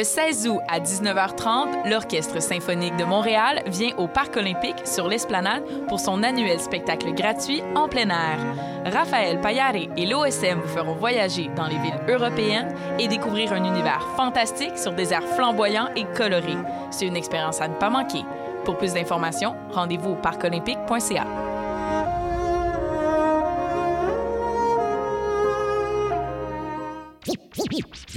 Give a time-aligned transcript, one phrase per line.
[0.00, 5.62] Le 16 août à 19h30, l'Orchestre symphonique de Montréal vient au Parc olympique sur l'Esplanade
[5.88, 8.38] pour son annuel spectacle gratuit en plein air.
[8.86, 14.00] Raphaël Payare et l'OSM vous feront voyager dans les villes européennes et découvrir un univers
[14.16, 16.56] fantastique sur des airs flamboyants et colorés.
[16.90, 18.24] C'est une expérience à ne pas manquer.
[18.64, 21.26] Pour plus d'informations, rendez-vous au parcolympique.ca.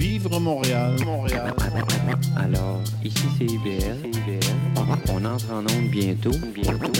[0.04, 1.54] Vivre Montréal, Montréal.
[2.36, 4.02] Alors, ici c'est IBL.
[5.08, 6.30] On entre en onde bientôt.
[6.52, 6.92] Bientôt.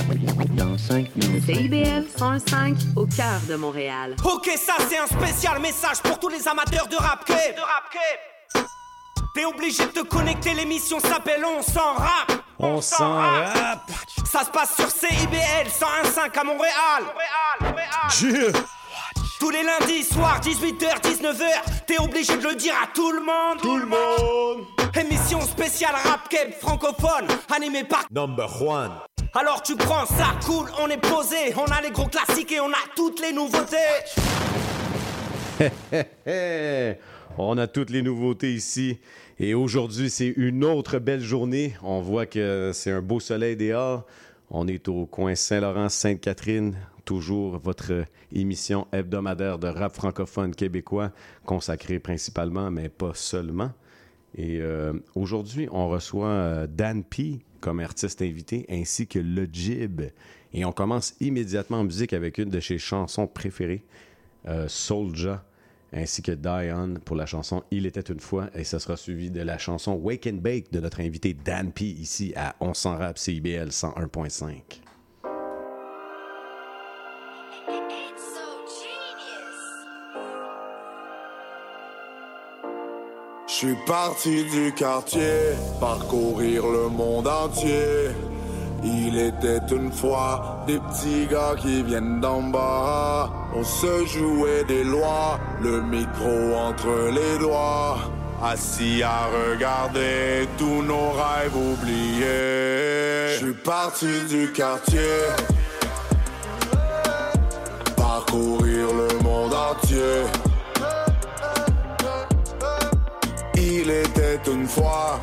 [0.55, 1.45] Dans 5 minutes.
[1.45, 4.17] CIBL 105 au cœur de Montréal.
[4.25, 8.67] Ok, ça c'est un spécial message pour tous les amateurs de rap De rap
[9.35, 12.33] T'es obligé de te connecter, l'émission s'appelle On s'en rap.
[12.59, 13.83] On s'en rap.
[14.25, 17.03] Ça se passe sur CIBL 101.5 à Montréal.
[17.03, 17.91] Montréal, Montréal.
[18.19, 18.53] Dieu.
[19.41, 21.45] Tous les lundis soirs, 18h, 19h,
[21.87, 23.61] t'es obligé de le dire à tout le monde.
[23.61, 24.67] Tout le monde.
[24.99, 28.93] Émission spéciale rap keb francophone, animée par Number one.
[29.35, 32.71] Alors tu prends ça, cool, on est posé, on a les gros classiques et on
[32.71, 33.77] a toutes les nouveautés.
[37.37, 39.01] On a toutes les nouveautés ici.
[39.41, 41.75] Et aujourd'hui, c'est une autre belle journée.
[41.83, 44.05] On voit que c'est un beau soleil dehors.
[44.51, 46.77] On est au coin Saint-Laurent, Sainte-Catherine.
[47.05, 51.13] Toujours votre émission hebdomadaire de rap francophone québécois,
[51.45, 53.73] consacrée principalement, mais pas seulement.
[54.37, 60.03] Et euh, aujourd'hui, on reçoit euh, Dan P comme artiste invité, ainsi que Le Jib.
[60.53, 63.85] Et on commence immédiatement en musique avec une de ses chansons préférées,
[64.47, 64.69] euh,
[65.93, 68.51] ainsi que Dion pour la chanson Il était une fois.
[68.55, 71.85] Et ça sera suivi de la chanson Wake and Bake de notre invité Dan P
[71.85, 74.84] ici à On s'en rap CIBL 101.5.
[83.55, 88.11] Je suis parti du quartier, parcourir le monde entier.
[88.83, 93.31] Il était une fois des petits gars qui viennent d'en bas.
[93.55, 97.99] On se jouait des lois, le micro entre les doigts.
[98.43, 103.35] Assis à regarder tous nos rêves oubliés.
[103.35, 105.29] Je suis parti du quartier,
[107.97, 110.25] parcourir le monde entier.
[113.67, 115.19] Il était une fois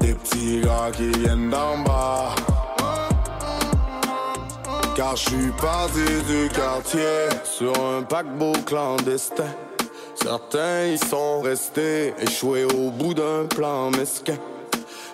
[0.00, 2.34] des petits gars qui viennent d'en bas.
[4.96, 9.54] Car je suis parti du quartier sur un paquebot clandestin.
[10.16, 14.36] Certains y sont restés échoués au bout d'un plan mesquin.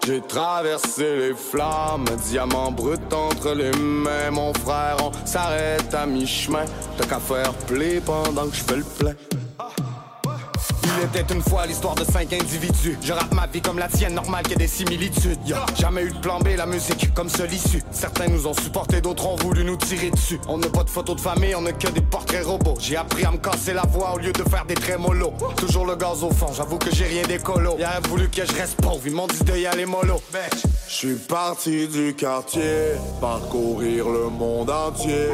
[0.06, 4.30] J'ai traversé les flammes, diamant brut entre les mains.
[4.30, 6.64] Mon frère, on s'arrête à mi-chemin.
[6.96, 9.14] T'as qu'à faire play pendant que je fais le plein.
[10.96, 12.96] Il était une fois l'histoire de cinq individus.
[13.02, 15.38] Je rappe ma vie comme la tienne, normal qu'il y ait des similitudes.
[15.78, 17.82] Jamais eu de plan B, la musique comme seul issue.
[17.90, 20.38] Certains nous ont supporté, d'autres ont voulu nous tirer dessus.
[20.48, 22.76] On n'a pas de photos de famille, on n'a que des portraits robots.
[22.78, 25.32] J'ai appris à me casser la voix au lieu de faire des trémolos.
[25.56, 27.76] Toujours le gaz au fond, j'avoue que j'ai rien d'écolo.
[27.78, 30.20] Y'a voulu que je reste pauvre, ils m'ont dit de y aller mollo.
[30.88, 35.28] Je suis parti du quartier, parcourir le monde entier.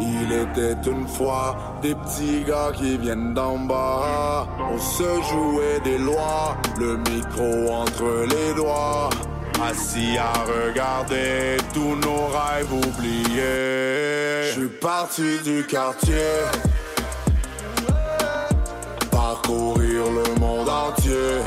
[0.00, 4.46] Il était une fois des petits gars qui viennent d'en bas.
[4.72, 9.10] On se jouait des lois, le micro entre les doigts.
[9.60, 14.44] Assis à regarder tous nos rêves oubliés.
[14.44, 16.14] Je suis parti du quartier,
[19.10, 21.42] parcourir le monde entier.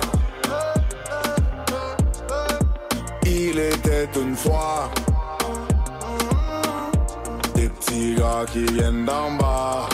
[3.26, 4.90] Il était une fois
[7.92, 9.90] des petits gars qui viennent d'en bas.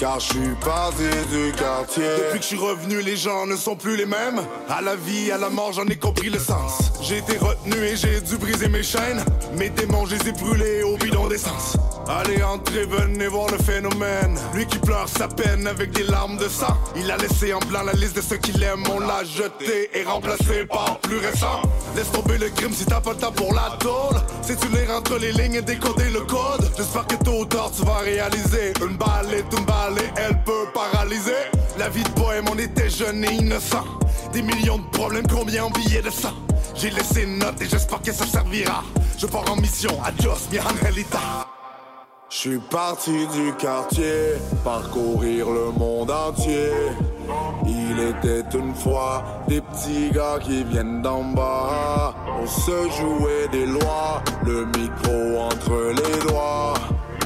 [0.00, 2.02] Car je suis parti du quartier.
[2.02, 4.40] Depuis que je suis revenu, les gens ne sont plus les mêmes.
[4.70, 6.90] À la vie, à la mort, j'en ai compris le sens.
[7.02, 9.22] J'ai été retenu et j'ai dû briser mes chaînes.
[9.58, 11.76] Mes démons, je les ai brûlés au bidon d'essence.
[12.08, 14.38] Allez, entrez, venez voir le phénomène.
[14.54, 16.78] Lui qui pleure sa peine avec des larmes de sang.
[16.96, 18.82] Il a laissé en blanc la liste de ceux qu'il aime.
[18.90, 21.60] On l'a jeté et remplacé par plus récent.
[21.94, 24.18] Laisse tomber le crime si t'as pas le temps pour la tôle.
[24.40, 26.70] Si tu lire entre les lignes et décoder le code.
[26.76, 28.72] J'espère que tôt ou tard tu vas réaliser.
[28.80, 31.32] Une balle est une balle elle peut paralyser.
[31.78, 33.84] La vie de poème, on était jeunes et innocents.
[34.32, 36.34] Des millions de problèmes, combien en de sang.
[36.74, 38.82] J'ai laissé une note et j'espère que ça servira.
[39.18, 41.46] Je pars en mission, adios, mi angelita.
[42.30, 44.34] Je suis parti du quartier,
[44.64, 46.70] parcourir le monde entier.
[47.66, 52.14] Il était une fois des petits gars qui viennent d'en bas.
[52.40, 56.74] On se jouait des lois, le micro entre les doigts.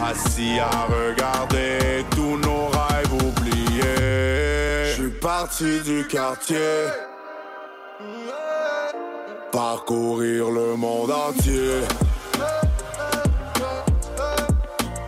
[0.02, 4.94] Assis à regarder tous nos rêves oubliés.
[5.20, 6.58] partie du quartier.
[9.50, 11.80] Parcourir le monde entier.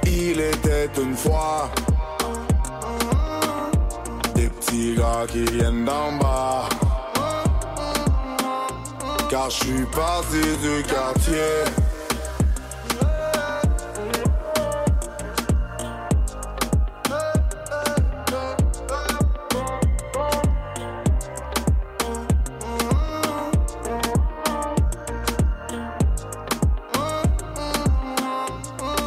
[0.06, 1.70] Il était une fois
[4.34, 6.68] des petits gars qui viennent d'en bas.
[9.28, 11.85] Car je suis parti du quartier.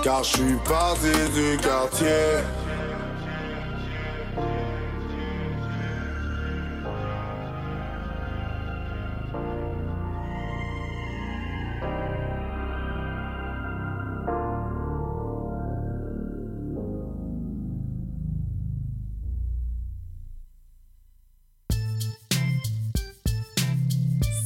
[0.09, 2.07] Car je suis parti du quartier.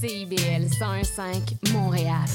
[0.01, 2.27] CIBL 105 Montréal.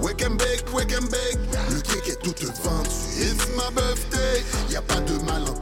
[0.00, 1.38] Wake and bake, wake and bake.
[1.70, 2.88] Le cake est tout vendu.
[3.18, 4.42] It's my birthday.
[4.70, 5.61] Y a pas de malentendu.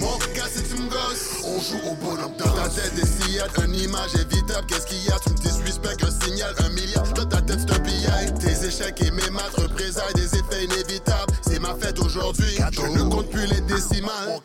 [0.00, 1.42] Mon gars, c'est tu me gosses.
[1.44, 4.66] On joue au bonhomme Dans ta tête, des sillades, une image évitable.
[4.66, 5.18] Qu'est-ce qu'il y a?
[5.18, 7.04] Tu me disrespectes, un signal, un milliard.
[7.14, 8.34] Dans ta tête, c'est un pillage.
[8.38, 11.32] Tes échecs et mes maths représailles des effets inévitables.
[11.40, 12.58] C'est ma fête aujourd'hui.
[12.72, 14.40] Je ne compte plus les décimales.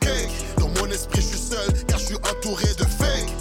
[0.57, 1.73] Dans mon esprit, je suis seul.
[1.87, 3.33] Car je suis entouré de fake.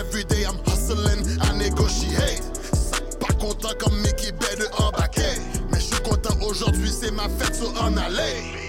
[0.00, 2.42] Every day, I'm hustling, I negotiate.
[3.20, 5.40] Pas content comme Mickey Bay de embarquer.
[5.72, 8.65] Mais je suis content aujourd'hui, c'est ma fête, so en aller.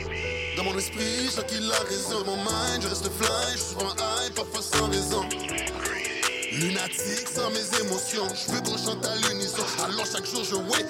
[0.78, 2.24] Esprit, je qu'il a raison.
[2.26, 5.26] Mon mind, je reste fly, je suis souvent high, parfois sans raison.
[6.52, 9.64] Lunatique sans mes émotions, je veux qu'on chante à l'unisson.
[9.84, 10.86] Alors chaque jour je wake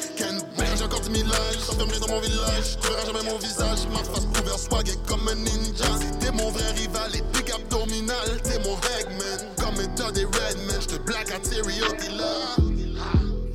[0.57, 0.78] bake.
[0.78, 2.78] J'ai encore 10 000 âges, s'enfermer dans mon village.
[2.81, 5.86] Tu verras jamais mon visage, ma face couverte swag et comme un ninja.
[6.19, 8.42] T'es mon vrai rival et big abdominal.
[8.44, 10.81] T'es mon Eggman, comme état des Redmen.
[10.81, 12.56] J'te black à là.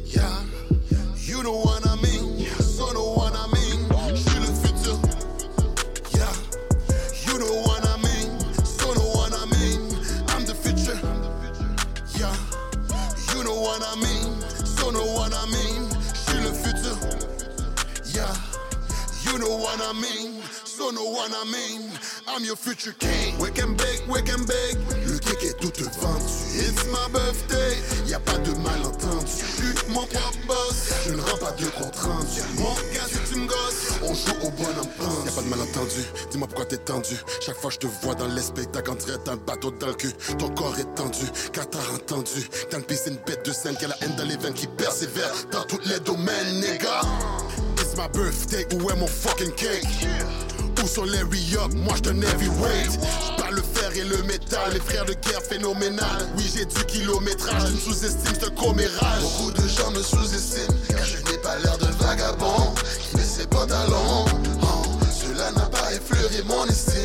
[0.07, 0.23] Yeah,
[1.27, 2.22] you know what I mean.
[22.29, 23.39] I'm your future king.
[23.39, 24.79] Wake and bake, wake and bake.
[25.07, 26.25] Le cake est tout vendu.
[26.55, 27.77] It's my birthday.
[28.07, 29.27] Y a pas de malentendu.
[29.27, 30.93] J'suis mon propre boss.
[31.07, 32.41] Je ne rends pas de rendu.
[32.59, 35.27] Mon gars, si tu me gosses, on joue au bonhomme pendu.
[35.27, 36.03] Y a pas de malentendu.
[36.31, 37.17] Dis-moi pourquoi t'es tendu.
[37.41, 40.13] Chaque fois je te vois dans les spectacles, on un bateau dans le cul.
[40.39, 42.49] Ton corps est tendu, car t'as entendu.
[42.71, 45.33] Dans le une bête de scène qui a la haine dans les veines qui persévère
[45.51, 47.01] dans tous les domaines, nigga.
[47.93, 49.85] It's my birthday, où est mon fucking cake?
[50.83, 51.75] Où sont les re-up?
[51.75, 52.99] Moi je heavyweight.
[53.27, 56.27] J'parle le fer et le métal, les frères de guerre phénoménal.
[56.39, 59.21] Oui, j'ai du kilométrage, tu me sous-estimes, c'est un commérage.
[59.21, 63.47] Beaucoup de gens me sous-estiment, car je n'ai pas l'air d'un vagabond qui met ses
[63.47, 64.25] pantalons.
[64.63, 64.83] Oh,
[65.13, 67.02] cela n'a pas effleuré mon estime,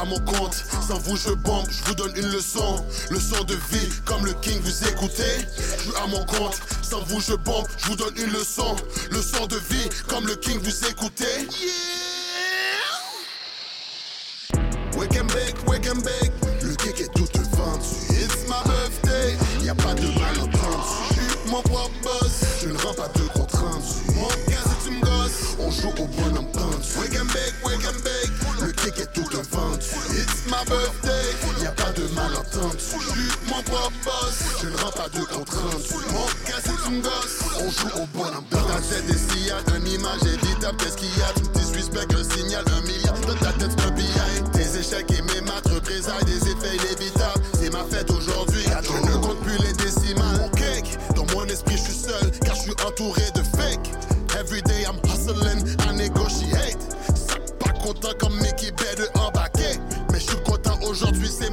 [0.00, 0.54] à mon compte,
[0.88, 2.84] sans vous je bombe, je vous donne une leçon.
[3.10, 5.46] Leçon de vie, comme le king vous écoutez.
[5.56, 8.76] Je suis à mon compte, sans vous je bombe, je vous donne une leçon.
[9.10, 11.24] Leçon de vie, comme le king vous écoutez.
[11.60, 12.00] Yeah!
[14.96, 16.32] Wake and bake, wake and bake.
[16.62, 17.86] Le cake est tout vendu.
[18.10, 19.36] It's my birthday.
[19.62, 20.60] Y a pas de malentendu.
[21.10, 22.40] Je suis mon propre boss.
[22.62, 23.86] Je ne rends pas de rendu.
[24.14, 26.79] Mon gars, si tu me gosses, on joue au bonhomme pendu.
[30.60, 31.62] My birthday.
[31.62, 32.76] Y a pas de malentendu.
[32.76, 34.60] Je suis mon propre boss.
[34.60, 35.56] Je ne rends pas de rendu.
[36.12, 39.64] Mon gars, si tu me gosses, on joue au bonhomme Dans ta tête, des sillades,
[39.74, 40.76] une image évitable.
[40.76, 41.32] Qu'est-ce qu'il y a?
[41.34, 43.18] Tu me un signal, un milliard?
[43.26, 44.50] Dans ta tête, c'est un billet.
[44.52, 47.42] Tes échecs et mes maths représailles des effets inévitables.
[47.58, 48.64] C'est ma fête aujourd'hui.
[48.64, 50.40] Je ne compte plus les décimales.
[50.40, 52.30] Mon cake, dans mon esprit, je suis seul.
[52.44, 53.39] Car je suis entouré de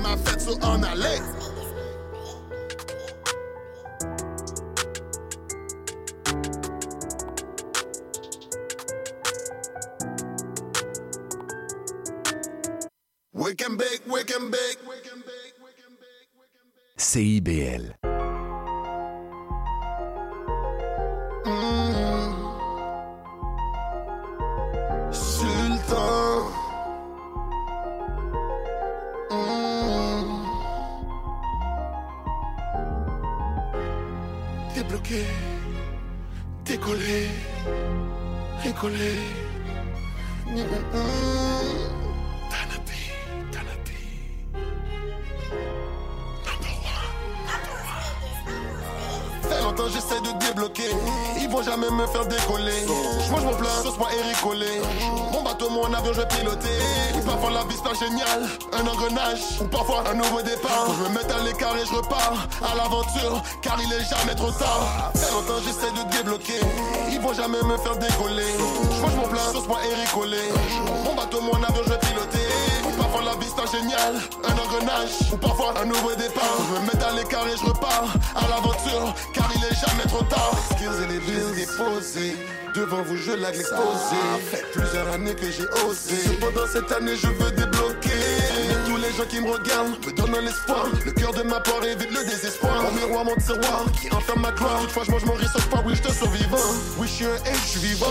[0.08, 1.20] ma fête ou en aller.
[16.98, 17.96] CIBL.
[21.46, 21.77] Mm.
[34.98, 35.26] Débloqué,
[36.66, 37.28] décollé,
[38.64, 39.14] récollé.
[40.48, 42.07] Mm,
[49.78, 50.90] longtemps j'essaie de débloquer.
[51.40, 52.86] Ils vont jamais me faire décoller.
[53.26, 54.10] Je mange mon plat, sauce moi
[54.44, 54.82] collé
[55.32, 56.78] Mon bateau, mon avion, je vais piloter.
[57.18, 58.44] Et parfois la vie c'est génial.
[58.74, 60.88] Un engrenage, ou parfois un nouveau départ.
[60.98, 64.52] Je me mets à l'écart et je repars à l'aventure Car il est jamais trop
[64.52, 65.12] tard.
[65.16, 66.62] Fait longtemps j'essaie de débloquer.
[67.12, 68.54] Ils vont jamais me faire décoller.
[68.96, 69.80] Je mange mon plat, sauce moi
[70.14, 70.38] collé
[71.04, 72.87] Mon bateau, mon avion, je vais piloter
[73.26, 74.16] La vie c'est génial,
[74.48, 76.58] un engrenage Ou parfois un nouveau départ.
[76.70, 80.24] Je me mets à l'écart et je repars à l'aventure Car il est jamais trop
[80.24, 80.52] tard.
[80.70, 82.36] Les skills et les bills déposés
[82.76, 83.82] Devant vous je lag l'exposé.
[83.82, 86.16] Ça fait plusieurs années que j'ai osé.
[86.26, 88.07] Cependant cette année je veux débloquer
[89.18, 92.84] gens qui me regardent me donnent l'espoir Le cœur de ma part évite le désespoir.
[92.84, 94.80] Mon miroir, mon tiroir qui enferme ma gloire.
[94.82, 96.68] Toutefois je mange mon riz pas, oui je te survivant.
[96.98, 98.06] Oui je suis un H, je suis vivant.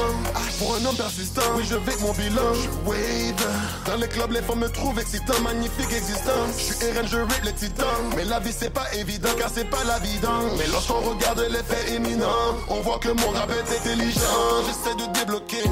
[0.58, 2.54] Pour un homme persistant, oui je vais mon bilan.
[2.54, 3.46] Je wave.
[3.86, 6.58] Dans les clubs les femmes me trouvent excitant Magnifique existence.
[6.58, 7.86] Je suis RN, je rape les titans.
[8.16, 11.62] Mais la vie c'est pas évident car c'est pas la vidance Mais lorsqu'on regarde les
[11.62, 14.64] faits éminents On voit que mon rap est intelligent.
[14.66, 15.62] J'essaie de débloquer.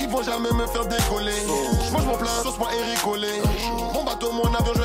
[0.00, 1.42] Ils vont jamais me faire décoller.
[1.86, 3.00] Je mange mon plat, sauce moi Eric
[3.92, 4.83] Mon bateau, mon avion, je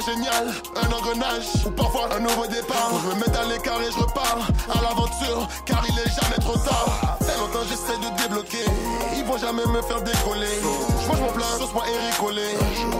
[0.00, 2.92] Génial Un engrenage Ou parfois un nouveau départ.
[3.02, 6.56] Je me mets à l'écart et je repars à l'aventure Car il est jamais trop
[6.58, 7.18] tard
[7.68, 8.64] J'essaie de débloquer
[9.16, 10.58] Ils vont jamais me faire décoller
[11.02, 12.42] Je mange mon plat, sauce moi Eric collé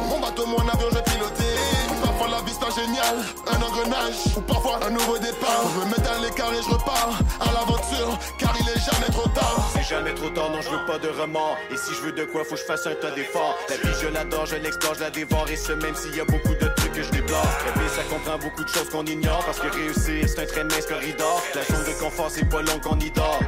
[0.09, 1.55] Mon bateau, mon avion, je vais piloter
[2.03, 3.17] Parfois la vie c'est pas génial
[3.47, 7.19] Un engrenage Ou parfois un nouveau départ Je me mets à l'écart et je repars
[7.41, 10.85] à l'aventure Car il est jamais trop tard C'est jamais trop tard, non, je veux
[10.87, 11.57] pas de remords.
[11.71, 13.57] Et si je veux de quoi, faut que je fasse un tas d'efforts.
[13.69, 15.47] La vie, je l'adore, je l'explore, je la dévore.
[15.51, 17.47] Et ce, même s'il y a beaucoup de trucs que je déplore.
[17.65, 19.43] Rêver, ça comprend beaucoup de choses qu'on ignore.
[19.45, 21.43] Parce que réussir, c'est un très mince corridor.
[21.55, 23.41] La zone de confort, c'est pas long qu'on y dort.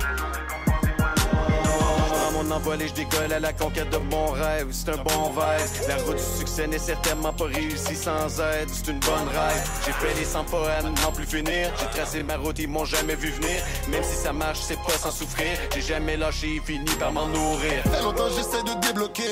[2.42, 4.68] Mon je décolle à la conquête de mon rêve.
[4.70, 5.88] C'est un bon vibe.
[5.88, 8.68] La route du succès n'est certainement pas réussie sans aide.
[8.73, 9.70] C'est une bonne rêve.
[9.85, 11.70] J'ai fait les 100 pas à n'en plus finir.
[11.78, 13.62] J'ai tracé ma route, ils m'ont jamais vu venir.
[13.90, 15.59] Même si ça marche, c'est pas sans souffrir.
[15.75, 17.82] J'ai jamais lâché fini par m'en nourrir.
[17.85, 19.30] Fait longtemps j'essaie de débloquer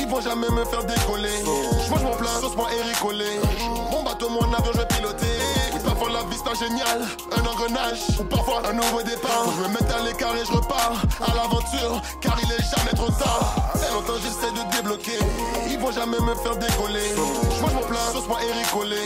[0.00, 1.38] Ils vont jamais me faire décoller
[1.84, 2.96] Je mange mon plat, sauce moi Eric
[3.92, 5.38] Mon bateau, mon avion, je vais piloter
[5.98, 7.02] parfois la vie c'est génial
[7.36, 11.02] Un engrenage Ou parfois un nouveau départ Je me mets à l'écart et je repars
[11.20, 13.72] à l'aventure Car il est jamais trop tard.
[13.76, 15.18] Fait longtemps j'essaie de débloquer.
[15.68, 17.14] Ils vont jamais me faire décoller.
[17.14, 18.96] Je mange mon plat, sauce moi Eric collé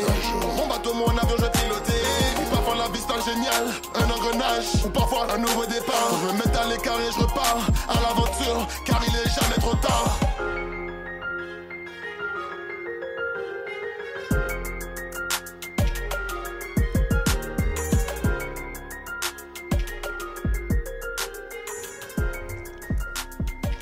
[0.56, 5.26] Mon bateau, mon avion, je Et parfois la vie c'est génial Un engrenage Ou parfois
[5.34, 6.10] un nouveau départ.
[6.20, 7.58] Je me mets à l'écart et je repars
[7.88, 10.18] à l'aventure Car il est jamais trop tard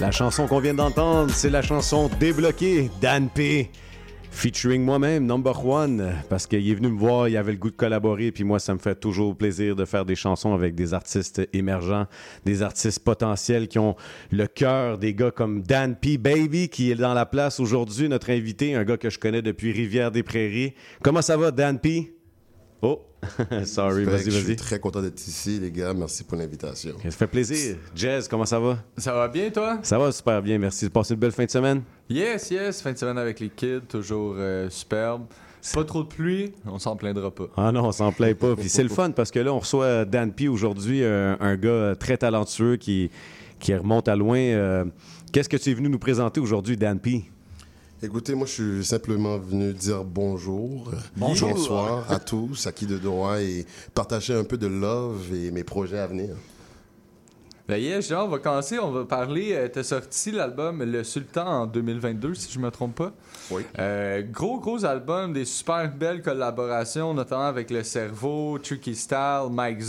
[0.01, 3.71] La chanson qu'on vient d'entendre, c'est la chanson Débloqué Dan P.
[4.31, 7.77] Featuring moi-même, number one, parce qu'il est venu me voir, il avait le goût de
[7.77, 11.47] collaborer, puis moi, ça me fait toujours plaisir de faire des chansons avec des artistes
[11.53, 12.07] émergents,
[12.47, 13.95] des artistes potentiels qui ont
[14.31, 16.17] le cœur des gars comme Dan P.
[16.17, 19.71] Baby, qui est dans la place aujourd'hui, notre invité, un gars que je connais depuis
[19.71, 20.73] Rivière-des-Prairies.
[21.03, 22.15] Comment ça va, Dan P?
[22.83, 23.01] Oh,
[23.65, 24.57] sorry, vas-y, que Je suis vas-y.
[24.57, 25.93] très content d'être ici, les gars.
[25.93, 26.95] Merci pour l'invitation.
[27.05, 27.77] Ça fait plaisir.
[27.95, 28.79] Jazz, comment ça va?
[28.97, 29.79] Ça va bien, toi?
[29.83, 30.89] Ça va super bien, merci.
[30.89, 31.83] Passé une belle fin de semaine?
[32.09, 32.81] Yes, yes.
[32.81, 35.25] Fin de semaine avec les kids, toujours euh, superbe.
[35.75, 37.45] Pas trop de pluie, on s'en plaindra pas.
[37.55, 38.57] Ah non, on s'en plaint pas.
[38.57, 41.95] Puis c'est le fun parce que là, on reçoit Dan P aujourd'hui, un, un gars
[42.01, 43.11] très talentueux qui,
[43.59, 44.39] qui remonte à loin.
[44.39, 44.87] Euh,
[45.33, 47.25] Qu'est-ce que tu es venu nous présenter aujourd'hui, Dan P?
[48.03, 51.51] Écoutez, moi, je suis simplement venu dire bonjour, Bonjour.
[51.51, 55.65] bonsoir à tous, à qui de droit, et partager un peu de love et mes
[55.65, 56.31] projets à venir.
[57.69, 59.51] Ben yeah, justement, on va commencer, on va parler.
[59.53, 63.13] Euh, T'as sorti l'album Le Sultan en 2022, si je me trompe pas.
[63.51, 63.63] Oui.
[63.79, 69.83] Euh, gros, gros album, des super belles collaborations, notamment avec Le Cerveau, Tricky Style, Mike.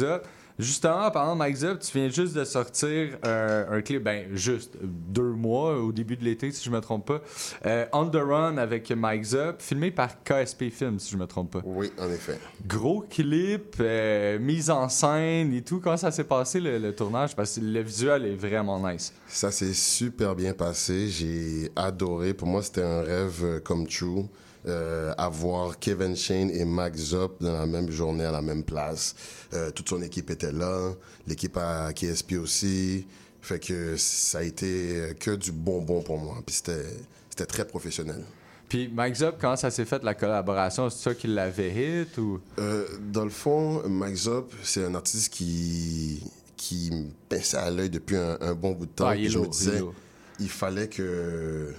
[0.61, 5.31] Justement, parlant de Mike tu viens juste de sortir euh, un clip, ben juste deux
[5.31, 7.21] mois au début de l'été, si je me trompe pas.
[7.65, 11.51] Euh, On the Run avec Mike Zup, filmé par KSP Films, si je me trompe
[11.53, 11.61] pas.
[11.65, 12.37] Oui, en effet.
[12.67, 15.79] Gros clip, euh, mise en scène et tout.
[15.79, 17.35] Comment ça s'est passé le, le tournage?
[17.35, 19.13] Parce que le visuel est vraiment nice.
[19.27, 21.07] Ça s'est super bien passé.
[21.07, 22.35] J'ai adoré.
[22.35, 24.25] Pour moi, c'était un rêve come true.
[24.67, 29.15] Euh, avoir Kevin Shane et Max Zop dans la même journée à la même place.
[29.53, 30.93] Euh, toute son équipe était là,
[31.27, 33.07] l'équipe à KSP aussi.
[33.41, 36.37] Fait que ça a été que du bonbon pour moi.
[36.45, 36.85] Puis c'était
[37.29, 38.23] c'était très professionnel.
[38.69, 40.89] Puis Mike Zop, comment ça s'est fait la collaboration?
[40.91, 42.39] C'est ça qui l'avait hit ou?
[42.59, 46.23] Euh, dans le fond, Mike Zop, c'est un artiste qui
[46.55, 49.07] qui me pinçait à l'œil depuis un, un bon bout de temps.
[49.07, 49.95] Ah, il je me il disais, lourd.
[50.39, 51.73] il fallait que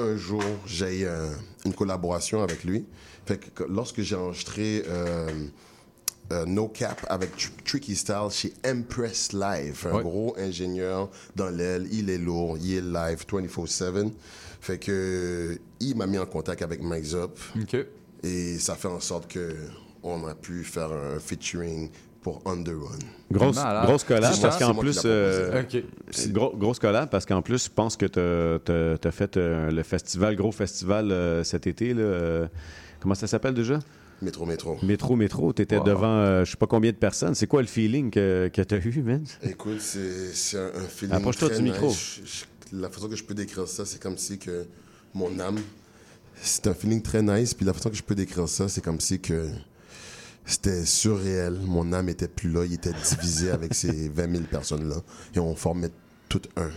[0.00, 1.30] un jour j'aie un-
[1.64, 2.84] une collaboration avec lui.
[3.26, 5.28] Fait que lorsque j'ai enregistré euh,
[6.32, 10.02] euh, No Cap avec Tr- Tricky Style chez Empress Live, un Ouais.
[10.02, 14.12] gros ingénieur dans l'aile, il est lourd, il est live 24/7.
[14.60, 17.38] Fait que il m'a mis en contact avec Mike Zop.
[17.60, 17.76] OK.
[18.22, 19.54] Et ça fait en sorte que
[20.02, 21.90] on a pu faire un featuring
[22.22, 22.98] pour On the Run.
[23.32, 25.00] Grosse, grosse collab parce qu'en plus.
[25.04, 25.62] euh,
[26.28, 28.18] gros- grosse collab parce qu'en plus, je pense que tu
[29.08, 31.94] as, fait euh, le festival, gros festival euh, cet été.
[31.94, 32.48] Là,
[33.00, 33.78] comment ça s'appelle déjà?
[34.22, 34.76] Métro Métro.
[34.82, 35.52] Métro, métro.
[35.54, 35.84] Tu étais Wow.
[35.84, 37.34] devant euh, je sais pas combien de personnes.
[37.34, 39.24] C'est quoi le feeling que, que tu as eu, man?
[39.42, 41.86] Écoute, c'est c'est un, un feeling Approche-toi très du micro.
[41.88, 42.20] nice.
[42.22, 42.26] Je-
[42.76, 44.66] je- la façon que je peux décrire ça, c'est comme si que
[45.14, 45.58] mon âme,
[46.36, 47.54] c'est un feeling très nice.
[47.54, 49.46] Puis la façon que je peux décrire ça, c'est comme si que
[50.44, 51.58] c'était surréel.
[51.64, 54.96] Mon âme était plus là, il était divisé avec ces 20 000 personnes-là.
[55.34, 55.90] Et on formait
[56.28, 56.70] tout un.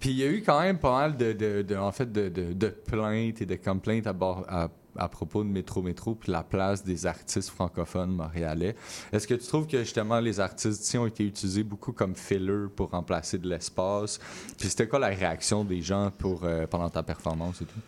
[0.00, 2.28] Puis il y a eu quand même pas mal de, de- de- en fait, de,
[2.30, 6.42] de- plaintes et de complaintes à, bord- à, à propos de Métro Métro puis la
[6.42, 8.76] place des artistes francophones montréalais.
[9.12, 12.90] Est-ce que tu trouves que justement les artistes ont été utilisés beaucoup comme filler pour
[12.90, 14.18] remplacer de l'espace?
[14.58, 17.80] Puis c'était quoi la réaction des gens pour, euh, pendant ta performance et tout?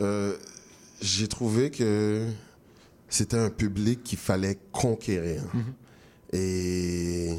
[0.00, 0.34] Euh,
[1.00, 2.26] J'ai trouvé que
[3.08, 5.42] c'était un public qu'il fallait conquérir.
[6.32, 7.30] Et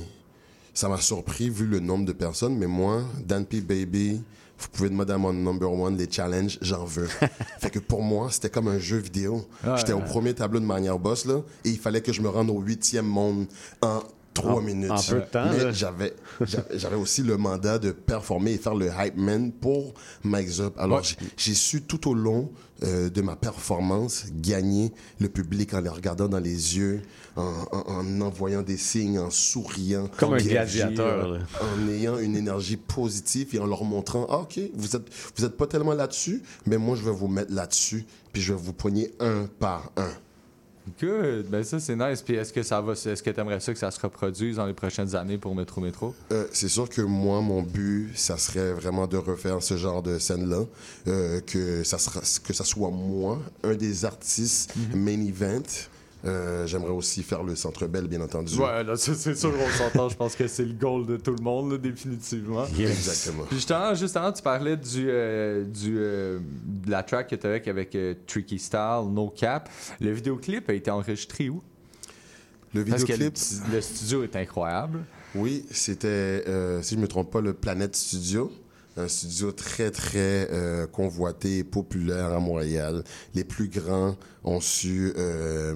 [0.74, 3.62] ça m'a surpris vu le nombre de personnes, mais moi, Dan P.
[3.62, 4.22] Baby,
[4.58, 7.08] vous pouvez demander à mon number one les challenges, j'en veux.
[7.60, 9.46] fait que pour moi, c'était comme un jeu vidéo.
[9.76, 10.06] J'étais au ouais.
[10.06, 13.06] premier tableau de manière boss, là, et il fallait que je me rende au huitième
[13.06, 13.48] monde
[13.82, 14.02] en
[14.36, 14.92] trois En- minutes.
[14.92, 16.14] en peu de temps, Mais j'avais,
[16.72, 20.78] j'avais aussi le mandat de performer et faire le hype man pour Mike Zop.
[20.78, 21.04] Alors, Ouais.
[21.38, 22.52] j'ai- su tout au long
[22.84, 27.02] euh, de ma performance gagner le public en les regardant dans les yeux,
[27.38, 30.10] en, en- en envoyant des signes, en souriant.
[30.18, 31.40] Comme un gladiateur.
[31.62, 35.06] En ayant une énergie positive et en leur montrant, ah, OK, vous êtes,
[35.38, 38.60] vous êtes pas tellement là-dessus, mais moi, je vais vous mettre là-dessus, puis je vais
[38.62, 40.10] vous poigner un par un.
[41.00, 42.22] Good, ben ça c'est nice.
[42.22, 44.66] Puis est-ce que ça va, est-ce que tu aimerais ça que ça se reproduise dans
[44.66, 46.14] les prochaines années pour Métro Métro?
[46.32, 50.20] Euh, c'est sûr que moi, mon but, ça serait vraiment de refaire ce genre de
[50.20, 50.62] scène-là,
[51.08, 55.64] euh, que ça sera, que ça soit moi, un des artistes main event.
[56.26, 58.56] Euh, J'aimerais aussi faire le Centre Bell, bien entendu.
[58.58, 60.10] Ouais, là, c'est sûr, on s'entend.
[60.10, 62.66] Je pense que c'est le goal de tout le monde, là, définitivement.
[62.80, 63.44] Exactement.
[63.44, 67.68] Puis justement, justement, tu parlais du, euh, du, euh, de la track que tu avais
[67.70, 69.70] avec euh, Tricky Style, No Cap.
[70.02, 71.62] Le vidéoclip a été enregistré où?
[72.74, 75.00] Le Parce que le, vidéoclip, le studio est incroyable.
[75.36, 76.08] oui, c'était,
[76.48, 78.52] euh, si je ne me trompe pas, le Planète Studio.
[78.98, 83.04] Un studio très, très euh, convoité et populaire à Montréal.
[83.34, 85.76] Les plus grands ont su euh,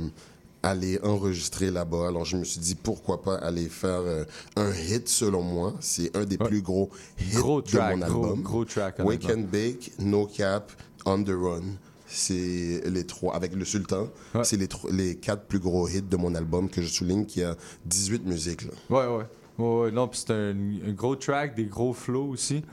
[0.64, 2.08] aller enregistrer là-bas.
[2.10, 4.26] Alors, je me suis dit, pourquoi pas aller faire euh,
[4.58, 5.74] un hit, selon moi.
[5.80, 6.48] C'est un des Ouais.
[6.48, 8.42] plus gros hits Gros de mon gros, album.
[8.42, 9.00] gros track.
[9.00, 10.72] Wake and Bake, No Cap,
[11.06, 11.64] On the Run.
[12.12, 14.44] C'est les trois, avec le Sultan, Ouais.
[14.44, 17.56] c'est les, les quatre plus gros hits de mon album que je souligne, qui a
[17.86, 18.64] 18 musiques.
[18.64, 18.72] Là.
[18.90, 19.26] Ouais, ouais.
[19.60, 20.56] Ouais, non, puis c'est un,
[20.88, 22.64] un gros track, des gros flows aussi.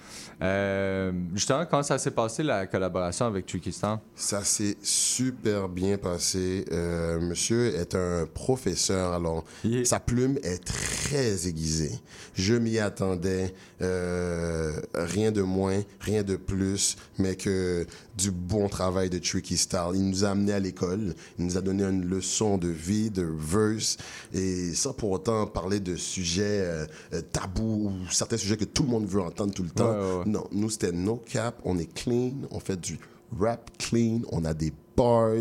[0.41, 3.99] Euh, justement, comment ça s'est passé la collaboration avec Style?
[4.15, 6.65] Ça s'est super bien passé.
[6.71, 9.45] Euh, monsieur est un professeur, alors
[9.85, 11.99] sa plume est très aiguisée.
[12.35, 17.85] Je m'y attendais, euh, rien de moins, rien de plus, mais que
[18.17, 19.93] du bon travail de Tricky Style.
[19.95, 23.23] Il nous a amenés à l'école, il nous a donné une leçon de vie, de
[23.23, 23.97] verse,
[24.33, 28.85] et sans pour autant parler de sujets euh, euh, tabous ou certains sujets que tout
[28.85, 29.91] le monde veut entendre tout le temps.
[29.91, 30.25] Ouais, ouais, ouais.
[30.27, 32.99] Non, nous, c'était no cap, on est clean, on fait du
[33.39, 35.35] rap clean, on a des bars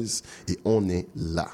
[0.47, 1.47] et on est là.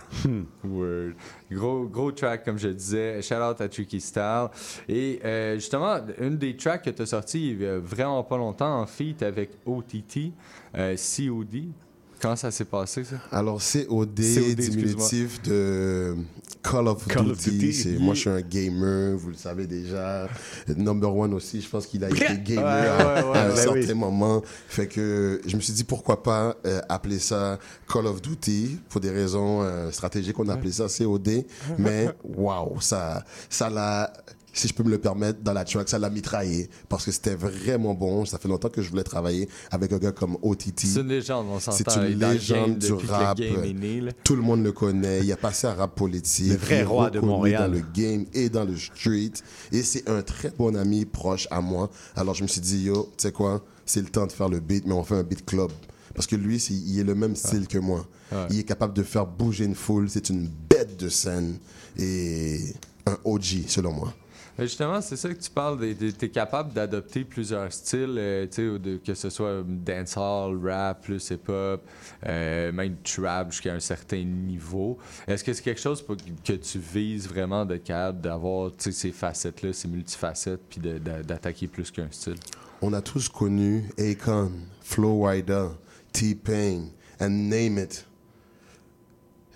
[0.63, 1.13] Word.
[1.51, 3.21] Gros, gros track, comme je disais.
[3.21, 4.47] Shout out à Tricky Style.
[4.87, 8.85] Et euh, justement, une des tracks que tu as sorti a vraiment pas longtemps en
[8.85, 10.31] feat avec OTT,
[10.77, 11.71] euh, COD.
[12.21, 13.15] Comment ça s'est passé, ça?
[13.31, 16.15] Alors, COD, COD, diminutif de
[16.63, 17.97] Call of Call of Duty.
[17.99, 20.27] Moi, je suis un gamer, vous le savez déjà.
[20.77, 23.49] Number one aussi, je pense qu'il a été gamer Ouais, à, ouais, ouais, à un
[23.49, 23.93] ben certain oui.
[23.95, 24.41] moment.
[24.67, 27.57] Fait que je me suis dit, pourquoi pas euh, appeler ça
[27.91, 30.37] Call of Duty pour des raisons euh, stratégiques.
[30.39, 31.43] On a appelé ça COD.
[31.79, 34.13] Mais, waouh, ça, ça l'a
[34.53, 37.35] si je peux me le permettre, dans la track, ça l'a mitraillé parce que c'était
[37.35, 38.25] vraiment bon.
[38.25, 40.85] Ça fait longtemps que je voulais travailler avec un gars comme OTT.
[40.85, 41.77] C'est une légende, on s'entend.
[41.77, 43.39] C'est une légende du le rap.
[44.23, 45.21] Tout le monde le connaît.
[45.23, 46.49] Il a passé à rap politique.
[46.49, 47.71] Le vrai roi de Montréal.
[47.71, 49.33] Dans le game et dans le street.
[49.71, 51.89] Et c'est un très bon ami proche à moi.
[52.15, 54.59] Alors je me suis dit, yo, tu sais quoi, c'est le temps de faire le
[54.59, 55.71] beat, mais on fait un beat club.
[56.13, 58.05] Parce que lui, il est le même style que moi.
[58.33, 58.47] Ouais.
[58.49, 60.09] Il est capable de faire bouger une foule.
[60.09, 61.57] C'est une bête de scène.
[61.97, 62.59] Et
[63.05, 64.13] un OG, selon moi.
[64.61, 65.79] Mais justement, c'est ça que tu parles.
[65.97, 68.45] Tu es capable d'adopter plusieurs styles, euh,
[68.77, 71.81] de- que ce soit dancehall, rap, plus hip-hop,
[72.27, 74.99] euh, même trap jusqu'à un certain niveau.
[75.27, 76.05] Est-ce que c'est quelque chose
[76.45, 82.09] que tu vises vraiment de capable d'avoir ces facettes-là, ces multifacettes, puis d'attaquer plus qu'un
[82.11, 82.35] style?
[82.83, 84.51] On a tous connu Akon,
[84.83, 85.71] Flo Rida,
[86.13, 86.83] T-Pain,
[87.19, 88.05] and name it.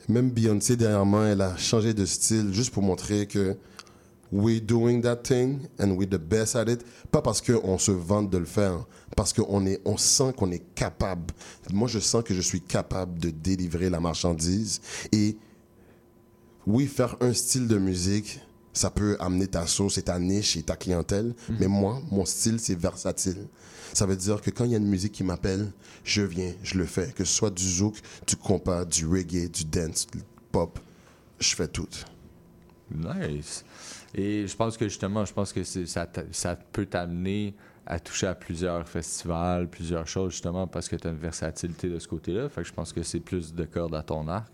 [0.09, 3.55] Même Beyoncé, dernièrement, elle a changé de style juste pour montrer que
[4.35, 6.83] we're doing that thing and we're the best at it.
[7.09, 10.63] Pas parce qu'on se vante de le faire, parce qu'on est, on sent qu'on est
[10.75, 11.33] capable.
[11.71, 14.81] Moi, je sens que je suis capable de délivrer la marchandise.
[15.13, 15.37] Et
[16.67, 18.41] oui, faire un style de musique,
[18.73, 21.33] ça peut amener ta sauce et ta niche et ta clientèle.
[21.59, 23.47] Mais moi, mon style, c'est versatile.
[23.93, 25.71] Ça veut dire que quand il y a une musique qui m'appelle,
[26.03, 27.13] je viens, je le fais.
[27.15, 27.95] Que ce soit du zouk,
[28.27, 30.19] du compas, du reggae, du dance, du
[30.51, 30.77] pop,
[31.39, 31.87] je fais tout.
[32.91, 33.63] Nice.
[34.17, 37.53] Et je pense que justement, je pense que ça, ça peut t'amener
[37.87, 41.99] à toucher à plusieurs festivals, plusieurs choses, justement, parce que tu as une versatilité de
[41.99, 42.49] ce côté-là.
[42.49, 44.47] Fait que je pense que c'est plus de cordes à ton arc.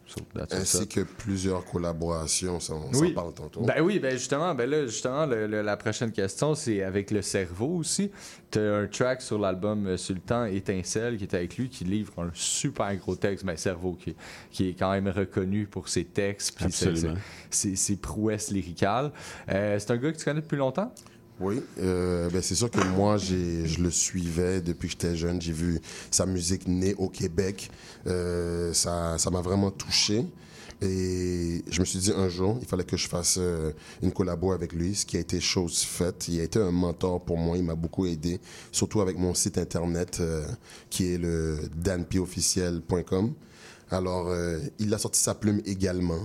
[0.52, 0.89] Ainsi up.
[0.89, 3.10] que plusieurs collaborations, ça, on Oui.
[3.10, 3.62] s'en parle tantôt.
[3.62, 7.22] Ben oui, ben justement, ben là, justement, le- le- la prochaine question, c'est avec le
[7.22, 8.12] cerveau aussi.
[8.52, 12.12] Tu as un track sur l'album euh, Sultan Étincelle qui est avec lui, qui livre
[12.22, 14.13] un super gros texte, ben cerveau, qui,
[14.52, 17.20] qui est quand même reconnu pour ses textes, puis ses, Absolument.
[17.50, 19.12] ses- ses prouesses lyricales.
[19.50, 20.94] Euh, c'est un gars que tu connais depuis longtemps?
[21.43, 25.41] Oui, euh, ben c'est sûr que moi, je le suivais depuis que j'étais jeune.
[25.41, 25.80] J'ai vu
[26.12, 27.71] sa musique née au Québec.
[28.06, 30.23] Euh, ça, m'a vraiment touché.
[30.84, 33.71] Et je me suis dit un jour, il fallait que je fasse euh,
[34.04, 36.27] une collabo avec lui, ce qui a été chose faite.
[36.27, 38.39] Il a été un mentor pour moi, il m'a beaucoup aidé,
[38.71, 40.45] surtout avec mon site internet euh,
[40.91, 43.34] qui est le danpiofficiel.com.
[43.89, 44.34] Alors,
[44.80, 46.21] il a sorti sa plume également,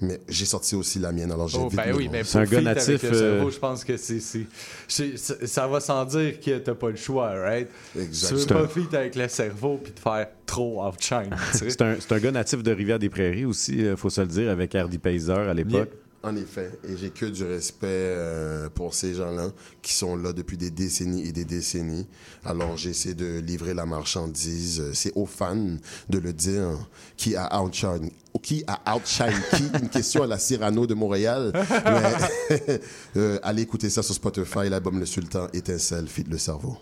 [0.00, 1.32] mais j'ai sorti aussi la mienne.
[1.32, 3.58] Alors, j'ai Oh, ben oui, mais C'est un gars avec natif, le cerveau, euh, je
[3.58, 4.46] pense que c'est, c'est,
[4.86, 7.68] c'est- c'est- ça va sans dire que t'as pas le choix, right?
[7.98, 8.28] Exact.
[8.28, 10.82] Tu veux pas feat avec le cerveau puis te faire trop
[11.58, 11.70] sais.
[11.70, 14.74] C'est un, c'est un gars natif de Rivière-des-Prairies aussi, il faut se le dire, avec
[14.74, 15.90] Hardy Payzer à l'époque.
[16.28, 20.58] En effet, et j'ai que du respect euh, pour ces gens-là qui sont là depuis
[20.58, 22.06] des décennies et des décennies.
[22.44, 24.92] Alors j'essaie de livrer la marchandise.
[24.92, 25.78] C'est aux fans
[26.10, 26.86] de le dire
[27.16, 28.10] qui a outshine,
[28.42, 29.70] qui a outshine qui.
[29.80, 31.50] Une question à la Cyrano de Montréal.
[31.86, 32.80] Mais,
[33.16, 34.68] euh, allez écouter ça sur Spotify.
[34.68, 36.76] L'album Le Sultan étincelle, fit le cerveau.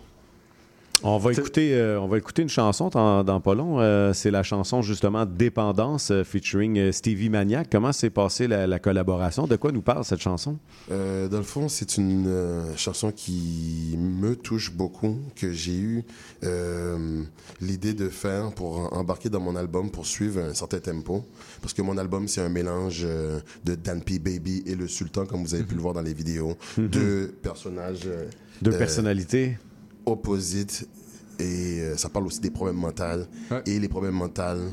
[1.03, 3.81] On va écouter, euh, on va écouter une chanson dans, pas long.
[3.81, 7.69] Euh, c'est la chanson justement Dépendance euh, featuring Stevie Maniac.
[7.71, 9.47] Comment s'est passée la, la collaboration?
[9.47, 10.59] De quoi nous parle cette chanson?
[10.91, 16.05] Euh, dans le fond, c'est une chanson qui me touche beaucoup, que j'ai eu
[17.61, 21.25] l'idée de faire pour embarquer dans mon album, pour suivre un certain tempo.
[21.61, 23.07] Parce que mon album, c'est un mélange
[23.65, 24.19] de Dan P.
[24.19, 26.57] Baby et le Sultan, comme vous avez pu le voir dans les vidéos.
[26.79, 26.89] Mhm.
[26.89, 28.09] Deux personnages
[28.63, 29.59] Deux personnalités.
[30.07, 30.89] Opposites.
[31.39, 33.03] Et euh, ça parle aussi des problèmes mentaux.
[33.51, 33.63] Ouais.
[33.67, 34.71] Et les problèmes mentaux,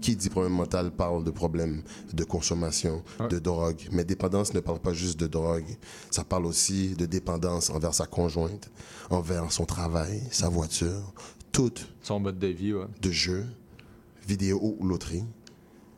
[0.00, 3.28] qui dit problème mental parle de problèmes de consommation, Ouais.
[3.28, 3.80] de drogue.
[3.92, 5.64] Mais dépendance ne parle pas juste de drogue.
[6.10, 8.70] Ça parle aussi de dépendance envers sa conjointe,
[9.08, 11.12] envers son travail, sa voiture,
[11.52, 11.72] tout,
[12.02, 12.84] Son mode de vie, ouais.
[13.00, 13.46] de jeu,
[14.26, 15.24] vidéo ou loterie.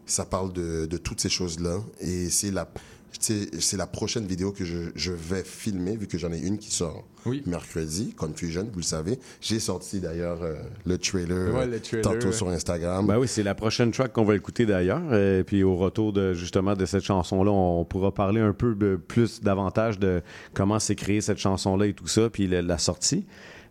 [0.05, 1.81] Ça parle de, de toutes ces choses-là.
[2.01, 2.69] Et c'est la,
[3.21, 6.71] c'est la prochaine vidéo que je, je vais filmer, vu que j'en ai une qui
[6.71, 7.43] sort Oui.
[7.47, 9.19] mercredi, Confusion, vous le savez.
[9.41, 12.33] J'ai sorti d'ailleurs euh, le trailer, Ouais, le trailer, tantôt ouais.
[12.33, 13.07] sur Instagram.
[13.07, 15.03] Ben oui, c'est la prochaine track qu'on va écouter d'ailleurs.
[15.13, 19.41] Euh, puis au retour de justement de cette chanson-là, on pourra parler un peu plus
[19.41, 20.23] davantage de
[20.55, 23.25] comment s'est créée cette chanson-là et tout ça, puis la, la sortie.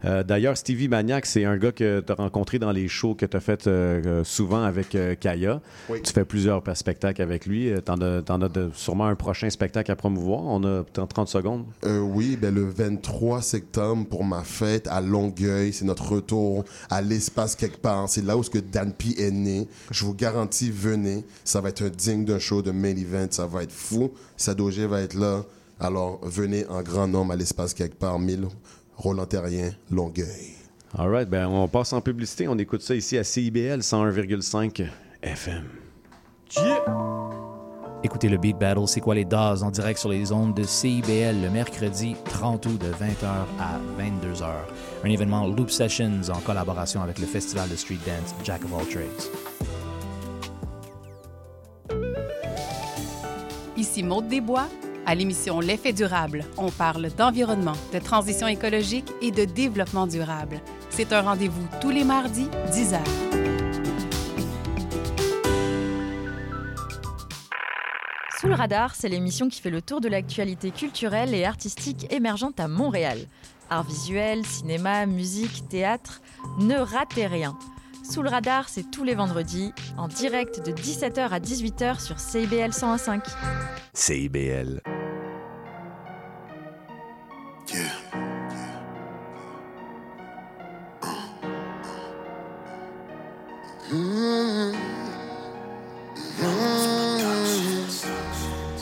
[0.03, 3.25] Euh, D'ailleurs, Stevie Maniac, c'est un gars que tu as rencontré dans les shows que
[3.25, 5.61] tu as fait euh, euh, souvent avec euh, Kaya.
[5.89, 6.01] Oui.
[6.03, 7.71] Tu fais plusieurs spectacles avec lui.
[7.85, 10.41] Tu en as, t'en as de- sûrement un prochain spectacle à promouvoir.
[10.43, 11.65] On a peut-être 30 secondes.
[11.85, 17.55] Oui, ben le 23 septembre pour ma fête à Longueuil, c'est notre retour à l'espace
[17.55, 18.09] quelque part.
[18.09, 19.67] C'est là où ce que Dan P est né.
[19.91, 21.23] Je vous garantis, venez.
[21.43, 23.27] Ça va être un digne d'un show de main event.
[23.31, 24.11] Ça va être fou.
[24.37, 25.43] Sadogé va être là.
[25.79, 28.17] Alors venez en grand nombre à l'espace quelque part.
[28.17, 28.47] 1000
[28.97, 30.55] Roland Terrien, Longueuil.
[30.97, 32.47] All right, ben on passe en publicité.
[32.47, 34.87] On écoute ça ici à CIBL 101,5
[35.21, 35.65] FM.
[38.03, 41.41] Écoutez le Beat Battle, c'est quoi les Daz en direct sur les ondes de CIBL
[41.41, 43.25] le mercredi 30 août de 20h
[43.59, 44.45] à 22h.
[45.03, 48.85] Un événement Loop Sessions en collaboration avec le festival de street dance Jack of All
[48.85, 49.05] Trades.
[53.75, 54.67] Ici Maude Desbois.
[55.07, 60.59] À l'émission L'effet durable, on parle d'environnement, de transition écologique et de développement durable.
[60.89, 63.01] C'est un rendez-vous tous les mardis, 10 heures.
[68.39, 72.59] Sous le radar, c'est l'émission qui fait le tour de l'actualité culturelle et artistique émergente
[72.59, 73.19] à Montréal.
[73.69, 76.21] Art visuel, cinéma, musique, théâtre,
[76.59, 77.55] ne ratez rien.
[78.09, 82.69] Sous le radar, c'est tous les vendredis, en direct de 17h à 18h sur CIBL
[82.69, 83.21] 101.5.
[83.93, 84.81] CIBL.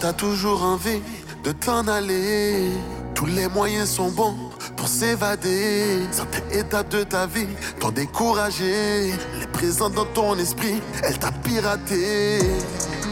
[0.01, 1.01] T'as toujours envie
[1.45, 2.69] de t'en aller.
[3.15, 4.52] Tous les moyens sont bons
[4.93, 5.99] s'évader.
[6.11, 7.47] Certaines étapes de ta vie
[7.79, 9.11] t'ont découragé.
[9.39, 12.39] Les présents dans ton esprit, elle t'a piraté.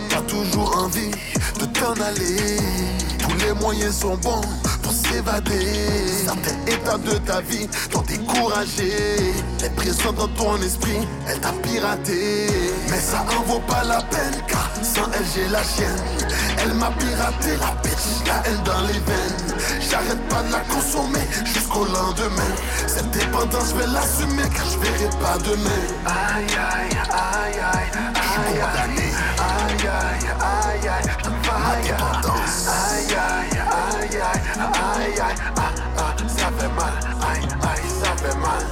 [0.10, 1.12] T'as toujours envie
[1.60, 2.58] de t'en aller.
[3.18, 4.42] Tous les moyens sont bons
[4.84, 5.66] pour s'évader.
[6.26, 8.92] Certaines étapes de ta vie t'ont découragé.
[9.62, 12.48] Les présents dans ton esprit, elle t'a piraté.
[12.90, 16.21] Mais ça en vaut pas la peine, car sans elle j'ai la chienne.
[16.64, 19.58] Elle m'a piraté la bitch, haine dans les veines.
[19.80, 22.54] J'arrête pas de la consommer jusqu'au lendemain.
[22.86, 25.84] Cette dépendance, je vais l'assumer car je verrai pas demain.
[26.06, 29.02] Aïe aïe aïe aïe, aïe aïe,
[29.40, 31.08] aïe aïe aïe aïe,
[31.46, 32.68] ma dépendance.
[32.68, 34.50] Aïe aïe aïe aïe,
[35.00, 36.94] aïe aïe, ah ah, ça fait mal,
[37.28, 38.64] aïe aïe, ça fait mal.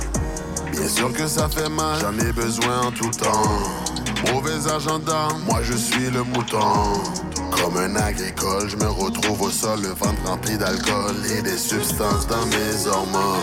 [0.71, 3.59] Bien sûr que ça fait mal, j'en ai besoin en tout temps.
[4.31, 7.01] Mauvais agenda, moi je suis le mouton.
[7.61, 12.25] Comme un agricole, je me retrouve au sol, le ventre rempli d'alcool et des substances
[12.27, 13.39] dans mes hormones.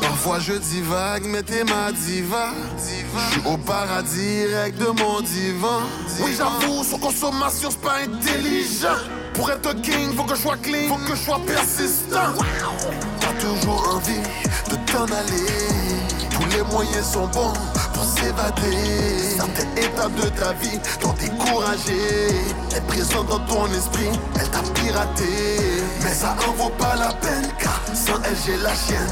[0.00, 2.50] Parfois je divague, mais t'es ma diva.
[2.78, 5.80] Je suis au paradis, direct de mon divan.
[6.20, 8.96] Oui, j'avoue, sur consommation, c'est pas intelligent.
[9.34, 12.32] Pour être king, faut que je sois clean, faut que je sois persistant.
[13.20, 14.22] T'as toujours envie
[14.70, 15.46] de t'en aller.
[16.30, 17.52] Tous les moyens sont bons
[18.32, 19.36] pour s'évader.
[19.36, 21.92] Certaines étapes de ta vie t'ont découragé.
[22.70, 24.08] Elle est présente dans ton esprit,
[24.40, 25.83] elle t'a piraté.
[26.04, 29.08] Mais ça en vaut pas la peine, car sans elle j'ai la chienne.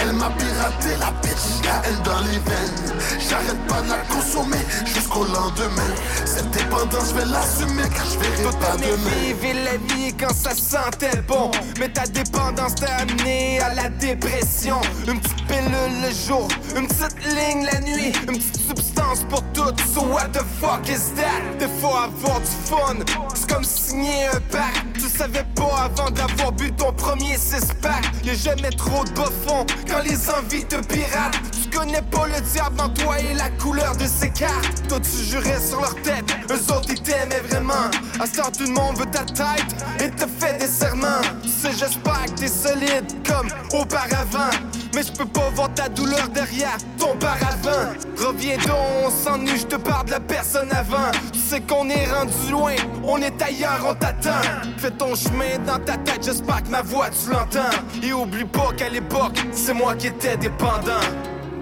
[0.00, 2.98] Elle m'a piraté la bitch, la haine dans les veines.
[3.28, 5.92] J'arrête pas de la consommer jusqu'au lendemain.
[6.24, 9.36] Cette dépendance, je vais l'assumer, car je verrai pas demain.
[9.42, 11.50] Vivre la vie quand ça sentait bon.
[11.78, 14.80] Mais ta dépendance t'a amené à la dépression.
[15.06, 19.72] Une petite pilule le jour, une petite ligne la nuit, une petite substance pour tout.
[19.94, 21.58] So what the fuck is that?
[21.58, 22.96] Des fois avoir du fun,
[23.34, 24.91] c'est comme signer un pacte.
[25.22, 28.04] Savais pas avant d'avoir bu ton premier six-pack.
[28.24, 31.38] Y'a jamais trop de fond quand les envies te piratent.
[31.52, 34.82] Tu connais pas le diable en toi et la couleur de ses cartes.
[34.88, 37.88] Toi tu jurais sur leur tête, eux autres ils t'aimaient vraiment.
[38.18, 41.22] À ce tout le monde veut ta tête et te fait des serments.
[41.40, 43.46] Tu sais j'espère que t'es solide comme
[43.80, 44.50] auparavant.
[44.94, 47.92] Mais je peux pas voir ta douleur derrière ton paravent.
[48.18, 51.10] Reviens donc, on s'ennuie, je te parle de la personne avant.
[51.32, 52.74] Tu sais qu'on est rendu loin,
[53.04, 54.42] on est ailleurs, on t'attend.
[54.76, 57.76] Fais ton chemin dans ta tête, j'espère que ma voix tu l'entends.
[58.02, 61.00] Et oublie pas qu'à l'époque, c'est moi qui étais dépendant.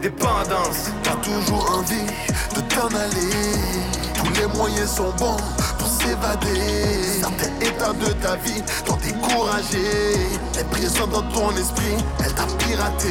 [0.02, 0.90] Dépendance.
[1.02, 2.06] T'as toujours envie
[2.56, 3.90] de t'en aller.
[4.14, 5.36] Tous les moyens sont bons
[6.00, 7.20] s'évader.
[7.20, 9.84] Certaines étapes de ta vie t'ont découragé.
[10.54, 13.08] Elle est présente dans ton esprit, elle t'a piraté.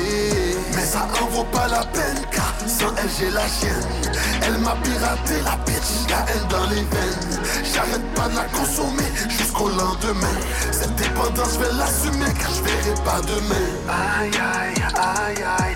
[0.75, 4.13] Mais ça en vaut pas la peine, car sans elle j'ai la chienne.
[4.45, 7.39] Elle m'a piraté la bitch, la haine dans les veines.
[7.73, 10.37] J'arrête pas de la consommer jusqu'au lendemain.
[10.71, 13.69] Cette dépendance, je vais l'assumer, car je verrai pas demain.
[13.87, 15.75] Aïe aïe aïe aïe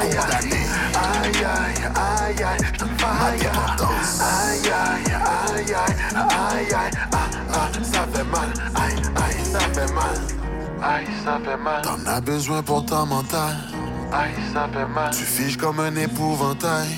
[0.00, 0.59] aïe aïe
[1.36, 2.58] aïe aïe aïe aïe.
[3.02, 3.46] Aïe
[4.70, 7.18] aïe aïe aïe aïe aïe ah
[7.52, 10.16] ah ça fait mal aïe aïe ça fait mal
[10.82, 11.82] aïe ça fait mal.
[11.82, 13.56] T'en as besoin pour ton mental.
[14.12, 15.10] Aïe, ça fait mal.
[15.12, 16.88] Tu figes comme un épouvantail.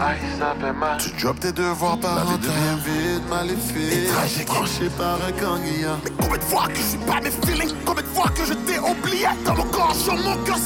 [0.00, 0.98] Aïe, ça fait mal.
[0.98, 3.92] Tu drops tes devoirs par La vie devient vide, maléfique.
[3.92, 4.46] Et tragique.
[4.46, 5.98] Branché par un ganguillant.
[6.04, 7.74] Mais combien de fois que je suis pas mes feelings?
[7.84, 8.54] Combien de fois que je
[8.98, 10.56] oublié Dans mon corps, sur mon cœur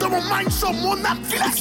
[0.00, 1.18] Dans mon mind, sur mon âme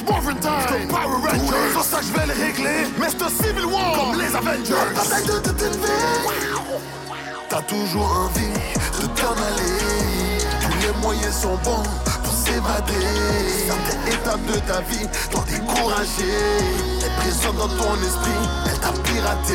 [0.07, 0.51] Morphin time.
[0.67, 2.87] J'suis Power Rangers C'est ça que je vais le régler.
[2.99, 4.73] Mais c'est civil war Comme les Avengers.
[4.95, 6.67] Dans ta de toute une vie.
[7.49, 8.53] T'as toujours envie
[9.01, 10.37] de t'en aller.
[10.61, 11.83] Tous les moyens sont bons
[12.59, 13.05] pour s'évader.
[13.67, 16.31] Certaines étapes de ta vie t'ont découragé.
[17.01, 19.53] Les prisons dans ton esprit, elle t'a piraté.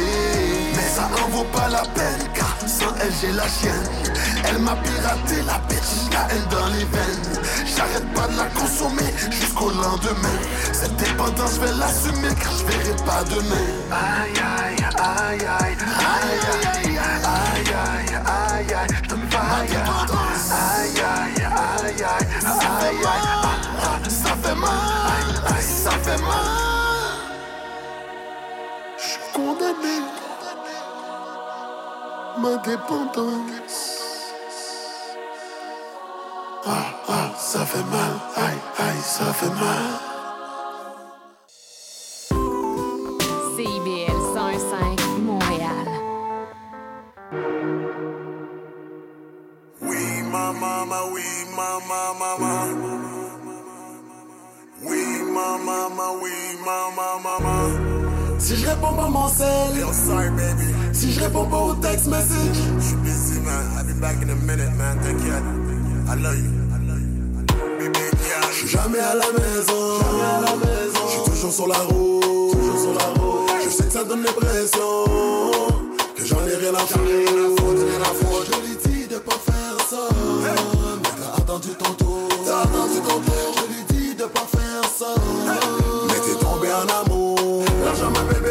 [0.75, 4.15] Mais ça en vaut pas la peine, car sans elle j'ai la chienne.
[4.45, 7.43] Elle m'a piraté la bitch, la haine dans les veines.
[7.77, 10.39] J'arrête pas de la consommer jusqu'au lendemain.
[10.73, 13.69] Cette dépendance, je vais l'assumer, car je verrai pas demain.
[13.91, 16.39] Aïe aïe aïe aïe aïe
[16.75, 20.32] aïe aïe aïe aïe aïe faille aïe
[29.33, 29.99] condamné
[32.39, 33.81] ma dépendance
[36.67, 39.89] ah ah ça fait mal aïe aïe ça fait mal
[43.57, 45.89] CIBL 105 Montréal.
[49.81, 51.23] Oui, ma maman, oui,
[51.57, 52.69] ma maman.
[54.83, 56.33] Oui, ma maman, oui,
[56.65, 58.02] ma maman.
[58.43, 59.29] Si je réponds pas mon
[59.79, 60.75] Yo, sorry, baby.
[60.93, 62.59] Si je réponds pas au text message.
[62.77, 63.65] Je suis busy, man.
[63.79, 64.99] I'll be back in a minute, man.
[64.99, 65.45] T'inquiète.
[66.09, 66.51] I love you.
[67.79, 68.51] Baby, yeah.
[68.51, 70.01] Je suis jamais à la maison.
[70.01, 71.01] Jamais à la maison.
[71.07, 72.53] Je suis toujours sur la route.
[72.53, 73.51] Toujours sur la route.
[73.65, 75.05] Je sais que ça donne l'impression
[76.17, 78.51] Que j'en ai rien à foutre rien à foutre.
[78.51, 80.09] Je lui dis de pas faire ça.
[80.43, 82.29] Mais t'as attendu ton tour.
[82.45, 83.55] T'as attendu ton tour.
[83.57, 85.15] Je lui dis de pas faire ça.
[86.09, 87.12] Mais t'es tombé en amour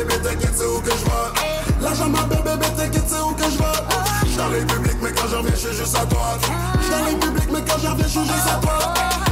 [0.04, 1.82] bébé t'inquiète c'est où que je vais.
[1.82, 3.80] L'argent m'appelle bébé t'inquiète c'est où que je vais.
[4.26, 6.38] J'suis dans les publics mais quand j'en reviens j'suis juste à toi.
[6.82, 8.78] J'suis dans les publics mais quand j'en reviens j'suis juste à toi.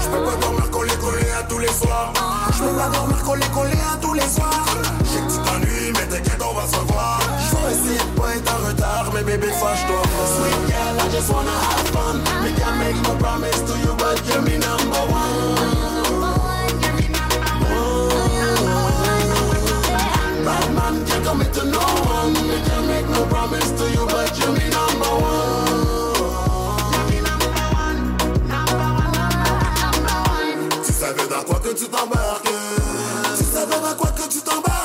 [0.02, 2.14] J'peux pas dormir collé collé à tous les soirs.
[2.56, 4.66] J'peux pas dormir collé collé à tous les soirs.
[5.12, 7.20] J'ai que tu t'ennuies mais t'inquiète on va se revoir.
[7.50, 10.02] J'vais essayer de pas être en retard mais bébé fâche-toi.
[10.36, 12.22] Sweet girl I just wanna have fun.
[12.60, 14.59] Can't make no promise to you but you're me
[21.30, 22.34] commit to no one.
[22.50, 25.50] Me can't make no promise to you but you're me number one.
[30.86, 32.50] Tu savais dans quoi que tu t'embarquais.
[33.38, 34.79] Tu savais dans quoi que tu t'embarquais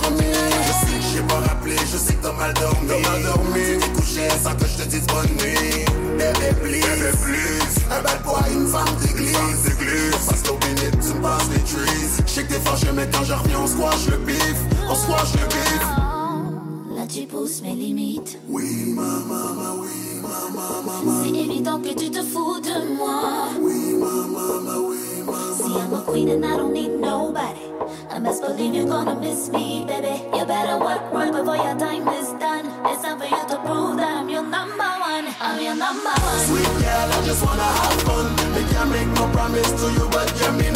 [0.00, 0.24] promis
[0.66, 2.88] Je sais que j'ai pas rappelé, je sais que t'as mal dormi.
[2.88, 5.84] T'as mal dormi, t'es couché sans que j'te dise bonne nuit.
[6.18, 7.74] Bébé please, bébé please.
[7.90, 9.36] Un bel boy, une femme d'église.
[10.28, 12.22] Parce qu'au minute tu me passes les trees.
[12.26, 14.56] J'sais que t'es fâché mais quand je reviens on squash le bif
[14.88, 15.82] On squash le bif
[16.96, 18.38] Là tu pousses mes limites.
[18.48, 23.50] Oui maman, oui maman, maman C'est évident que tu te fous de moi.
[23.60, 27.70] Oui maman, oui See, I'm a queen and I don't need nobody.
[28.10, 30.18] I best believe you're gonna miss me, baby.
[30.36, 32.66] You better work right before your time is done.
[32.90, 35.26] It's time for you to prove that I'm your number one.
[35.40, 36.38] I'm your number one.
[36.50, 38.26] Sweet girl, I just wanna have fun.
[38.54, 40.71] Me can't make no promise to you, but you're me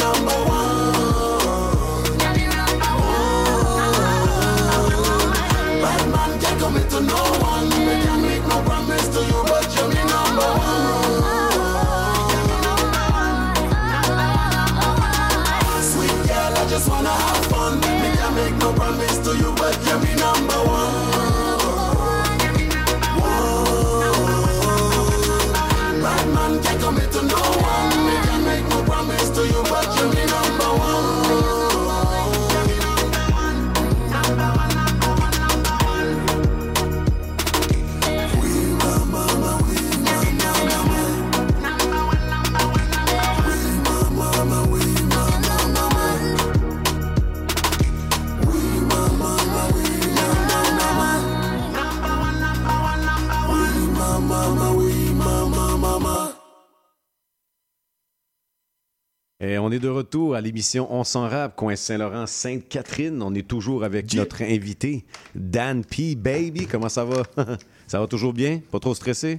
[60.46, 63.20] l'émission On s'en rap, coin Saint-Laurent, Sainte-Catherine.
[63.22, 66.14] On est toujours avec notre invité, Dan P.
[66.14, 66.66] Baby.
[66.66, 67.22] Comment ça va?
[67.86, 68.60] ça va toujours bien?
[68.70, 69.38] Pas trop stressé?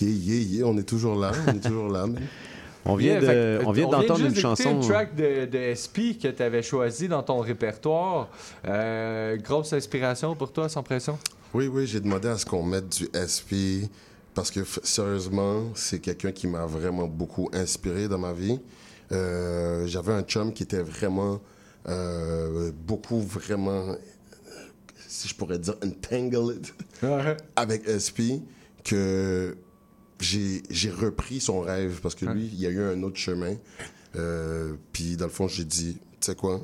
[0.00, 2.06] Yeah, yeah, yeah, on est toujours là, on est toujours là.
[2.84, 6.18] On vient Yeah, de- on vient d'entendre juste une chanson- une track de, de SP
[6.20, 8.28] que tu avais choisi dans ton répertoire.
[8.66, 11.16] Euh, grosse inspiration pour toi, sans pression?
[11.54, 13.86] Oui, oui, j'ai demandé à ce qu'on mette du SP
[14.34, 18.58] parce que f- sérieusement, c'est quelqu'un qui m'a vraiment beaucoup inspiré dans ma vie.
[19.12, 21.40] Euh, J'avais un chum qui était vraiment,
[21.88, 23.94] euh, beaucoup, vraiment, euh,
[25.08, 26.66] si je pourrais dire, entangled
[27.56, 28.40] avec SP,
[28.84, 29.56] que
[30.20, 33.56] j'ai repris son rêve parce que lui, il y a eu un autre chemin.
[34.16, 36.60] Euh, puis dans le fond, j'ai dit, tu sais quoi,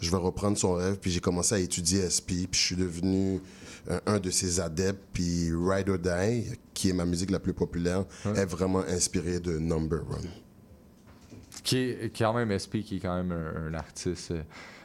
[0.00, 0.98] je vais reprendre son rêve.
[1.00, 2.44] Puis j'ai commencé à étudier SP.
[2.50, 3.40] Puis je suis devenu
[3.90, 5.02] euh, un de ses adeptes.
[5.12, 6.44] Puis Ride or Die,
[6.74, 8.04] qui est ma musique la plus populaire,
[8.36, 10.28] est vraiment inspiré de Number One.
[11.64, 14.42] Qui est quand même SP, qui est quand même un, un artiste euh,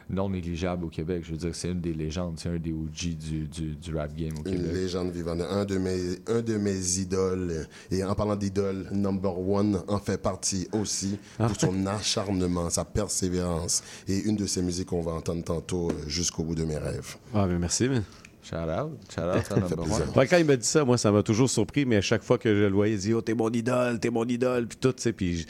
[0.10, 1.22] non négligeable au Québec.
[1.24, 4.16] Je veux dire, c'est une des légendes, c'est un des OG du, du, du rap
[4.16, 4.72] game au Une Québec.
[4.74, 5.42] légende vivante.
[5.42, 7.68] Un de mes, un de mes idoles.
[7.92, 13.84] Et en parlant d'idoles, Number One en fait partie aussi pour son acharnement, sa persévérance.
[14.08, 17.18] Et une de ses musiques qu'on va entendre tantôt, euh, Jusqu'au bout de mes rêves.
[17.36, 18.04] Ah, mais merci, man.
[18.42, 20.08] Shout out, shout out à Ça fait Number plaisir.
[20.10, 20.18] One.
[20.18, 22.38] Ouais, quand il m'a dit ça, moi, ça m'a toujours surpris, mais à chaque fois
[22.40, 24.94] que je le voyais, il dit Oh, t'es mon idole, t'es mon idole, puis tout,
[24.94, 25.46] tu sais, puis.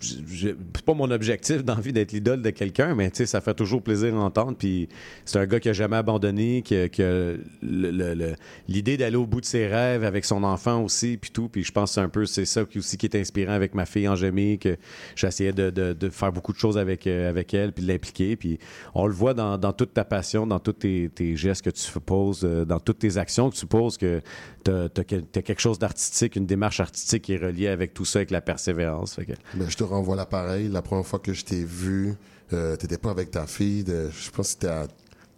[0.00, 4.56] C'est pas mon objectif d'envie d'être l'idole de quelqu'un, mais ça fait toujours plaisir d'entendre.
[4.56, 4.88] Puis
[5.24, 7.34] c'est un gars qui a jamais abandonné, qui qui a
[8.68, 11.48] l'idée d'aller au bout de ses rêves avec son enfant aussi, puis tout.
[11.48, 13.86] Puis je pense que c'est un peu c'est ça aussi qui est inspirant avec ma
[13.86, 14.76] fille Angémie, que
[15.16, 18.36] j'essayais de, de- de faire beaucoup de choses avec, euh, avec elle, puis de l'impliquer.
[18.36, 18.58] Puis
[18.94, 21.82] on le voit dans, dans toute ta passion, dans tous tes, tes gestes que tu
[22.00, 24.20] poses, euh, dans toutes tes actions que tu poses, que
[24.64, 24.88] tu as,
[25.42, 29.14] quelque chose d'artistique, une démarche artistique qui est reliée avec tout ça, avec la persévérance.
[29.14, 30.68] Fait que- Ben, je te renvoie l'appareil.
[30.68, 32.14] La première fois que je t'ai vu,
[32.52, 33.84] euh, t'étais pas avec ta fille.
[33.84, 34.86] de- je pense que c'était à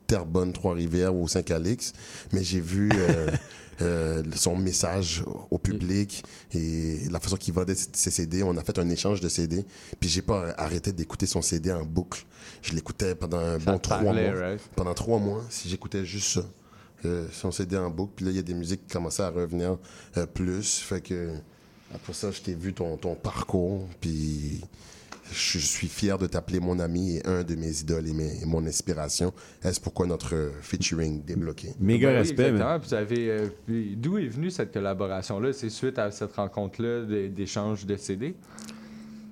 [0.06, 1.92] Terrebonne, Trois-Rivières ou Saint-Calix.
[2.32, 3.28] Mais j'ai vu euh,
[3.80, 6.22] euh, son message au public
[6.54, 8.42] et la façon qu'il vendait ses CD.
[8.42, 9.64] On a fait un échange de CD.
[10.00, 12.24] Puis j'ai pas arrêté d'écouter son CD en boucle.
[12.60, 14.12] Je l'écoutais pendant un Ça bon trois mois.
[14.12, 14.60] right?
[14.76, 16.44] Pendant trois mois, si j'écoutais juste ça.
[17.04, 18.12] Euh, son CD en boucle.
[18.16, 19.76] Puis là, il y a des musiques qui commençaient à revenir
[20.16, 20.78] euh, plus.
[20.78, 21.30] Fait que
[21.94, 23.88] après ça, je t'ai vu ton, ton parcours.
[24.00, 24.60] Puis
[25.32, 28.44] je suis fier de t'appeler mon ami et un de mes idoles et, mes- et
[28.44, 29.32] mon inspiration.
[29.62, 31.74] Est-ce pourquoi notre featuring débloqué?
[31.80, 32.78] Méga Ben oui, respect, exactement.
[32.80, 33.46] Puis vous avez, euh,
[33.96, 35.52] D'où est venue cette collaboration-là?
[35.52, 38.34] C'est suite à cette rencontre-là d'é- d'échange de CD?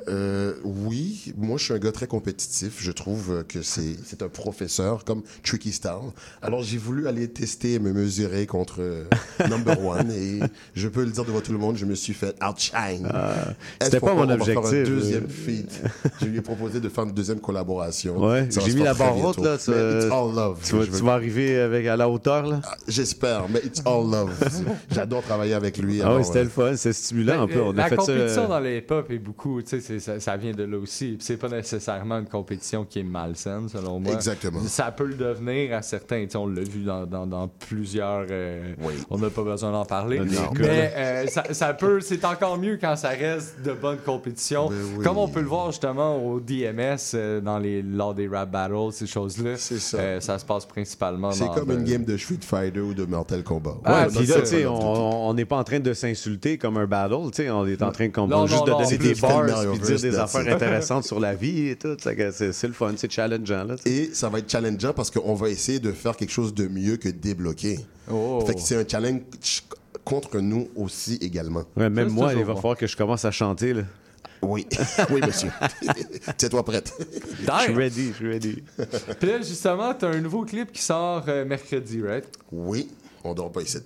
[0.08, 2.76] Euh, oui, moi je suis un gars très compétitif.
[2.80, 6.00] Je trouve euh, que c'est c'est un professeur comme Tricky Star.
[6.42, 9.04] Alors j'ai voulu aller tester et me mesurer contre euh,
[9.48, 10.40] Number One et
[10.74, 13.08] je peux le dire devant tout le monde, je me suis fait outshine.
[13.12, 13.34] Ah,
[13.82, 15.28] c'était pas mon on va faire objectif, un deuxième euh.
[15.28, 15.82] feat?
[16.20, 18.18] je lui ai proposé de faire une deuxième collaboration.
[18.24, 19.56] Ouais, Ça j'ai mis la barre haute, là.
[19.68, 20.58] Mais it's all love.
[20.64, 22.60] tu vas, tu vas arriver avec, à la hauteur, là?
[22.88, 24.30] J'espère, mais it's all love.
[24.90, 26.00] J'adore travailler avec lui.
[26.02, 27.60] Ah alors, oui, c'était euh, le fun, c'est stimulant un peu.
[27.60, 28.00] On la a fait ça.
[28.02, 30.78] compétition euh, dans les hip-hop est beaucoup, tu sais, c'est- ça, ça vient de là
[30.78, 31.08] aussi.
[31.12, 34.12] Puis c'est pas nécessairement une compétition qui est malsaine, selon moi.
[34.14, 34.60] Exactement.
[34.66, 38.26] Ça peut le devenir à certains, tu sais, on l'a vu dans, dans- dans plusieurs.
[38.30, 38.74] euh,
[39.10, 40.18] On n'a pas besoin d'en parler.
[40.18, 40.24] Cas,
[40.58, 44.68] Mais euh, ça, ça peut, c'est encore mieux quand ça reste de bonne compétition.
[44.68, 45.04] Ben oui.
[45.04, 48.92] Comme on peut le voir justement au DMS, euh, dans les, lors des rap battles,
[48.92, 49.56] ces choses-là.
[49.56, 49.96] ça.
[49.98, 53.42] Euh, ça se passe principalement C'est comme une game de Street Fighter ou de Mortal
[53.42, 53.76] Kombat.
[53.84, 56.76] Ouais, Ouais, puis là, ça, tu sais, on n'est pas en train de s'insulter comme
[56.76, 58.98] un battle, tu sais, on est en train de, Non, juste non, de non, donner
[58.98, 59.44] des bars
[59.80, 60.54] dire des that's affaires it.
[60.54, 61.96] intéressantes sur la vie et tout.
[62.00, 63.64] C'est le fun, c'est challengeant.
[63.64, 63.88] Là, tu.
[63.88, 66.96] Et ça va être challengeant parce qu'on va essayer de faire quelque chose de mieux
[66.96, 67.80] que débloquer.
[68.10, 68.42] Oh.
[68.46, 69.20] Fait que c'est un challenge
[70.04, 71.64] contre nous aussi également.
[71.76, 73.74] Ouais, même Ça, moi, il va falloir que je commence à chanter.
[73.74, 73.82] Là.
[74.42, 74.66] Oui,
[75.10, 75.50] oui, monsieur.
[76.36, 76.94] Tiens-toi prête.
[77.38, 78.62] Je suis ready, je suis ready.
[79.18, 82.24] Puis là, justement, t'as un nouveau clip qui sort euh, mercredi, right?
[82.50, 82.88] Oui,
[83.24, 83.78] on dort pas ici.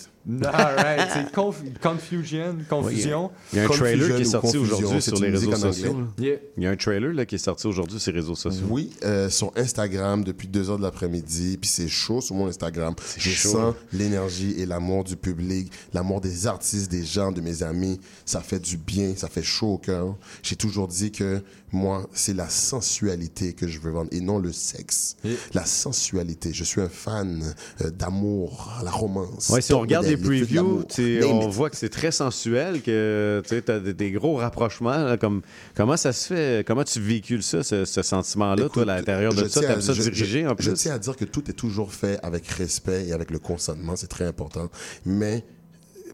[0.42, 3.30] Alright, c'est conf- Confusion, Confusion.
[3.52, 5.96] Il y a un Confusion trailer qui est sorti aujourd'hui sur les réseaux sociaux.
[6.18, 6.36] Yeah.
[6.56, 8.66] Il y a un trailer là, qui est sorti aujourd'hui sur les réseaux sociaux.
[8.70, 12.94] Oui, euh, sur Instagram depuis 2 heures de l'après-midi, puis c'est chaud sur mon Instagram.
[13.18, 13.50] Je chaud.
[13.50, 18.00] sens l'énergie et l'amour du public, l'amour des artistes, des gens, de mes amis.
[18.24, 20.16] Ça fait du bien, ça fait chaud au cœur.
[20.42, 21.42] J'ai toujours dit que
[21.74, 25.16] moi, c'est la sensualité que je veux vendre et non le sexe.
[25.24, 26.52] Et- La sensualité.
[26.52, 29.48] Je suis un fan euh, d'amour, la romance.
[29.50, 31.50] Ouais, si on regarde les previews, on it.
[31.52, 34.96] voit que c'est très sensuel, que tu as des, gros rapprochements.
[34.96, 35.42] là, comme,
[35.74, 36.66] comment ça se fait?
[36.66, 39.60] Comment tu véhicules ça, ce, ce sentiment-là, toi, à l'intérieur de ça?
[39.60, 40.64] T'aimes ça je- diriger je- en plus?
[40.66, 43.96] Je tiens à dire que tout est toujours fait avec respect et avec le consentement,
[43.96, 44.68] c'est très important.
[45.04, 45.44] Mais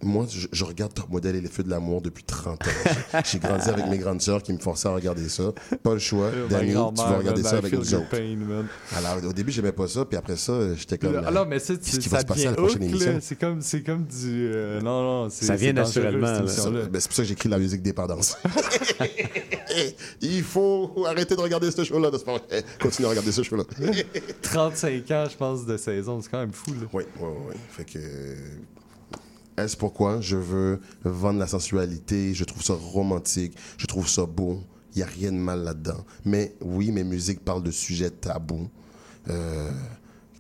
[0.03, 2.71] moi, je, je regarde Top Model et les Feux de l'amour depuis 30 ans.
[3.25, 5.53] J'ai- grandi avec mes grandes sœurs qui me forçaient à regarder ça.
[5.83, 6.31] Pas le choix.
[6.31, 8.09] Ma Danny, tu vas regarder man, ça I avec nous autres.
[8.09, 8.67] pain, man.
[8.97, 11.13] Alors, au début, j'aimais pas ça, puis après ça, j'étais comme.
[11.21, 13.13] Non, mais c'est, Qu'est-ce qui ça va se passer à la devient prochaine hook, émission?
[13.13, 13.19] là.
[13.21, 14.51] C'est comme, c'est comme du.
[14.53, 16.41] euh, non, non, c'est, Ça vient naturellement.
[16.41, 16.47] Ben,
[17.01, 18.37] c'est pour ça que j'écris la musique dépendance.
[20.21, 22.11] Il faut arrêter de regarder ce show-là.
[22.81, 23.65] Continuez à regarder ce show-là.
[24.43, 26.87] 35 ans, je pense, de saison, c'est quand même fou, là.
[26.93, 27.55] Oui, oui, oui.
[27.71, 27.99] Fait que.
[29.65, 32.35] Est-ce pourquoi je veux vendre la sensualité?
[32.35, 33.57] Je trouve ça romantique.
[33.79, 34.61] Je trouve ça beau.
[34.95, 36.05] Il n'y a rien de mal là-dedans.
[36.25, 38.69] Mais oui, mes musiques parlent de sujets tabous,
[39.29, 39.71] euh,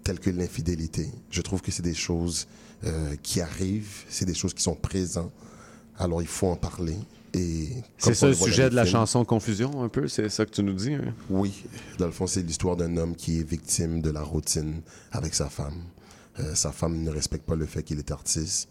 [0.02, 1.08] tels que l'infidélité.
[1.30, 2.48] Je trouve que c'est des choses
[2.84, 5.32] euh, qui arrivent, c'est des choses qui sont présentes.
[5.98, 6.96] Alors, il faut en parler.
[7.98, 10.08] C'est ça le sujet de la chanson Confusion, un peu?
[10.08, 10.94] C'est ça que tu nous dis?
[10.94, 11.14] hein?
[11.28, 11.64] Oui,
[11.98, 14.80] dans le fond, c'est l'histoire d'un homme qui est victime de la routine
[15.12, 15.84] avec sa femme.
[16.40, 18.68] Euh, sa femme ne respecte pas le fait qu'il est artiste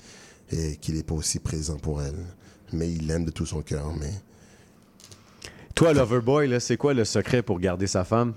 [0.52, 2.26] et qu'il n'est pas aussi présent pour elle.
[2.74, 3.94] Mais il l'aime de tout son cœur.
[4.00, 4.12] Mais
[5.76, 8.34] Toi, Loverboy, là, c'est quoi le secret pour garder sa femme?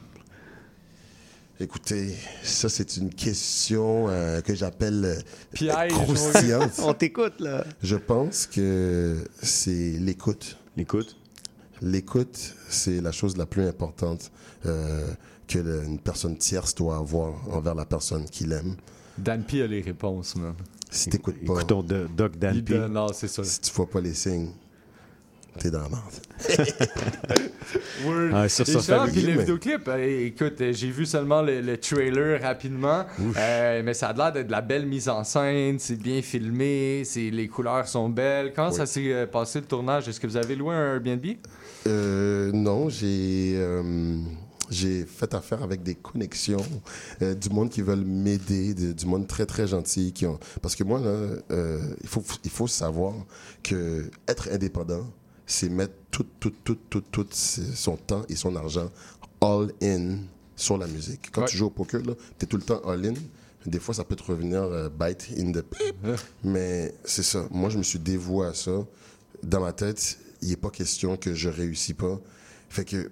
[1.60, 5.22] écoutez, ça, c'est une question euh, que j'appelle
[5.60, 6.72] euh, croustillante.
[6.82, 7.64] On t'écoute, là.
[7.82, 10.58] Je pense que c'est l'écoute.
[10.76, 11.16] L'écoute?
[11.80, 14.32] L'écoute, c'est la chose la plus importante
[14.66, 15.06] euh,
[15.46, 18.74] que le- une personne tierce doit avoir envers la personne qu'il aime.
[19.18, 20.54] Dan P a les réponses, man.
[20.92, 23.42] Si t'écoutes pas, Écoutons de- Doc donne- non, c'est ça.
[23.44, 24.50] si tu vois pas les signes,
[25.58, 26.02] t'es dans la merde.
[28.04, 28.30] Word.
[28.34, 31.78] Ah, sur ça, puis le mais- vidéoclip, euh, écoute, euh, j'ai vu seulement le, le
[31.78, 33.04] trailer rapidement,
[33.38, 37.02] euh, mais ça a l'air d'être de la belle mise en scène, c'est bien filmé,
[37.04, 38.52] c'est, les couleurs sont belles.
[38.54, 38.74] Comment Oui.
[38.76, 40.08] ça s'est euh, passé le tournage?
[40.08, 41.24] Est-ce que vous avez loué un Airbnb?
[41.86, 43.82] Euh, non, j'ai euh,
[44.72, 46.64] j'ai fait affaire avec des connexions,
[47.22, 50.38] euh, du monde qui veulent m'aider, de- du monde très très gentil qui ont.
[50.60, 51.06] Parce que moi là,
[51.50, 53.14] euh, il faut il faut savoir
[53.62, 55.06] que être indépendant,
[55.46, 58.90] c'est mettre tout tout tout tout tout son temps et son argent
[59.40, 60.18] all in
[60.56, 61.30] sur la musique.
[61.32, 61.48] Quand Ouais.
[61.48, 63.14] tu joues au poker là, t'es tout le temps all in.
[63.66, 65.94] Des fois, ça peut te revenir euh, bite in the pip.
[66.44, 67.46] Mais c'est ça.
[67.52, 68.72] Moi, je me suis dévoué à ça.
[69.44, 72.18] Dans ma tête, il n'est pas question que je réussis pas.
[72.68, 73.10] Fait que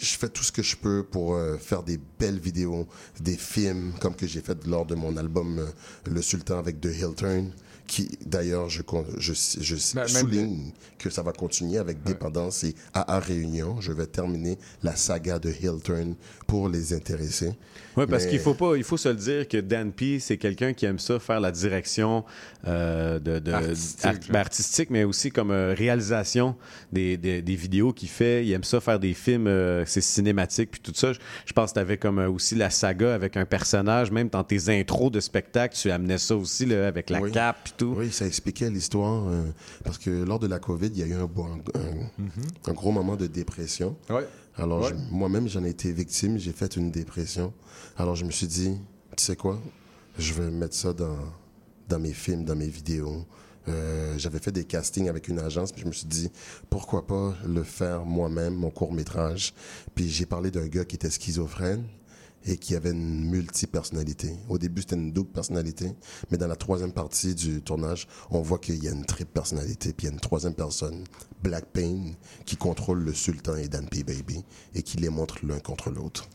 [0.00, 2.86] je fais tout ce que je peux pour euh, faire des belles vidéos,
[3.20, 5.66] des films, comme que j'ai fait lors de mon album euh,
[6.10, 7.50] Le Sultan avec The Hilton,
[7.86, 8.82] qui d'ailleurs, je,
[9.16, 13.80] je, je Ben, même- souligne que ça va continuer avec Dépendance et AA Réunion.
[13.80, 16.14] Je vais terminer la saga de Hilton
[16.46, 17.54] pour les intéressés.
[17.98, 20.36] Oui, parce Mais- qu'il faut pas, il faut se le dire que Dan P, c'est
[20.36, 22.24] quelqu'un qui aime ça faire la direction
[22.66, 26.56] euh, de, de- Artistique, art- ben, artistique, mais aussi comme euh, réalisation
[26.92, 28.44] des, des, des vidéos qu'il fait.
[28.44, 31.12] Il aime ça faire des films, euh, c'est cinématique puis tout ça.
[31.12, 34.28] Je, je pense que tu avais comme euh, aussi la saga avec un personnage, même
[34.28, 37.32] dans tes intros de spectacle, tu amenais ça aussi là, avec la Oui.
[37.32, 37.94] cape puis tout.
[37.96, 39.28] Oui, ça expliquait l'histoire.
[39.28, 39.44] euh,
[39.84, 42.92] parce que lors de la COVID, il y a eu un, bon- un- un gros
[42.92, 43.96] moment de dépression.
[44.10, 44.26] Ouais.
[44.58, 44.92] Alors, Ouais.
[45.10, 46.36] moi-même, j'en ai été victime.
[46.38, 47.52] J'ai fait une dépression.
[47.96, 48.76] Alors, je me suis dit,
[49.16, 49.60] tu sais quoi?
[50.18, 51.16] Je vais mettre ça dans,
[51.88, 53.24] dans mes films, dans mes vidéos.
[53.68, 56.30] Euh, J'avais fait des castings avec une agence, puis je me suis dit,
[56.70, 59.54] pourquoi pas le faire moi-même, mon court-métrage.
[59.94, 61.84] Puis j'ai parlé d'un gars qui était schizophrène
[62.48, 64.34] et qui avait une multi-personnalité.
[64.48, 65.92] Au début, c'était une double personnalité,
[66.30, 69.92] mais dans la troisième partie du tournage, on voit qu'il y a une triple personnalité,
[69.92, 71.04] puis il y a une troisième personne,
[71.42, 72.12] Black Pain,
[72.46, 74.02] qui contrôle le Sultan et Dan P.
[74.02, 74.42] Baby,
[74.74, 76.26] et qui les montre l'un contre l'autre.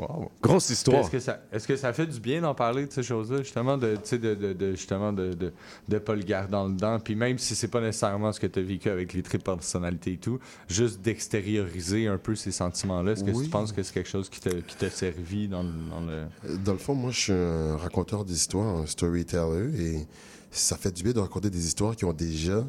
[0.00, 0.30] Wow.
[0.42, 1.00] Grosse histoire.
[1.02, 3.76] Est-ce que, ça, est-ce que ça fait du bien d'en parler de ces choses-là, justement,
[3.76, 5.52] de, de, de, de- justement, de, de,
[5.88, 8.46] de pas le garder dans le dent, puis même si c'est pas nécessairement ce que
[8.46, 10.38] tu as vécu avec les tripes personnalités et tout,
[10.68, 13.44] juste d'extérioriser un peu ces sentiments-là, est-ce que Oui.
[13.44, 16.56] tu penses que c'est quelque chose qui t'a, qui t'a servi dans, le- dans le...
[16.58, 20.06] Dans le fond, moi, je suis un raconteur d'histoires, un storyteller, et
[20.50, 22.64] ça fait du bien de raconter des histoires qui ont déjà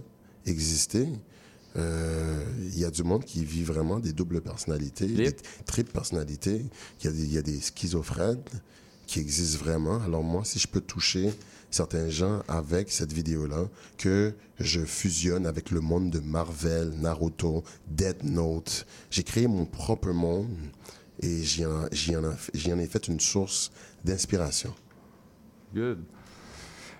[0.45, 1.07] existé.
[1.77, 2.43] Euh,
[2.73, 6.65] Il y a du monde qui vit vraiment des doubles personnalités, des triples personnalités.
[6.99, 8.41] Il y, a des- il y a des schizophrènes
[9.07, 10.01] qui existent vraiment.
[10.01, 11.31] Alors moi, si je peux toucher
[11.69, 13.67] certains gens avec cette vidéo-là,
[13.97, 20.11] que je fusionne avec le monde de Marvel, Naruto, Death Note, j'ai créé mon propre
[20.11, 20.49] monde
[21.21, 23.71] et j'y en, en, en ai fait une source
[24.03, 24.73] d'inspiration.
[25.73, 25.99] Good.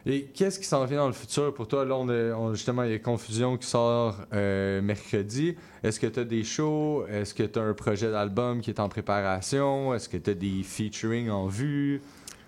[0.05, 1.85] Et qu'est-ce qui s'en vient dans le futur pour toi?
[1.85, 5.55] Là, on justement, il y a Confusion qui sort euh, mercredi.
[5.83, 7.05] Est-ce que tu as des shows?
[7.07, 9.93] Est-ce que tu as un projet d'album qui est en préparation?
[9.93, 12.01] Est-ce que tu as des featuring en vue?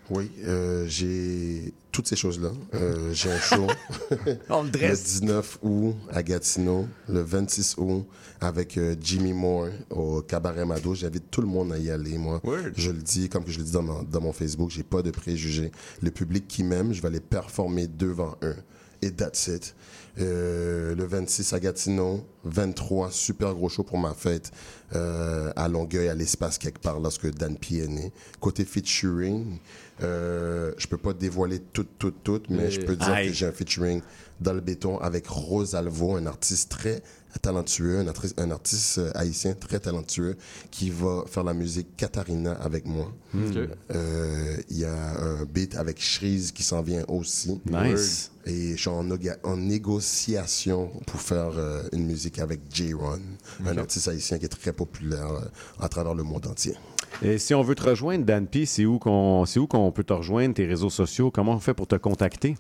[0.10, 2.50] Oui, euh, j'ai toutes ces choses-là.
[2.74, 3.68] Euh, j'ai un show
[4.50, 5.22] On le dresse.
[5.22, 8.06] le 19 août à Gatineau, le 26 août
[8.42, 10.94] avec euh, Jimmy Moore au Cabaret Mado.
[10.94, 12.42] J'invite tout le monde à y aller, moi.
[12.76, 15.02] Je le dis, comme que je le dis dans mon, dans mon Facebook, j'ai pas
[15.02, 15.72] de préjugés.
[16.02, 18.58] Le public qui m'aime, je vais aller performer devant eux.
[19.02, 19.74] et that's it.
[20.20, 24.52] Euh, le 26 à Gatineau, 23, super gros show pour ma fête
[24.94, 28.12] euh, à Longueuil, à l'espace quelque part, lorsque Dan P est né.
[28.40, 29.58] Côté featuring,
[30.04, 33.52] euh, je peux pas dévoiler tout, tout, tout, mais je peux dire que j'ai un
[33.52, 34.02] featuring
[34.40, 37.02] dans le béton avec Rose Alvo, un artiste très
[37.42, 40.36] talentueux, un artiste, un artiste euh, haïtien très talentueux
[40.72, 43.12] qui va faire la musique Katharina avec moi.
[43.34, 43.58] Ok.
[43.92, 47.60] Euh, Il y a un beat avec Shreeze qui s'en vient aussi.
[47.66, 48.32] Nice.
[48.46, 53.22] Et je suis en, négociation pour faire euh, une musique avec J-Ron,
[53.66, 55.40] un artiste haïtien qui est très populaire euh,
[55.80, 56.76] à travers le monde entier.
[57.22, 60.04] Et si on veut te rejoindre, Dan P, c'est où qu'on c'est où qu'on peut
[60.04, 61.32] te rejoindre, tes réseaux sociaux?
[61.32, 62.56] Comment on fait pour te contacter?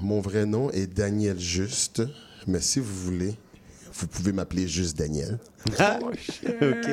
[0.00, 2.02] Mon vrai nom est Daniel Juste,
[2.48, 3.36] mais si vous voulez,
[3.94, 5.38] vous pouvez m'appeler juste Daniel.
[5.68, 6.90] OK.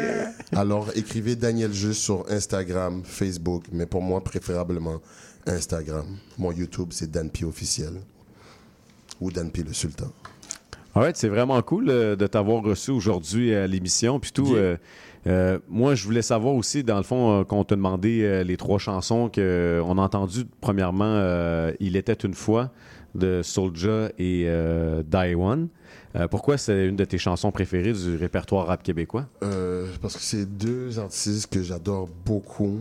[0.52, 5.02] Alors, écrivez Daniel Juste sur Instagram, Facebook, mais pour moi, préférablement
[5.48, 6.06] Instagram.
[6.38, 7.94] Mon YouTube, c'est Dan P officiel
[9.22, 10.12] ou Dan P le Sultan.
[10.96, 14.20] All right, c'est vraiment cool euh, de t'avoir reçu aujourd'hui à l'émission.
[14.20, 14.76] Puis tout, euh,
[15.28, 18.58] euh, moi, je voulais savoir aussi, dans le fond, euh, qu'on t'a demandé euh, les
[18.58, 20.46] trois chansons qu'on a entendues.
[20.62, 22.72] Premièrement, euh, Il était une fois
[23.16, 25.70] de Soulja et euh, Die One.
[26.16, 29.28] Euh, pourquoi c'est une de tes chansons préférées du répertoire rap québécois?
[29.44, 32.80] Euh, parce que c'est deux artistes que j'adore beaucoup.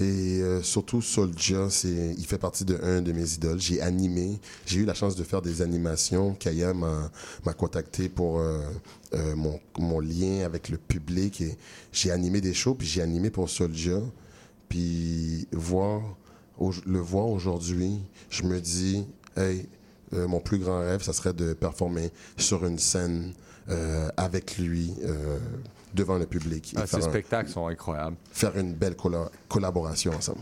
[0.00, 3.60] Et euh, surtout c'est, il fait partie de un de mes idoles.
[3.60, 6.34] J'ai animé, j'ai eu la chance de faire des animations.
[6.34, 7.10] Kaya m'a,
[7.56, 8.42] contacté pour
[9.36, 11.42] mon, mon lien avec le public.
[11.42, 11.56] Et
[11.92, 14.00] j'ai animé des shows, puis j'ai animé pour Soulja.
[14.70, 16.00] Puis voir,
[16.86, 17.98] le voir aujourd'hui,
[18.30, 19.04] je me dis,
[19.36, 19.68] hey,
[20.14, 23.32] euh, mon plus grand rêve, ça serait de performer sur une scène
[23.68, 25.38] euh, avec lui euh,
[25.94, 26.74] devant le public.
[26.74, 28.16] et Ah, ces un- spectacles sont incroyables.
[28.32, 30.40] faire une belle colla- collaboration ensemble.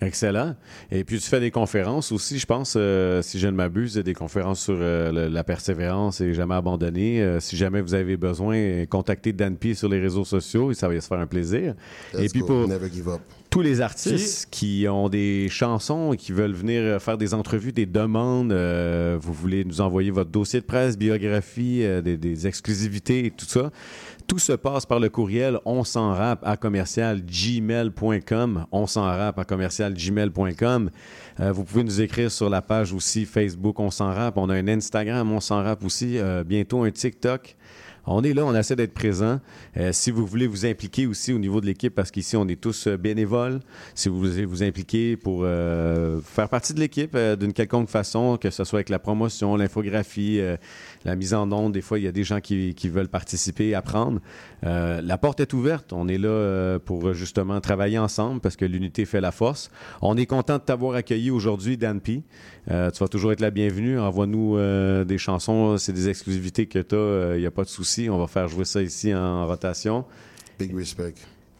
[0.00, 0.54] Excellent.
[0.92, 4.14] Et puis tu fais des conférences aussi, je pense, euh, si je ne m'abuse, des
[4.14, 7.20] conférences sur euh, le- la persévérance et jamais abandonner.
[7.20, 10.88] Euh, si jamais vous avez besoin, contactez Dan P sur les réseaux sociaux et ça
[10.88, 11.74] va se faire un plaisir.
[12.14, 12.46] Let's et puis go.
[12.46, 13.22] pour Never give up.
[13.50, 17.72] Tous les artistes qui ont des chansons et qui veulent venir euh, faire des entrevues,
[17.72, 22.46] des demandes, euh, vous voulez nous envoyer votre dossier de presse, biographie, euh, des, des
[22.46, 23.70] exclusivités et tout ça.
[24.28, 28.66] Tout se passe par le courriel on s'en rap à commercial gmail.com.
[28.72, 30.90] On s'en rap à commercial gmail.com.
[31.40, 34.36] Euh, vous pouvez nous écrire sur la page aussi Facebook On s'en rap.
[34.36, 36.18] On a un Instagram On s'en rap aussi.
[36.18, 37.56] Euh, bientôt un TikTok.
[38.10, 39.38] On est là, on essaie d'être présent.
[39.76, 42.58] Euh, si vous voulez vous impliquer aussi au niveau de l'équipe, parce qu'ici, on est
[42.58, 43.60] tous euh, bénévoles,
[43.94, 48.48] si vous voulez vous impliquer pour euh, faire partie de l'équipe d'une quelconque façon, que
[48.48, 50.40] ce soit avec la promotion, l'infographie,
[51.04, 53.74] la mise en onde, des fois, il y a des gens qui, qui veulent participer,
[53.74, 54.20] apprendre.
[54.64, 55.92] Euh, la porte est ouverte.
[55.92, 59.70] On est là euh, pour justement travailler ensemble parce que l'unité fait la force.
[60.02, 62.22] On est content de t'avoir accueilli aujourd'hui, Dan P.
[62.70, 63.98] Euh, tu vas toujours être la bienvenue.
[63.98, 65.78] Envoie-nous euh, des chansons.
[65.78, 67.36] C'est des exclusivités que tu as.
[67.36, 68.08] Il n'y a pas de souci.
[68.10, 70.04] On va faire jouer ça ici en rotation.
[70.58, 71.14] Big respect.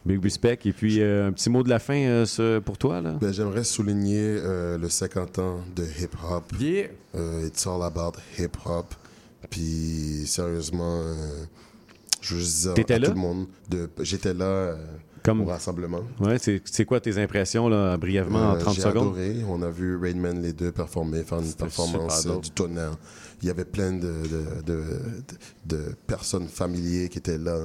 [0.05, 0.59] Big respect.
[0.65, 3.01] Et puis, euh, un petit mot de la fin euh, ce- pour toi.
[3.01, 3.17] Là?
[3.21, 6.43] Ben, J'aimerais souligner euh, le 50 ans de hip-hop.
[7.15, 8.93] Euh, it's all about hip-hop.
[9.49, 11.13] Puis, sérieusement, euh,
[12.21, 13.07] je veux juste dire T'étais à là?
[13.07, 14.85] tout le monde, de, j'étais là euh,
[15.23, 16.01] Comme- au rassemblement.
[16.19, 19.07] Ouais, c'est c'est quoi tes impressions, là, brièvement, en Euh, 30 j'ai secondes?
[19.17, 19.35] adoré.
[19.47, 22.43] On a vu Raidman les deux performer, faire une performance super euh, dope.
[22.43, 22.97] du tonnerre.
[23.41, 24.83] Il y avait plein de, de, de,
[25.67, 27.57] de- de personnes familières qui étaient là.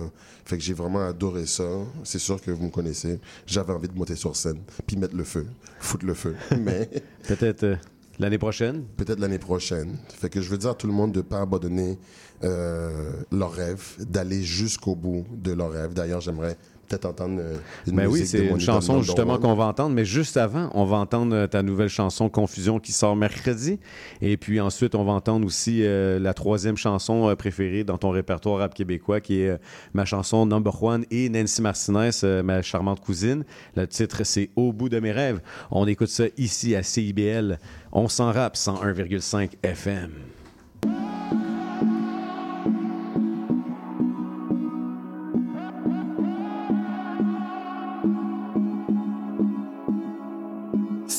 [0.45, 1.65] Fait que j'ai vraiment adoré ça.
[2.05, 3.19] C'est sûr que vous me connaissez.
[3.47, 5.47] J'avais envie de monter sur scène, puis mettre le feu,
[5.81, 6.37] foutre le feu.
[6.61, 6.89] Mais
[7.27, 7.77] Peut-être euh,
[8.19, 8.85] l'année prochaine?
[8.97, 9.99] Peut-être l'année prochaine.
[10.09, 11.99] Fait que je veux dire à tout le monde de ne pas abandonner
[12.43, 15.95] euh, leur rêve, d'aller jusqu'au bout de leur rêve.
[15.95, 17.57] D'ailleurs, j'aimerais peut-être entendre euh,
[17.87, 19.41] une Ben oui, musique c'est de mon une chanson justement one.
[19.41, 22.93] qu'on va entendre, mais juste avant, on va entendre euh, ta nouvelle chanson Confusion qui
[22.93, 23.79] sort mercredi.
[24.21, 28.59] Et puis ensuite, on va entendre aussi euh, la troisième chanson préférée dans ton répertoire
[28.59, 29.59] rap québécois qui est euh,
[29.93, 33.45] ma chanson Number One et Nancy Martinez, euh, ma charmante cousine.
[33.77, 35.41] Le titre, c'est Au bout de mes rêves.
[35.71, 37.59] On écoute ça ici à CIBL.
[37.93, 40.11] On s'en rappe 101,5 FM.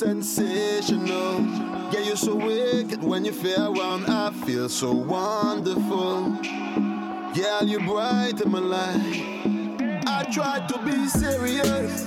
[0.06, 1.42] Sensational.
[1.92, 4.06] Yeah, you're so wicked when you feel around.
[4.06, 6.38] I feel so wonderful.
[7.34, 9.18] Yeah, you're bright in my life.
[10.06, 12.04] I tried to be serious,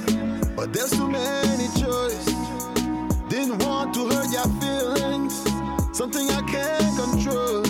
[0.54, 2.34] but there's too many choices.
[3.28, 5.34] Didn't want to hurt your feelings,
[5.92, 7.66] something I can't control.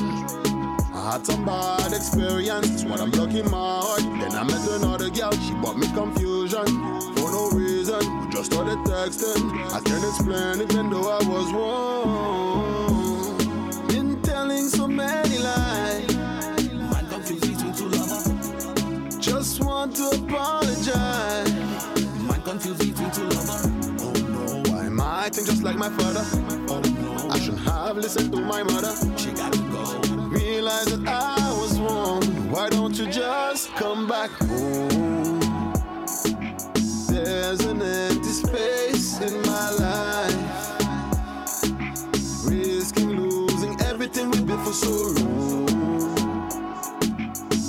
[0.95, 4.03] I had some bad experience when I'm looking in my heart.
[4.21, 7.08] Then I met another girl, she brought me confusion
[8.39, 9.51] just started texting.
[9.73, 13.37] I can't explain even though I was wrong.
[13.89, 16.07] Been telling so many lies.
[19.19, 21.53] Just want to apologize.
[22.29, 23.67] Man confused between two lovers.
[24.03, 26.25] Oh no, why am I acting just like my father?
[26.69, 28.95] Oh no, I should have listened to my mother.
[29.17, 30.01] She got to go.
[30.29, 32.23] Realize that I was wrong.
[32.53, 35.09] Why don't you just come back home?
[37.09, 37.83] There's an
[38.29, 40.81] empty space in my life.
[42.45, 44.91] Risking losing everything we built for so
[45.23, 45.69] long.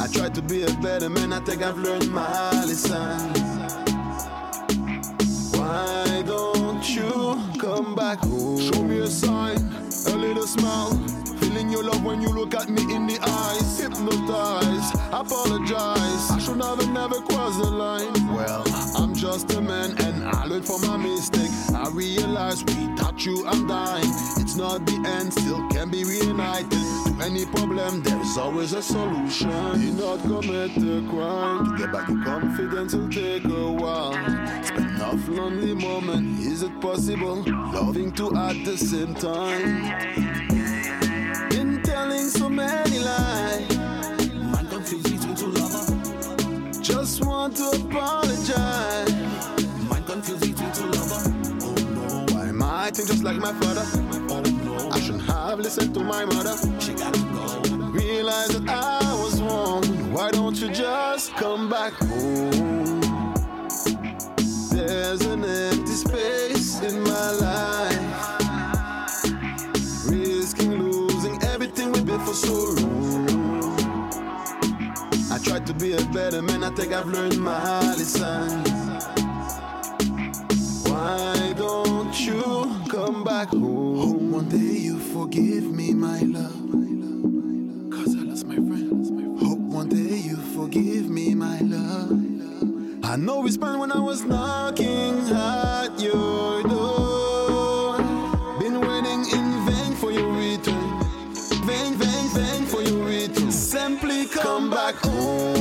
[0.01, 3.20] I try to be a better man, I think I've learned my lesson.
[5.57, 8.60] Why don't you come back home?
[8.60, 9.57] Show me a sign,
[10.07, 10.93] a little smile.
[11.49, 13.79] Feeling your love when you look at me in the eyes.
[13.79, 16.29] Hypnotized, apologize.
[16.29, 18.13] I should have never crossed the line.
[18.27, 18.63] Well,
[18.95, 21.49] I'm just a man and I learned from my mistake.
[21.73, 24.05] I realize we without you I'm dying.
[24.37, 26.69] It's not the end, still can be reunited.
[26.69, 29.49] To any problem, there's always a solution.
[29.49, 31.65] Do not commit a crime.
[31.65, 34.13] To get back your confidence will take a while.
[34.63, 36.39] Spend enough lonely moment.
[36.41, 37.43] Is it possible?
[37.73, 40.59] Loving two at the same time.
[42.60, 43.78] Many lies.
[44.51, 46.80] Man confused between two lovers.
[46.80, 49.14] Just want to apologize.
[49.89, 51.28] Man confused between two lovers.
[51.64, 53.86] Oh no, why am I acting just like my father?
[54.34, 56.55] Oh no, I shouldn't have listened to my mother.
[56.82, 57.78] She got to go.
[57.91, 59.84] Realize that I was wrong.
[60.12, 63.32] Why don't you just come back home?
[64.72, 67.98] There's an empty space in my life.
[72.30, 73.27] For so long.
[75.32, 78.49] I tried to be a better man, I think I've learned my lesson.
[80.89, 82.43] Why don't you
[82.89, 83.97] come back home?
[83.97, 86.69] Hope one day you forgive me, my love.
[87.93, 89.39] Cause I lost my friend.
[89.39, 92.11] Hope one day you forgive me, my love.
[93.03, 95.78] I know it's bad when I was knocking at
[104.41, 105.53] come back home.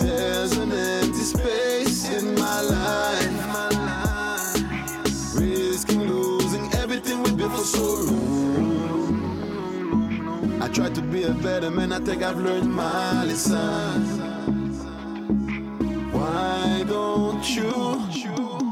[0.00, 3.32] There's an empty space in my life.
[5.34, 8.22] Risking losing everything we built for so long.
[10.60, 14.02] I tried to be a better man, I think I've learned my lesson.
[16.12, 18.65] Why don't you?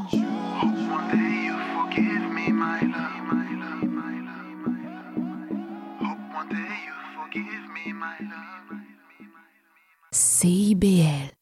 [10.45, 11.34] CIBL.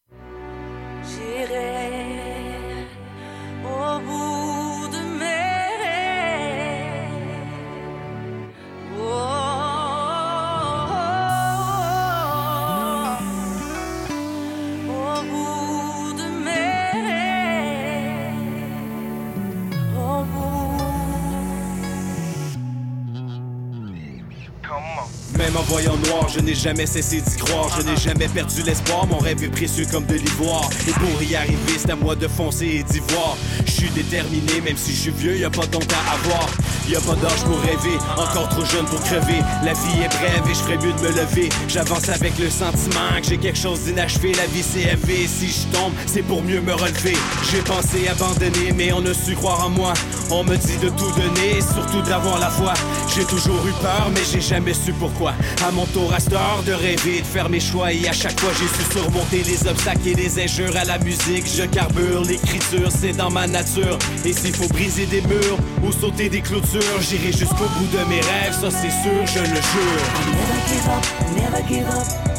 [25.64, 27.70] Voyant noir, je n'ai jamais cessé d'y croire.
[27.78, 30.70] Je n'ai jamais perdu l'espoir, mon rêve est précieux comme de l'ivoire.
[30.88, 33.38] Et pour y arriver, c'est à moi de foncer et d'y voir.
[33.66, 36.50] Je suis déterminé, même si je suis vieux, y a pas de temps à avoir.
[36.90, 39.40] Y a pas d'âge pour rêver, encore trop jeune pour crever.
[39.64, 41.50] La vie est brève et je mieux de me lever.
[41.68, 44.34] J'avance avec le sentiment que j'ai quelque chose d'inachevé.
[44.34, 47.16] La vie c'est élevé, si je tombe, c'est pour mieux me relever.
[47.50, 49.94] J'ai pensé abandonner, mais on a su croire en moi.
[50.30, 52.74] On me dit de tout donner, surtout d'avoir la foi.
[53.16, 55.34] J'ai toujours eu peur, mais j'ai jamais su pourquoi.
[55.62, 58.40] À mon tour, à cette heure de rêver, de faire mes choix, et à chaque
[58.40, 61.46] fois j'ai su surmonter les obstacles et les injures à la musique.
[61.46, 63.98] Je carbure, l'écriture, c'est dans ma nature.
[64.26, 68.22] Et s'il faut briser des murs ou sauter des clôtures, j'irai jusqu'au bout de mes
[68.22, 70.04] rêves, ça c'est sûr, je le jure.
[70.28, 72.34] Never give up, never give up.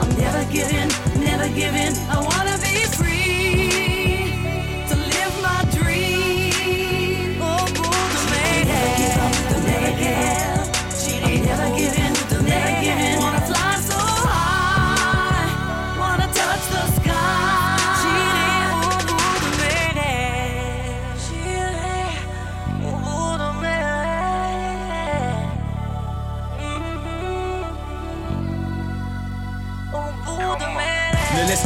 [0.00, 0.88] I'm never giving,
[1.24, 1.94] never giving.
[2.08, 2.57] I wanna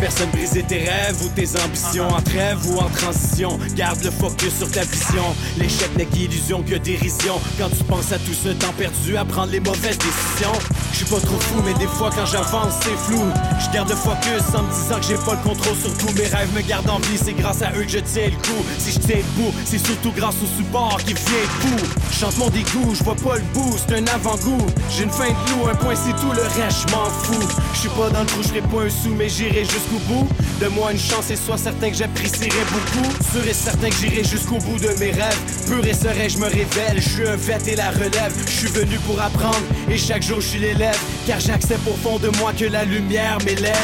[0.02, 3.56] personne briser tes rêves ou tes ambitions en trêve ou en transition.
[3.76, 5.22] Garde le focus sur ta vision.
[5.58, 7.34] L'échec n'est qu'illusion que dérision.
[7.56, 10.58] Quand tu penses à tout ce temps perdu à prendre les mauvaises décisions.
[11.02, 13.24] Suis pas trop fou, mais des fois quand j'avance, c'est flou.
[13.58, 16.28] Je garde le focus en me disant que j'ai pas le contrôle sur tous mes
[16.28, 17.18] rêves me gardent en vie.
[17.18, 18.64] C'est grâce à eux que je tiens le coup.
[18.78, 21.88] Si je tiens debout, c'est surtout grâce au support qui vient de bout.
[22.12, 24.66] Je chante mon dégoût, je vois pas le bout, c'est un avant-goût.
[24.90, 27.48] J'ai une fin de loup, un point c'est tout, le reste je m'en fous.
[27.74, 30.28] Je suis pas dans le trou, je pas un sou, mais j'irai jusqu'au bout.
[30.60, 33.10] De moi une chance et sois certain que j'apprécierai beaucoup.
[33.32, 35.66] Sûr et certain que j'irai jusqu'au bout de mes rêves.
[35.66, 37.00] Pur et serein, je me révèle.
[37.00, 38.32] Je suis un vet et la relève.
[38.46, 39.58] Je suis venu pour apprendre
[39.90, 40.91] et chaque jour je suis l'élève.
[41.26, 43.74] Car j'accepte au fond de moi que la lumière m'élève.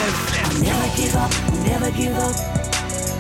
[0.45, 1.33] I'll never give up,
[1.65, 2.37] never give up.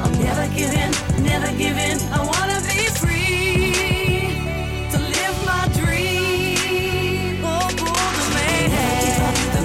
[0.02, 0.90] I'll never give in,
[1.22, 1.98] never give in.
[2.12, 3.72] I wanna be free
[4.92, 7.44] to live my dream.
[7.44, 7.68] Oh.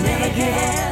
[0.03, 0.82] Never give up,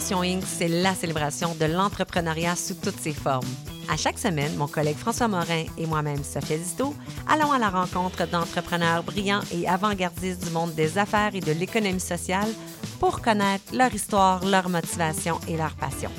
[0.00, 3.46] Intention Inc., c'est la célébration de l'entrepreneuriat sous toutes ses formes.
[3.86, 6.94] À chaque semaine, mon collègue François Morin et moi-même, Sophia Zito,
[7.28, 12.00] allons à la rencontre d'entrepreneurs brillants et avant-gardistes du monde des affaires et de l'économie
[12.00, 12.48] sociale
[12.98, 16.10] pour connaître leur histoire, leur motivation et leur passion.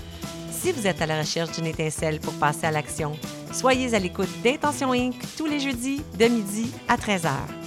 [0.52, 3.18] Si vous êtes à la recherche d'une étincelle pour passer à l'action,
[3.52, 5.16] soyez à l'écoute d'Intention Inc.
[5.36, 7.61] tous les jeudis de midi à 13h.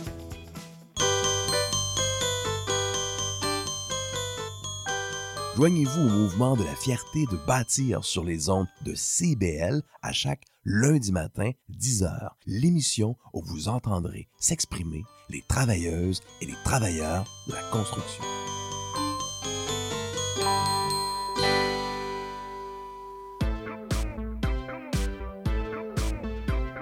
[5.56, 10.42] Joignez-vous au mouvement de la fierté de bâtir sur les ondes de CBL à chaque
[10.64, 17.62] lundi matin, 10h, l'émission où vous entendrez s'exprimer les travailleuses et les travailleurs de la
[17.70, 18.24] construction.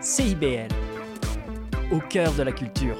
[0.01, 0.68] CIBL,
[1.93, 2.97] au cœur de la culture.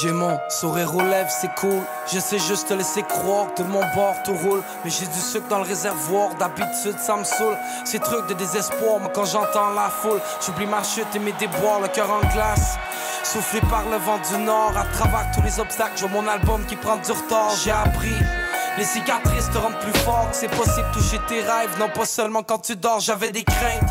[0.00, 1.82] J'ai mon sourire aux c'est cool.
[2.12, 4.62] Je sais juste te laisser croire que de mon bord tout roule.
[4.84, 7.56] Mais j'ai du sucre dans le réservoir, d'habitude ça me saoule.
[7.84, 11.80] Ces trucs de désespoir, moi quand j'entends la foule, j'oublie ma chute et mes déboires,
[11.80, 12.76] le cœur en glace.
[13.24, 16.64] Soufflé par le vent du nord, à travers tous les obstacles, je vois mon album
[16.66, 17.50] qui prend du retard.
[17.64, 18.14] J'ai appris.
[18.76, 22.58] Les cicatrices te rendent plus fort, c'est possible toucher tes rêves, non pas seulement quand
[22.58, 23.90] tu dors, j'avais des craintes.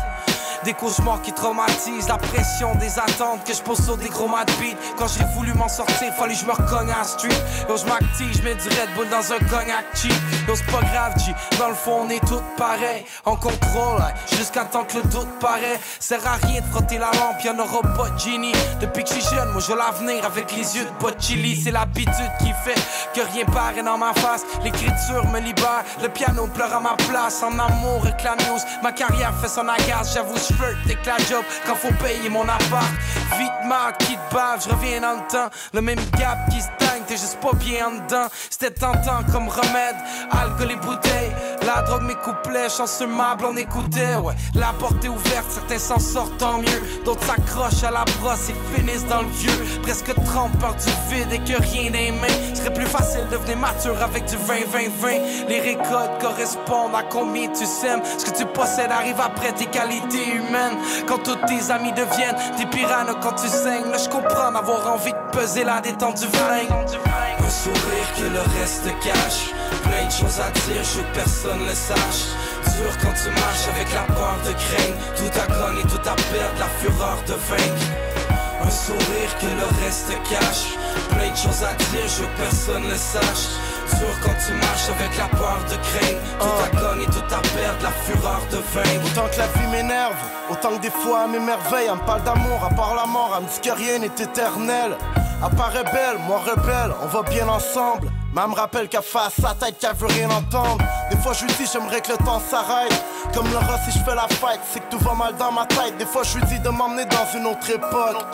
[0.64, 4.28] Des cauchemars qui traumatisent, la pression des attentes que je pose sur des gros.
[4.98, 7.28] Quand j'ai voulu m'en sortir, fallu que je me recogne à street.
[7.68, 10.12] Yo, je m'active, je mets du Red Bull dans un cognac cheap.
[10.46, 11.34] Yo, c'est pas grave, G.
[11.58, 13.04] Dans le fond, on est tous pareils.
[13.24, 15.80] En contrôle, ouais, jusqu'à temps que le doute paraît.
[15.98, 18.52] Sert à rien de frotter la lampe, y'en aura pas de génie.
[18.80, 21.60] Depuis que je suis jeune, moi, je l'avenir avec les yeux de chili.
[21.62, 22.78] C'est l'habitude qui fait
[23.14, 24.42] que rien paraît dans ma face.
[24.62, 27.42] L'écriture me libère, le piano pleure à ma place.
[27.42, 30.12] En amour avec la news, ma carrière fait son agace.
[30.14, 32.92] J'avoue, je flirt avec la job quand faut payer mon appart.
[33.38, 35.50] Vite, ma qui te bave, je reviens dans le temps.
[35.72, 38.26] Le même gap qui stagne, t'es juste pas bien en dedans.
[38.50, 39.96] C'était tentant comme remède,
[40.30, 41.32] alcool et bouteilles.
[41.66, 44.16] La drogue, mes couplets, chanceux ma blonde écoutait.
[44.16, 46.82] Ouais, la porte est ouverte, certains s'en sortent tant mieux.
[47.04, 49.80] D'autres s'accrochent à la brosse et finissent dans le vieux.
[49.82, 52.54] Presque trempent par du vide et que rien n'est main.
[52.54, 55.48] Serait plus facile de devenir mature avec du 20-20-20.
[55.48, 58.00] Les récoltes correspondent à combien tu sèmes.
[58.18, 60.37] Ce que tu possèdes arrive après tes qualités
[61.06, 63.90] Quand tous tes amis deviennent des piranhas quand tu saignes.
[63.90, 66.70] Là, je comprends d'avoir envie de peser la détente du flingue.
[67.38, 69.52] Un sourire que le reste cache.
[69.82, 72.32] Plein de choses à dire, je veux que personne le sache.
[72.76, 74.98] Dur quand tu marches avec la peur de craindre.
[75.16, 77.86] Tout à gagner, tout à perdre, la fureur de vaincre.
[78.62, 80.76] Un sourire que le reste cache.
[81.10, 83.48] Plein de choses à dire, je veux que personne le sache.
[83.96, 86.20] Dur quand tu marches avec la peur de craindre.
[86.38, 89.06] Tout à gagner, tout à perdre, la fureur de vaincre.
[89.06, 90.16] Autant que la vie m'énerve,
[90.50, 91.88] autant que des fois elle m'émerveille.
[91.88, 94.96] Elle me parle d'amour, à part la mort, elle me dit que rien n'est éternel.
[95.42, 98.10] Apparaît belle, moi rebelle, on va bien ensemble.
[98.36, 100.78] Elle me rappelle qu'elle face sa tête, qu'elle veut rien entendre.
[101.10, 102.92] Des fois, je lui dis, j'aimerais que le temps s'arrête.
[103.34, 105.96] Comme Laura, si je fais la fête, c'est que tout va mal dans ma tête.
[105.98, 108.24] Des fois, je lui dis de m'emmener dans une autre époque.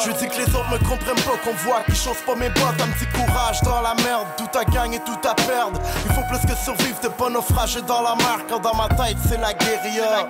[0.00, 2.48] Je lui dis que les autres me comprennent pas, qu'on voit qu'ils chaussent pas mes
[2.48, 2.80] bottes.
[2.80, 5.80] Un petit courage dans la merde, tout à gagner, tout à perdre.
[6.06, 8.40] Il faut plus que survivre, t'es pas naufragé dans la mer.
[8.48, 10.26] Quand dans ma tête, c'est la guérilla.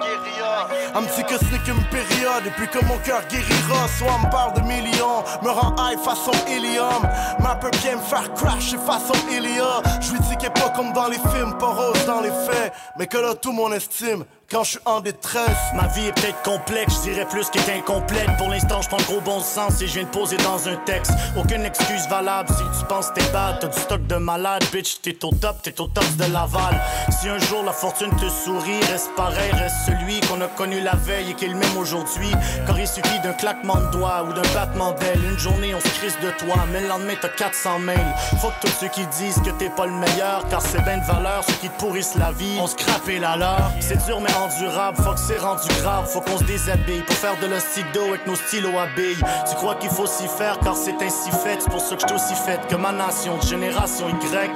[0.95, 3.89] Me dit que ce n'est qu'une période, et puis que mon cœur guérira.
[3.99, 7.03] Soit elle me parle de millions, me rend high façon hélium.
[7.41, 9.83] Mais elle peut bien me faire crasher façon Ilia.
[10.01, 12.73] Je lui dis qu'elle pas comme dans les films, pas rose dans les faits.
[12.99, 15.73] Mais que là, tout mon estime quand je suis en détresse.
[15.75, 18.29] Ma vie est peut-être complexe, je dirais plus qu'elle est incomplète.
[18.37, 20.77] Pour l'instant, je prends le gros bon sens et je viens de poser dans un
[20.85, 21.13] texte.
[21.37, 23.59] Aucune excuse valable si tu penses t'es bad.
[23.61, 26.81] T'as du stock de malade, bitch, t'es au top, t'es au top de Laval.
[27.21, 30.95] Si un jour la fortune te sourit, reste pareil, reste celui qu'on a connu la
[30.97, 32.31] veille et qui est le même aujourd'hui.
[32.67, 35.25] Car il suffit d'un claquement de doigts ou d'un battement d'aile.
[35.25, 38.15] Une journée, on se crisse de toi, mais le lendemain, t'as 400 mails.
[38.41, 41.07] Faut que tous ceux qui disent que t'es pas le meilleur, car c'est ben de
[41.07, 42.59] valeur, ceux qui te pourrissent la vie.
[42.61, 43.71] On se crape la leur.
[43.81, 47.39] C'est dur, mais endurable, faut que c'est rendu grave, faut qu'on se déshabille pour faire
[47.41, 49.23] de l'ostido avec nos stylos à billes.
[49.49, 52.15] Tu crois qu'il faut s'y faire car c'est ainsi fait, c'est pour ça que je
[52.15, 54.51] aussi fait que ma nation, de génération Y.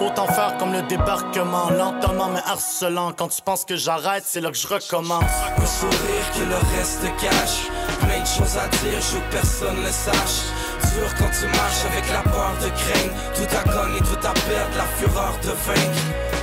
[0.00, 3.12] Autant faire comme le débarquement, lentement mais harcelant.
[3.12, 5.24] Quand tu penses que j'arrête, c'est là que je recommence.
[5.56, 7.66] Un sourire que le reste cache.
[8.00, 10.52] Plein de choses à dire, je veux que personne ne sache.
[10.94, 13.14] Dur quand tu marches avec la peur de craindre.
[13.34, 16.37] Tout à gagner, tout à perdre, la fureur de vaincre.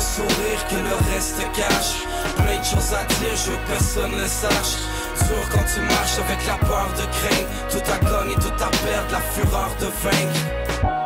[0.00, 2.06] Sourire que le reste cache.
[2.36, 4.78] Plein de choses à dire, je veux que personne ne sache.
[5.28, 7.48] Dur quand tu marches avec la peur de craindre.
[7.68, 10.99] Tout à gagner, tout à perdre, la fureur de vaincre.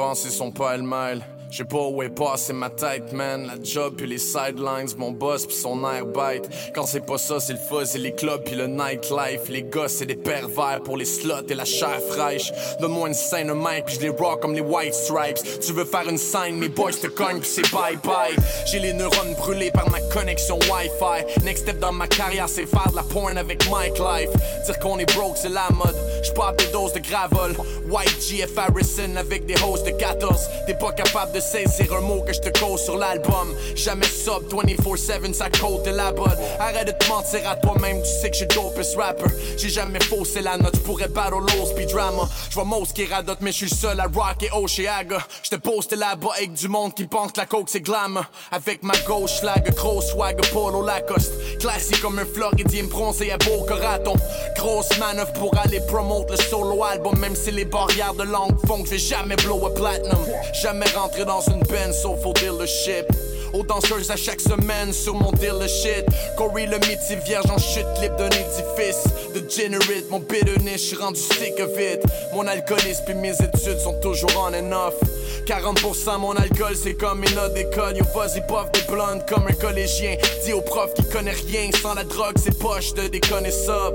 [0.00, 1.20] Pensées sont pas elles-mêmes.
[1.50, 3.44] Je sais pas où est passé ma tête, man.
[3.44, 6.48] La job puis les sidelines, mon boss puis son air bête.
[6.72, 9.48] Quand c'est pas ça, c'est le fuzz et les clubs puis le nightlife.
[9.48, 12.52] Les gosses, c'est des pervers pour les slots et la chair fraîche.
[12.80, 15.38] Donne-moi une scène, un mic puis je rock comme les white stripes.
[15.60, 18.36] Tu veux faire une scène, mes boys te cognent puis c'est bye bye.
[18.66, 21.42] J'ai les neurones brûlés par ma connexion Wi-Fi.
[21.44, 24.30] Next step dans ma carrière, c'est faire de la porn avec Mike Life.
[24.66, 25.96] Dire qu'on est broke, c'est la mode.
[26.22, 27.56] J'pop des doses de gravel.
[27.90, 30.48] White GF Harrison avec des hosts de 14.
[30.68, 33.54] T'es pas capable de saisir un mot que je te cause sur l'album.
[33.74, 36.36] Jamais sub 24-7, ça code de la bonne.
[36.58, 39.30] Arrête de te mentir à toi-même, tu sais que je suis dopest rapper.
[39.56, 42.28] J'ai jamais faussé la note, j'pourrais battle low speed drama.
[42.50, 45.18] J'vois Mose qui radote, mais je suis le seul à rock et Oceaga.
[45.42, 48.20] J'te poste là-bas avec du monde qui pense que la coke c'est glam.
[48.52, 51.32] Avec ma gauche schlag, gros swag, polo Lacoste.
[51.58, 54.14] Classique comme un Floridien bronzé à Boca Raton.
[54.56, 58.82] Grosse manœuvre pour aller promote le solo album, même si les barrières de langue font
[58.82, 60.26] que je vais jamais blow a platinum.
[60.62, 63.06] Jamais rentrer dans une benne sauf au dealership.
[63.52, 66.04] Aux danseuses à chaque semaine sur mon deal shit.
[66.36, 69.04] Corey le métier vierge en chute libre d'un édifice.
[69.34, 72.02] Degenerate, mon bitterness, j'suis rendu sick of it.
[72.32, 74.94] Mon alcoolisme puis mes études sont toujours on and off.
[75.46, 80.16] 40% mon alcool c'est comme une notes d'école Yo vas-y des blondes comme un collégien
[80.44, 83.90] Dis au prof qui connaît rien Sans la drogue c'est poche de déconner ça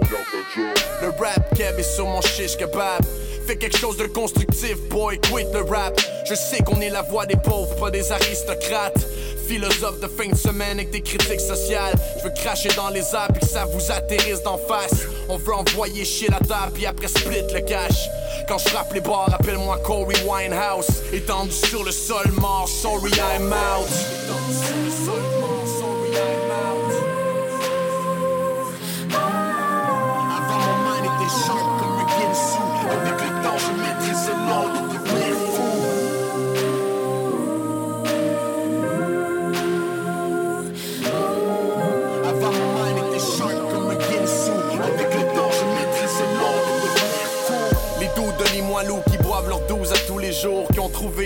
[1.01, 3.03] Le rap keb est sur mon shish kebab
[3.45, 6.01] Fais quelque chose de constructif boy quit le rap.
[6.27, 9.05] Je sais qu'on est la voix des pauvres pas des aristocrates.
[9.47, 11.93] Philosophe de fin de semaine avec des critiques sociales.
[12.17, 15.05] Je veux cracher dans les arbres puis que ça vous atterrisse d'en face.
[15.29, 18.09] On veut envoyer chier la table puis après split le cash.
[18.47, 20.87] Quand je frappe les bars appelle-moi Corey Winehouse.
[21.13, 23.87] Étendu sur le sol mort sorry I'm out.
[24.25, 26.54] Étendu sur le sol mort sorry I'm out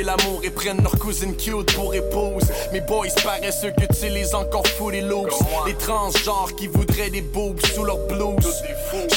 [0.04, 2.44] l'amour et prennent leur cousine cute pour épouse.
[2.72, 5.34] Mes boys paraissent ceux qui utilisent encore Footy Loops.
[5.66, 8.64] Les transgenres qui voudraient des boobs sous leur blouse.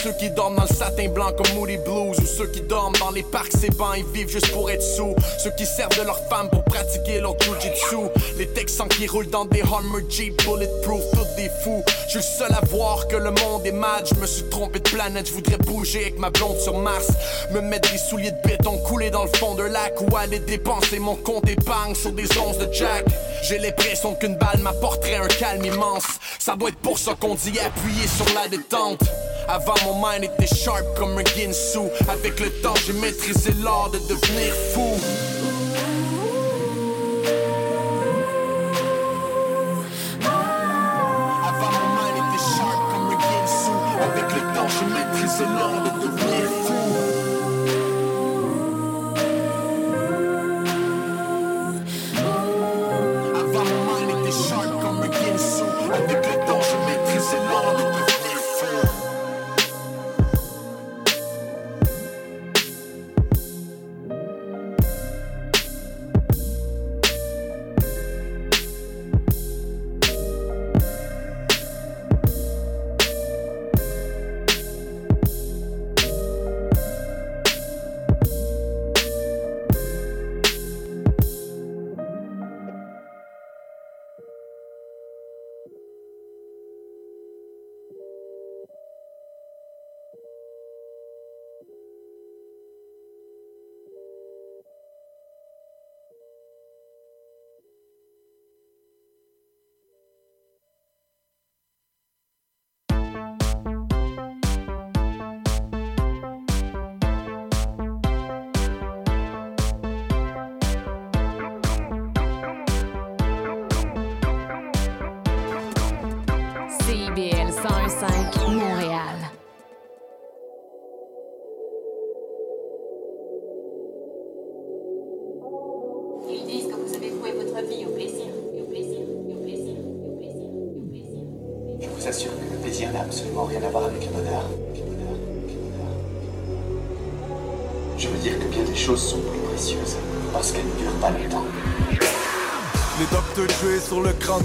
[0.03, 2.19] Ceux qui dorment dans le satin blanc comme Moody Blues.
[2.19, 5.15] Ou ceux qui dorment dans les parcs, ces bancs et vivent juste pour être sous.
[5.39, 8.09] Ceux qui servent de leur femme pour pratiquer leur jujitsu.
[8.37, 11.85] Les Texans qui roulent dans des Hummer Jeep bulletproof, tous des fous.
[12.09, 14.05] Je suis le seul à voir que le monde est mad.
[14.13, 17.07] Je me suis trompé de planète, je voudrais bouger avec ma blonde sur Mars.
[17.53, 20.99] Me mettre des souliers de béton coulés dans le fond d'un lac ou aller dépenser
[20.99, 23.05] mon compte épargne sur des onces de Jack.
[23.45, 26.07] J'ai l'impression qu'une balle m'apporterait un calme immense.
[26.41, 29.01] Ça doit être pour ça qu'on dit appuyer sur la détente.
[29.49, 31.91] Avant mon mind était sharp comme un Ginsu.
[32.09, 35.32] Avec le temps j'ai maîtrisé l'art de devenir fou.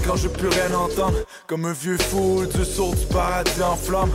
[0.06, 1.18] Quand je peux rien entendre.
[1.46, 4.12] Comme un vieux fou du sourd du paradis en flammes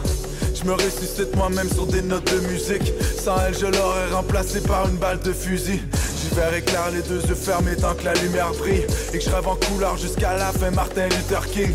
[0.54, 2.94] Je me ressuscite moi-même sur des notes de musique.
[3.18, 5.82] Sans elle je l'aurais remplacé par une balle de fusil.
[6.22, 8.86] J'y verrai clair les deux yeux fermés tant que la lumière brille.
[9.14, 11.74] Et que je rêve en couleur jusqu'à la fin Martin Luther King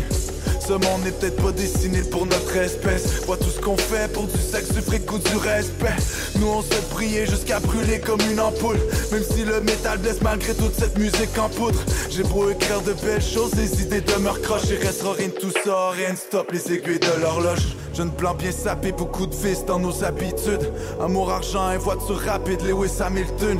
[0.69, 3.25] ce monde n'est peut-être pas destiné pour notre espèce.
[3.25, 5.95] Vois tout ce qu'on fait pour du sexe, du fric ou du respect.
[6.39, 8.77] Nous on se prier jusqu'à brûler comme une ampoule.
[9.11, 11.79] Même si le métal blesse malgré toute cette musique en poudre.
[12.11, 14.69] J'ai beau écrire de belles choses, les idées demeurent croches.
[14.69, 17.75] Il restera rien tout ça, rien ne stop les aiguilles de l'horloge.
[17.95, 20.71] Jeune blanc bien sapé, beaucoup de fils dans nos habitudes.
[21.01, 23.59] Amour, argent et voiture rapide, Lewis Hamilton.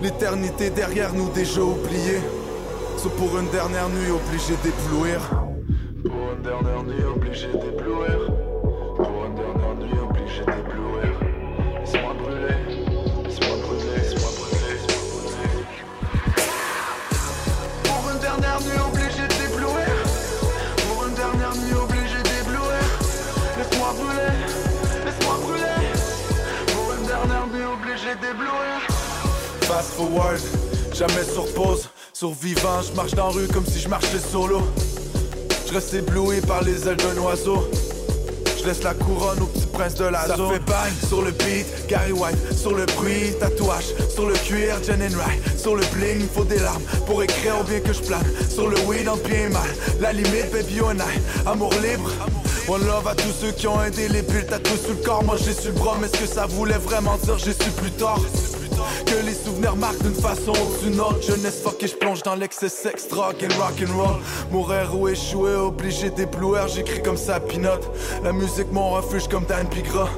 [0.00, 2.20] L'éternité derrière nous déjà oubliée.
[2.98, 5.45] Sauf pour une dernière nuit obligé d'éblouir.
[6.46, 8.30] Dernière nuit obligé d'éblouir
[8.94, 11.10] Pour une dernière nuit obligé d'éblouir
[11.80, 12.54] Laisse-moi brûler
[13.24, 15.66] Laisse-moi brûler Laisse-moi brûler Laisse-moi brûler.
[17.82, 19.90] Pour une dernière nuit obligé d'éblouir
[20.86, 22.86] Pour une dernière nuit obligé d'éblouir
[23.58, 24.34] Laisse-moi brûler
[25.04, 25.82] Laisse-moi brûler.
[26.68, 28.86] Pour une dernière nuit obligé d'éblouir
[29.62, 30.40] Fast forward,
[30.94, 31.88] jamais sur pause.
[32.12, 34.62] Survivant, je marche dans la rue comme si je marchais solo
[35.66, 37.68] je reste ébloui par les ailes d'un oiseau.
[38.58, 41.66] Je laisse la couronne au petit prince de la Ça fait bang sur le beat,
[41.88, 46.26] Gary White sur le bruit, tatouage sur le cuir, Jen and Rye sur le bling,
[46.34, 49.46] faut des larmes pour écrire au bien que je plane sur le weed en bien
[49.46, 49.68] et mal.
[50.00, 52.10] La limite, baby on I, amour libre.
[52.68, 55.22] One love à tous ceux qui ont aidé les bulles tatoués sur le corps.
[55.22, 57.92] Moi j'ai su le bras, mais ce que ça voulait vraiment dire, j'ai su plus
[57.92, 58.20] tard?
[59.04, 61.22] Que les souvenirs marquent d'une façon ou d'une autre.
[61.22, 64.16] Jeunesse fuck et je plonge dans l'excès sex, drug and rock and roll.
[64.50, 67.40] Mourir ou échouer, obligé d'éblouir, j'écris comme ça.
[68.24, 70.08] La musique mon refuge comme Dan Pigra.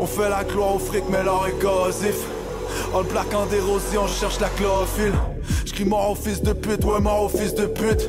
[0.00, 2.16] On fait la gloire au fric, mais l'or est corrosif.
[2.92, 5.14] En le plaquant d'érosion, je cherche la chlorophylle.
[5.64, 8.08] J'cris mort au fils de pute, ouais, mort au fils de pute.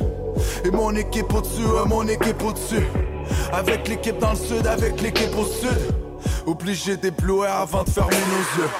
[0.64, 2.86] Et mon équipe au-dessus, ouais, mon équipe au-dessus.
[3.52, 5.78] Avec l'équipe dans le sud, avec l'équipe au sud.
[6.46, 8.70] Obligé d'éblouir avant de fermer nos yeux.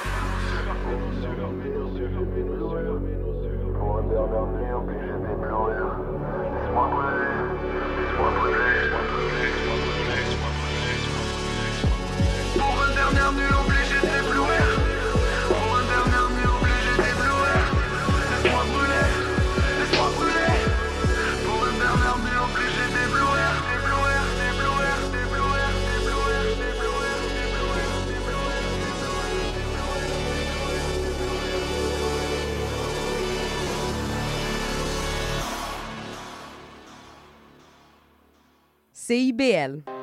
[39.41, 40.00] CIBL.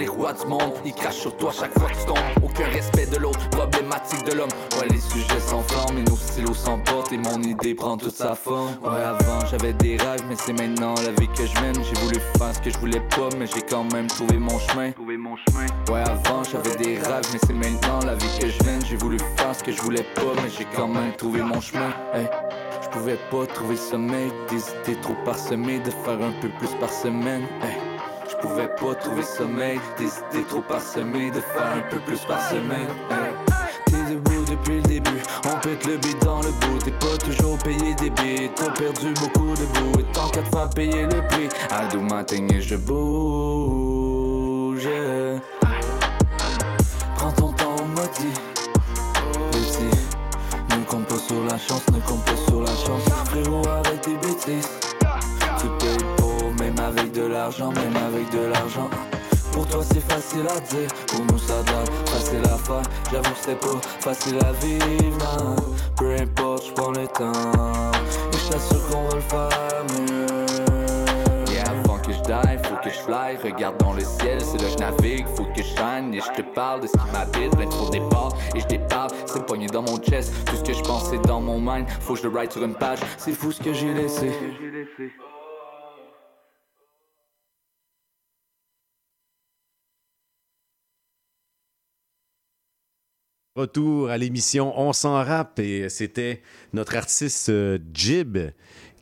[0.00, 0.72] Les rois du monde.
[0.84, 2.18] Ils crachent sur toi chaque fois que tu tombes.
[2.42, 4.50] Aucun respect de l'autre, problématique de l'homme.
[4.78, 7.12] Ouais, les sujets s'enflamment et nos stylos s'emportent.
[7.12, 8.70] Et mon idée prend toute sa forme.
[8.82, 11.76] Ouais, avant j'avais des rêves, mais c'est maintenant la vie que je mène.
[11.84, 14.90] J'ai voulu faire ce que je voulais pas, mais j'ai quand même trouvé mon chemin.
[15.90, 18.82] Ouais, avant j'avais des rêves, mais c'est maintenant la vie que je mène.
[18.84, 21.90] J'ai voulu faire ce que je voulais pas, mais j'ai quand même trouvé mon chemin.
[22.14, 22.26] Hey.
[22.82, 24.62] Je pouvais pas trouver le sommeil, des
[24.92, 27.42] idées trop parsemées, de faire un peu plus par semaine.
[27.62, 27.89] Hey.
[28.60, 32.88] Pouvais pas trouver sommeil, des idées trop parsemées, de faire un peu plus par semaine.
[33.86, 36.78] T'es debout depuis le début, on pète le beat dans le bout.
[36.84, 40.00] T'es pas toujours payé des billets, t'as perdu beaucoup de bout.
[40.00, 44.10] Et tant qu'à te faire payer le prix, à matin et je bouge.
[47.16, 48.34] Prends ton temps, maudit.
[49.52, 49.90] Petit,
[50.76, 53.08] ne compte pas sur la chance, ne compte pas sur la chance.
[53.24, 54.89] Frérot, arrête tes bêtises.
[57.50, 58.88] L'argent, même avec de l'argent.
[59.52, 62.82] Pour toi c'est facile à dire, pour nous ça donne facile à faire.
[63.10, 65.56] J'avoue que c'est pas facile à vivre, non.
[65.96, 67.32] Peu importe, j'prends le temps.
[68.32, 71.52] Et j't'assure qu'on va le faire mieux.
[71.52, 73.36] Yeah, avant que je die, faut que je fly.
[73.42, 75.26] Regarde dans le ciel, c'est là que je navigue.
[75.34, 77.56] Faut que je shine et je te parle de ce qui m'habite.
[77.56, 79.10] Plein trop départ et je déparle.
[79.26, 80.32] C'est pogné dans mon chest.
[80.46, 81.88] Tout ce que je pense c'est dans mon mind.
[82.00, 83.00] Faut que je le write sur une page.
[83.18, 84.30] C'est fou ce que j'ai laissé.
[93.56, 96.40] Retour à l'émission On s'en rappe et c'était
[96.72, 98.38] notre artiste euh, Jib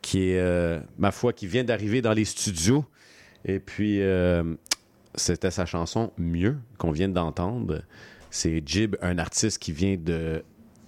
[0.01, 2.83] qui est, euh, ma foi, qui vient d'arriver dans les studios.
[3.45, 4.55] Et puis, euh,
[5.13, 7.83] c'était sa chanson Mieux qu'on vient d'entendre.
[8.31, 10.43] C'est Jib, un artiste qui vient de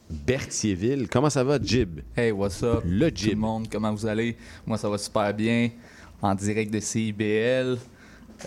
[0.10, 1.08] Berthierville.
[1.08, 2.00] Comment ça va, Jib?
[2.16, 2.82] Hey, what's up?
[2.84, 3.32] Le Tout Jib.
[3.34, 4.38] le monde, comment vous allez?
[4.66, 5.70] Moi, ça va super bien.
[6.20, 7.78] En direct de CIBL.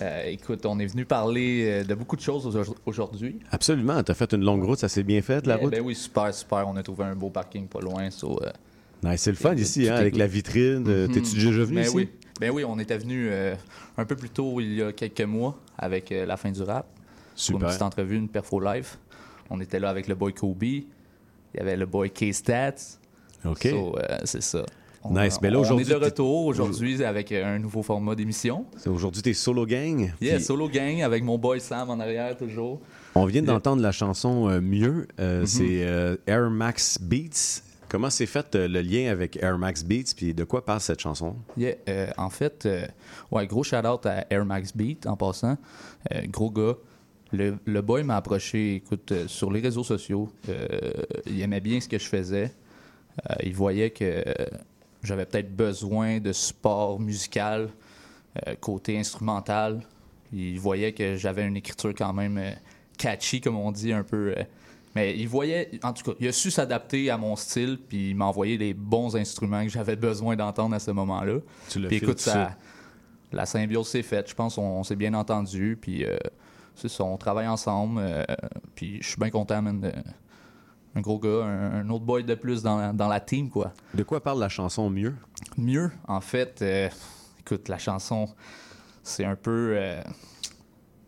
[0.03, 3.39] Euh, écoute, on est venu parler euh, de beaucoup de choses aujourd- aujourd'hui.
[3.51, 4.03] Absolument.
[4.03, 5.71] Tu as fait une longue route, ça s'est bien fait, la Eh route?
[5.73, 6.66] Ben oui, super, super.
[6.69, 8.11] On a trouvé un beau parking pas loin.
[8.11, 8.51] so, euh,
[9.03, 10.85] Nice, c'est le fun ici, hein, avec la vitrine.
[11.12, 11.95] T'es-tu déjà venu ben ici?
[11.95, 12.09] Oui.
[12.41, 13.55] Ben oui, on était venu euh,
[13.97, 16.87] un peu plus tôt, il y a quelques mois, avec la fin du rap.
[16.87, 17.01] Pour
[17.41, 17.61] Super.
[17.62, 18.89] une petite entrevue, une perfo live.
[19.51, 20.62] On était là avec le boy Kobe.
[20.65, 20.85] Il
[21.57, 22.99] y avait le boy K-Stats.
[23.45, 23.69] OK.
[23.71, 24.65] So, c'est ça.
[25.07, 25.39] On, Nice.
[25.43, 28.65] Mais là, on aujourd'hui, est de retour aujourd'hui avec euh, un nouveau format d'émission.
[28.87, 30.13] Aujourd'hui, t'es solo gang?
[30.21, 32.81] Yeah, Puis solo gang avec mon boy Sam en arrière toujours.
[33.15, 35.07] On vient d'entendre la chanson euh, Mieux.
[35.21, 35.47] Euh, Mhm.
[35.47, 37.61] C'est euh, Air Max Beats.
[37.91, 40.15] Comment s'est fait le lien avec Air Max Beats?
[40.17, 41.37] Puis de quoi parle cette chanson?
[41.59, 41.75] Yeah,
[42.17, 42.67] en fait,
[43.31, 45.59] ouais, gros shout-out à Air Max Beat en passant.
[46.29, 46.75] Gros gars.
[47.33, 50.29] Le, le boy m'a approché, écoute, sur les réseaux sociaux.
[51.27, 52.53] Il aimait bien ce que je faisais.
[53.45, 54.25] Il voyait que
[55.05, 57.69] j'avais peut-être besoin de support musical
[58.49, 59.81] euh, côté instrumental.
[60.33, 62.51] Il voyait que j'avais une écriture quand même euh,
[62.99, 64.35] catchy, comme on dit, un peu.
[64.37, 64.43] euh,
[64.97, 68.17] mais il voyait, en tout cas, il a su s'adapter à mon style, puis il
[68.17, 71.39] m'a envoyé les bons instruments que j'avais besoin d'entendre à ce moment-là.
[71.69, 72.57] Tu l'as Puis écoute, ça,
[73.33, 74.29] la symbiose s'est faite.
[74.31, 76.05] Je pense qu'on on s'est bien entendu, puis
[76.77, 78.01] c'est ça, on travaille ensemble.
[78.77, 79.93] puis je suis bien content, man, de-
[80.97, 83.73] un gros gars, un, un autre boy de plus dans la, dans la team, quoi.
[83.95, 85.15] De quoi parle la chanson Mieux?
[85.59, 86.89] Mieux, en fait, euh,
[87.41, 88.29] écoute, la chanson,
[89.03, 89.75] c'est un peu.
[89.77, 90.01] euh,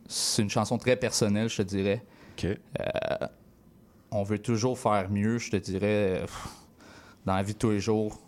[0.08, 2.04] c'est une chanson très personnelle, je te dirais.
[2.38, 2.44] OK.
[2.46, 3.26] Euh,
[4.10, 5.86] on veut toujours faire mieux, je te dirais.
[5.86, 6.48] euh, pff,
[7.24, 8.20] dans la vie de tous les jours,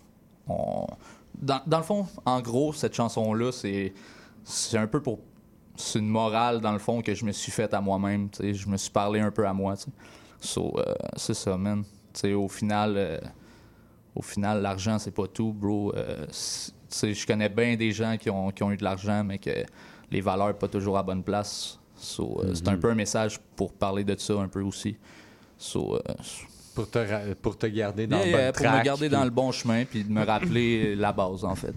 [0.48, 0.86] on-
[1.40, 3.92] dans, dans le fond, en gros, cette chanson-là, c'est
[4.44, 5.20] c'est un peu pour.
[5.76, 8.28] C'est une morale, dans le fond, que je me suis faite à moi-même.
[8.30, 8.54] tu sais.
[8.54, 9.76] Je me suis parlé un peu à moi.
[9.76, 9.90] tu sais.
[10.40, 11.82] So, euh, c'est ça, man.
[12.12, 13.18] Tu sais, au final, euh,
[14.14, 15.92] au final, l'argent, c'est pas tout, bro.
[15.96, 19.50] Euh, je connais bien des gens qui ont, qui ont eu de l'argent, mais que
[20.10, 21.78] les valeurs pas toujours à bonne place.
[21.96, 22.80] So, euh, C'est un Mhm.
[22.80, 24.96] peu un message pour parler de ça un peu aussi.
[25.58, 25.98] So,
[26.74, 29.24] Pour te, pour te garder dans Yeah, le yeah, bon pour me garder puis- dans
[29.24, 31.74] le bon chemin puis de me rappeler la base en fait.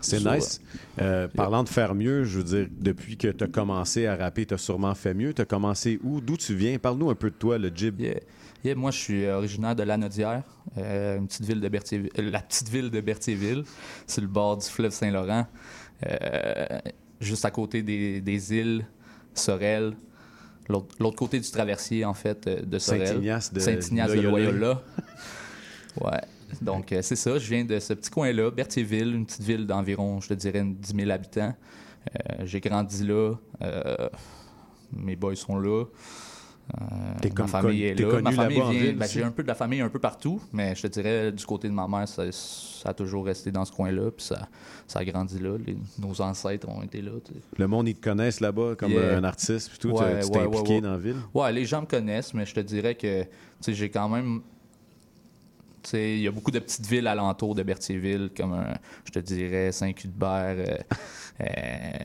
[0.00, 0.60] C'est nice.
[1.00, 4.46] Euh, parlant de faire mieux, je veux dire, depuis que tu as commencé à rapper,
[4.46, 5.34] tu as sûrement fait mieux.
[5.34, 6.20] Tu as commencé où?
[6.20, 6.78] D'où tu viens?
[6.78, 8.00] Parle-nous un peu de toi, le Jib.
[8.00, 8.20] Yeah.
[8.64, 10.42] Yeah, moi, je suis originaire de Lanaudière,
[10.78, 13.62] euh, une petite ville de Berthierville, euh, la petite ville de Berthierville,
[14.06, 15.46] sur le bord du fleuve Saint-Laurent,
[16.04, 16.78] euh,
[17.20, 18.84] juste à côté des, des îles
[19.32, 19.94] Sorel,
[20.68, 23.06] l'autre côté du traversier, en fait, de Sorel.
[23.06, 24.50] Saint-Ignace de Saint-Ignace de Loyola.
[24.50, 24.82] Loyola.
[26.00, 26.20] ouais.
[26.62, 30.20] Donc, euh, c'est ça, je viens de ce petit coin-là, Berthierville, une petite ville d'environ,
[30.20, 31.54] je te dirais, une 10 000 habitants.
[32.16, 34.08] Euh, J'ai grandi là, euh,
[34.92, 35.84] mes boys sont là.
[37.22, 38.20] T'es ma famille con- est là.
[38.20, 39.08] Ma famille vient- ville ben?
[39.08, 41.66] J'ai un peu de la famille un peu partout, mais je te dirais, du côté
[41.66, 44.48] de ma mère, ça, ça a toujours resté dans ce coin-là, puis ça,
[44.86, 45.56] ça a grandi là.
[45.66, 47.12] Les- nos ancêtres ont été là.
[47.56, 49.16] Le monde, ils te connaissent là-bas comme Yeah.
[49.16, 49.90] un artiste, puis tout.
[49.96, 51.16] Ouais, tu t'es ouais, impliqué ouais, dans la ville?
[51.32, 53.24] Ouais, les gens me connaissent, mais je te dirais que
[53.66, 54.42] j'ai quand même.
[55.92, 58.74] Il y a beaucoup de petites villes alentours de Berthierville, comme un-
[59.04, 60.76] je te dirais Saint-Cuthbert, euh,
[61.40, 61.44] euh,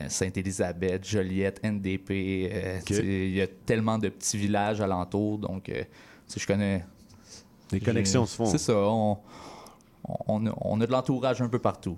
[0.08, 2.50] Sainte-Élisabeth, Joliette, NDP.
[2.52, 5.82] euh, Il y a tellement de petits villages alentours, donc euh,
[6.26, 6.84] sais, je connais.
[7.72, 8.46] Les connexions se font.
[8.46, 9.18] C'est ça, on,
[10.28, 11.96] on a de l'entourage un peu partout.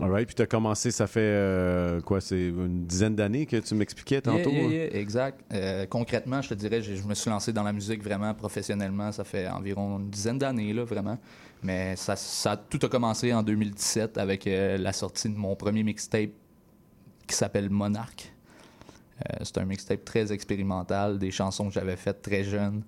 [0.00, 0.26] All right.
[0.26, 4.22] Puis tu as commencé, ça fait euh, quoi C'est une dizaine d'années que tu m'expliquais
[4.22, 4.70] tantôt Yeah, yeah, hein?
[4.92, 5.40] yeah, exact.
[5.52, 9.12] Euh, concrètement, je te dirais, je, je me suis lancé dans la musique vraiment professionnellement.
[9.12, 11.18] Ça fait environ une dizaine d'années, là, vraiment.
[11.62, 15.82] Mais ça, ça- tout a commencé en 2017 avec euh, la sortie de mon premier
[15.82, 16.30] mixtape
[17.26, 18.32] qui s'appelle Monarch.
[19.30, 22.82] Euh, c'est un mixtape très expérimental, des chansons que j'avais faites très jeune,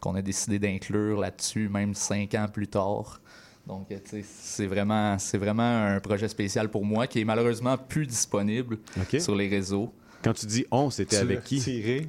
[0.00, 3.20] qu'on a décidé d'inclure là-dessus, même cinq ans plus tard.
[3.66, 8.06] Donc, euh, c'est vraiment, c'est vraiment un projet spécial pour moi qui est malheureusement plus
[8.06, 8.78] disponible
[9.20, 9.92] sur les réseaux.
[10.22, 11.60] Quand tu dis on, c'était Tu avec qui?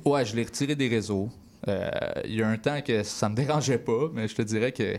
[0.05, 1.29] Ouais, je l'ai retiré des réseaux.
[1.67, 1.89] Euh,
[2.25, 4.97] Il y a un temps que ça me dérangeait pas, mais je te dirais que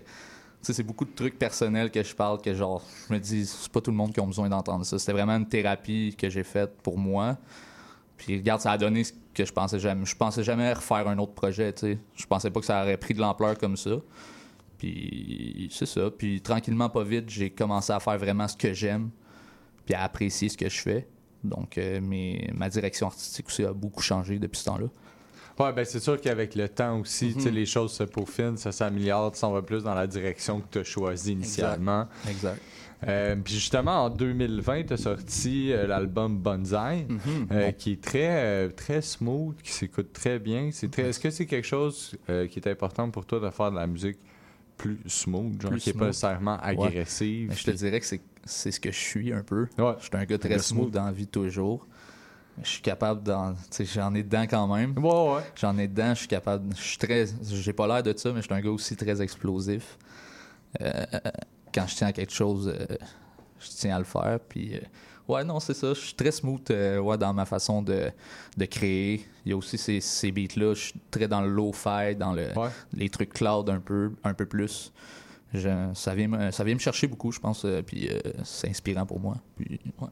[0.62, 3.80] c'est beaucoup de trucs personnels que je parle que genre je me dis c'est pas
[3.80, 4.98] tout le monde qui a besoin d'entendre ça.
[4.98, 7.36] C'était vraiment une thérapie que j'ai faite pour moi.
[8.16, 10.04] Puis regarde, ça a donné ce que je pensais jamais.
[10.06, 11.98] Je pensais jamais refaire un autre projet, tu sais.
[12.16, 13.90] Je pensais pas que ça aurait pris de l'ampleur comme ça.
[14.78, 16.10] Puis c'est ça.
[16.10, 19.10] Puis tranquillement, pas vite, j'ai commencé à faire vraiment ce que j'aime,
[19.84, 21.06] puis à apprécier ce que je fais.
[21.44, 24.86] Donc euh, mes- ma direction artistique aussi a beaucoup changé depuis ce temps-là.
[25.58, 27.54] Ouais, ben c'est sûr qu'avec le temps aussi, tu sais, Mhm.
[27.54, 30.78] les choses se peaufinent, ça s'améliore, tu s'en vas plus dans la direction que tu
[30.80, 32.06] as choisie initialement.
[32.28, 32.60] Exact.
[33.08, 37.48] Euh, puis justement, en 2020, tu as sorti euh, l'album Bonsai, Mhm.
[37.52, 40.70] euh, qui est très, très smooth, qui s'écoute très bien.
[40.72, 41.02] C'est très...
[41.04, 44.18] Est-ce que c'est quelque chose qui est important pour toi de faire de la musique
[44.76, 47.52] plus smooth, genre Plus qui n'est pas nécessairement agressive?
[47.56, 49.68] Je te dirais que c'est, ce que je suis un peu.
[49.78, 49.94] Ouais.
[49.98, 50.90] Je suis un gars très smooth smooth.
[50.90, 51.86] dans la vie toujours.
[52.62, 53.52] Je suis capable d'en.
[53.52, 54.96] Tu sais, j'en ai dedans quand même.
[54.98, 55.42] Ouais, ouais.
[55.56, 56.74] J'en ai dedans, je suis capable.
[56.74, 57.26] Je suis très.
[57.42, 59.98] J'ai pas l'air de ça, mais je suis un gars aussi très explosif.
[60.80, 61.04] Euh,
[61.72, 62.96] quand je tiens à quelque chose, euh,
[63.60, 64.38] je tiens à le faire.
[64.48, 64.80] Puis, euh,
[65.28, 65.88] ouais, non, c'est ça.
[65.94, 68.10] Je suis très smooth euh, ouais, dans ma façon de,
[68.56, 69.26] de créer.
[69.44, 70.74] Il y a aussi ces, ces beats-là.
[70.74, 72.48] Je suis très dans le low-fi, dans le,
[72.92, 74.92] les trucs cloud un peu, un peu plus.
[75.54, 77.64] Je- ça, vient me, ça vient me chercher beaucoup, je pense.
[77.64, 79.36] euh, puis, euh, c'est inspirant pour moi.
[79.56, 80.08] Puis, ouais.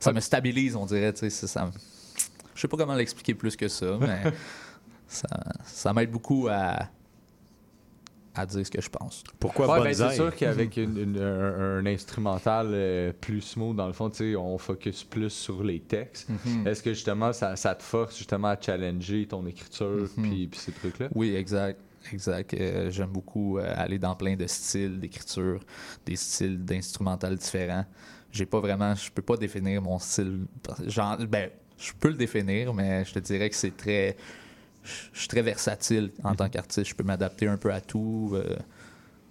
[0.00, 1.12] Ça me stabilise, on dirait.
[1.12, 1.70] tu sais, ça-
[2.54, 4.22] je sais pas comment l'expliquer plus que ça, mais
[5.08, 5.28] ça,
[5.64, 6.88] ça m'aide beaucoup à,
[8.34, 9.22] à dire ce que je pense.
[9.38, 13.86] Pourquoi Ouais, ben, c'est sûr qu'avec une- une- un, un instrumental euh, plus smooth, dans
[13.86, 16.28] le fond, tu sais, on focus plus sur les textes.
[16.30, 16.66] Mhm.
[16.66, 20.72] Est-ce que justement, ça, ça te force justement à challenger ton écriture puis, puis ces
[20.72, 21.08] trucs-là?
[21.14, 21.78] Oui, exact.
[22.12, 22.52] Exact.
[22.54, 25.60] Euh, J'aime beaucoup euh, aller dans plein de styles d'écriture,
[26.04, 27.84] des styles d'instrumental différents.
[28.32, 30.46] J'ai pas vraiment, je peux pas définir mon style.
[30.86, 34.16] Genre, ben, je peux le définir, mais je te dirais que c'est très,
[35.12, 36.88] je suis très versatile en tant qu'artiste.
[36.90, 38.32] Je peux m'adapter un peu à tout.
[38.34, 38.56] euh,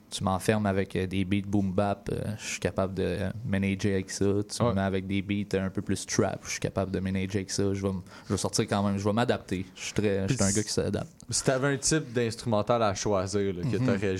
[0.09, 4.11] tu m'enfermes avec euh, des beats boom bap, euh, je suis capable de manager avec
[4.11, 4.25] ça.
[4.25, 7.35] Tu me mets avec des beats un peu plus trap, je suis capable de manager
[7.37, 7.73] avec ça.
[7.73, 7.93] Je vais,
[8.27, 9.65] je vais sortir quand même, je vais m'adapter.
[9.73, 11.11] Je suis très, je suis un gars qui s'adapte.
[11.31, 13.85] Si tu avais un type d'instrumental à choisir là, que Mhm.
[13.85, 14.15] tu aurais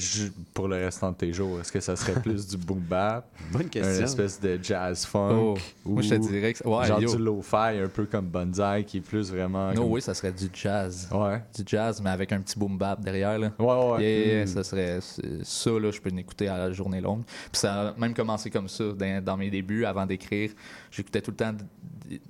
[0.54, 3.26] pour le restant de tes jours, est-ce que ça serait plus du boom bap?
[3.52, 3.98] Bonne question.
[3.98, 5.30] Une espèce de jazz funk?
[5.36, 7.16] Oh, moi, je te dirais que- ouais, genre yo.
[7.16, 9.74] du lo-fi, un peu comme Banzai, qui est plus vraiment.
[9.74, 11.10] No comme- oui, ça serait du jazz.
[11.12, 11.42] Ouais.
[11.54, 13.38] Du jazz, mais avec un petit boom bap derrière.
[13.38, 13.52] Là.
[13.60, 14.04] Ouais, ouais.
[14.26, 14.48] Yeah, Mm.
[14.48, 15.00] ça serait
[15.44, 17.24] ça, là, je peux l'écouter à la journée longue.
[17.26, 20.52] Puis ça a même commencé comme ça dans, dans mes débuts, avant d'écrire.
[20.90, 21.54] J'écoutais tout le temps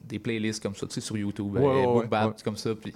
[0.08, 2.72] des, playlists comme ça, tu sais, sur YouTube, Ouais, euh, ouais, ouais, Bap, comme ça.
[2.76, 2.94] Puis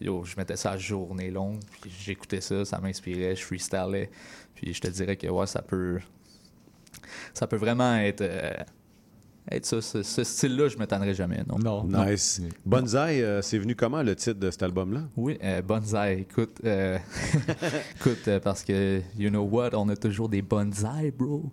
[0.00, 4.10] yo, je mettais ça à journée longue, puis j'écoutais ça, ça m'inspirait, je freestylais.
[4.54, 5.98] Puis je te dirais que ouais, ça peut,
[7.34, 8.22] ça peut vraiment être,
[9.50, 9.80] être ça.
[9.80, 11.84] Ce, ce style-là, je ne m'étonnerais jamais, non.
[11.84, 12.40] Nice.
[12.66, 15.00] Bonsaï, euh, c'est venu comment le titre de cet album-là?
[15.16, 16.20] Oui, euh, bonsaï.
[16.20, 16.98] Écoute, euh,
[18.00, 21.44] écoute euh, parce que, you know what, on a toujours des bonsaïs, bro.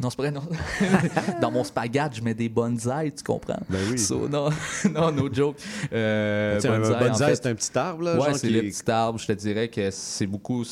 [0.00, 0.42] Non, c'est pas vrai, non.
[1.40, 3.60] Dans mon spaghette, je mets des bonsaïs, tu comprends?
[3.68, 3.98] Ben oui.
[3.98, 4.48] So, non,
[4.92, 5.56] non, no joke.
[5.92, 8.48] Euh, Tiens, un bonsaï, en bonsaï, fait- c'est un petit arbre, là, Ouais, genre c'est
[8.48, 9.18] qui le petit arbre.
[9.18, 10.64] Je te dirais que c'est beaucoup.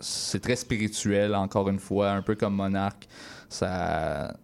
[0.00, 3.06] C'est très spirituel, encore une fois, un peu comme Monarque.
[3.48, 4.34] Ça.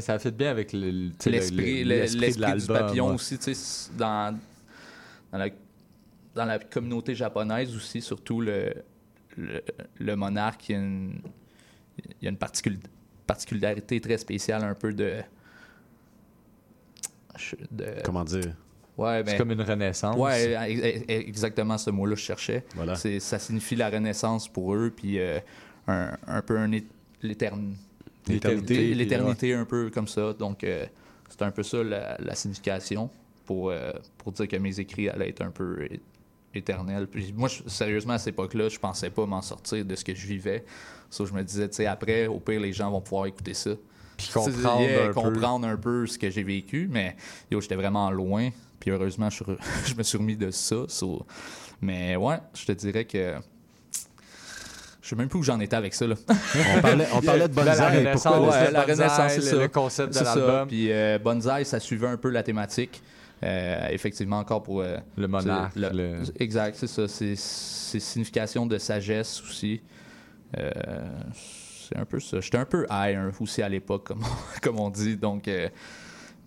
[0.00, 3.14] Ça fait bien avec l'esprit le- du papillon ouais.
[3.14, 4.38] aussi, tu sais, c'est dans,
[5.30, 5.48] dans, la,
[6.34, 8.72] dans la communauté japonaise aussi, surtout le,
[9.36, 9.62] le,
[9.98, 11.20] le monarque, il y a une,
[11.98, 12.78] il y a une particul-
[13.26, 15.20] particularité très spéciale, un peu de.
[17.70, 18.54] de- Comment dire?
[18.96, 20.16] Ouais, C'est ben- comme une renaissance.
[20.16, 22.64] Ouais, ex- ex- exactement ce mot-là, je cherchais.
[22.74, 22.94] Voilà.
[22.94, 25.38] Ça signifie la renaissance pour eux, puis euh,
[25.88, 26.84] un, un peu un é-
[27.22, 27.74] l'étern-
[28.28, 30.32] L'éternité, L'éternité, un peu comme ça.
[30.32, 30.86] Donc, euh,
[31.28, 33.10] c'est un peu ça la, la signification
[33.46, 35.88] pour, euh, pour dire que mes écrits allaient être un peu
[36.54, 37.06] éternels.
[37.08, 40.14] Puis moi, je- sérieusement, à cette époque-là, je pensais pas m'en sortir de ce que
[40.14, 40.64] je vivais.
[41.10, 43.70] Ça, je me disais, tu sais, après, au pire, les gens vont pouvoir écouter ça.
[44.16, 45.14] Puis comprendre Yeah, un peu.
[45.14, 47.16] comprendre un peu ce que j'ai vécu, mais
[47.50, 48.50] yo, j'étais vraiment loin.
[48.78, 50.84] Puis heureusement, je, suis re- je me suis remis de ça.
[50.88, 51.24] so-
[51.80, 53.36] Mais ouais, je te dirais que.
[55.12, 56.06] Je sais même plus où j'en étais avec ça.
[56.06, 56.14] Là.
[56.26, 57.98] On parlait- on parlait de La bonsaï.
[57.98, 59.56] renaissance, Pourquoi Ouais, le la bonsaï, renaissance, c'est le- ça.
[59.56, 60.68] le concept de l'album.
[60.68, 63.02] Puis euh, Bonsaï, ça suivait un peu la thématique.
[63.44, 64.80] Euh, effectivement, encore pour.
[64.80, 67.06] euh, Le monarque, le- le- Exact, c'est ça.
[67.08, 69.82] C'est signification de sagesse aussi.
[70.58, 70.70] Euh,
[71.34, 72.40] c'est un peu ça.
[72.40, 75.18] J'étais un peu high hein, aussi à l'époque, comme, on- comme on dit.
[75.18, 75.46] Donc,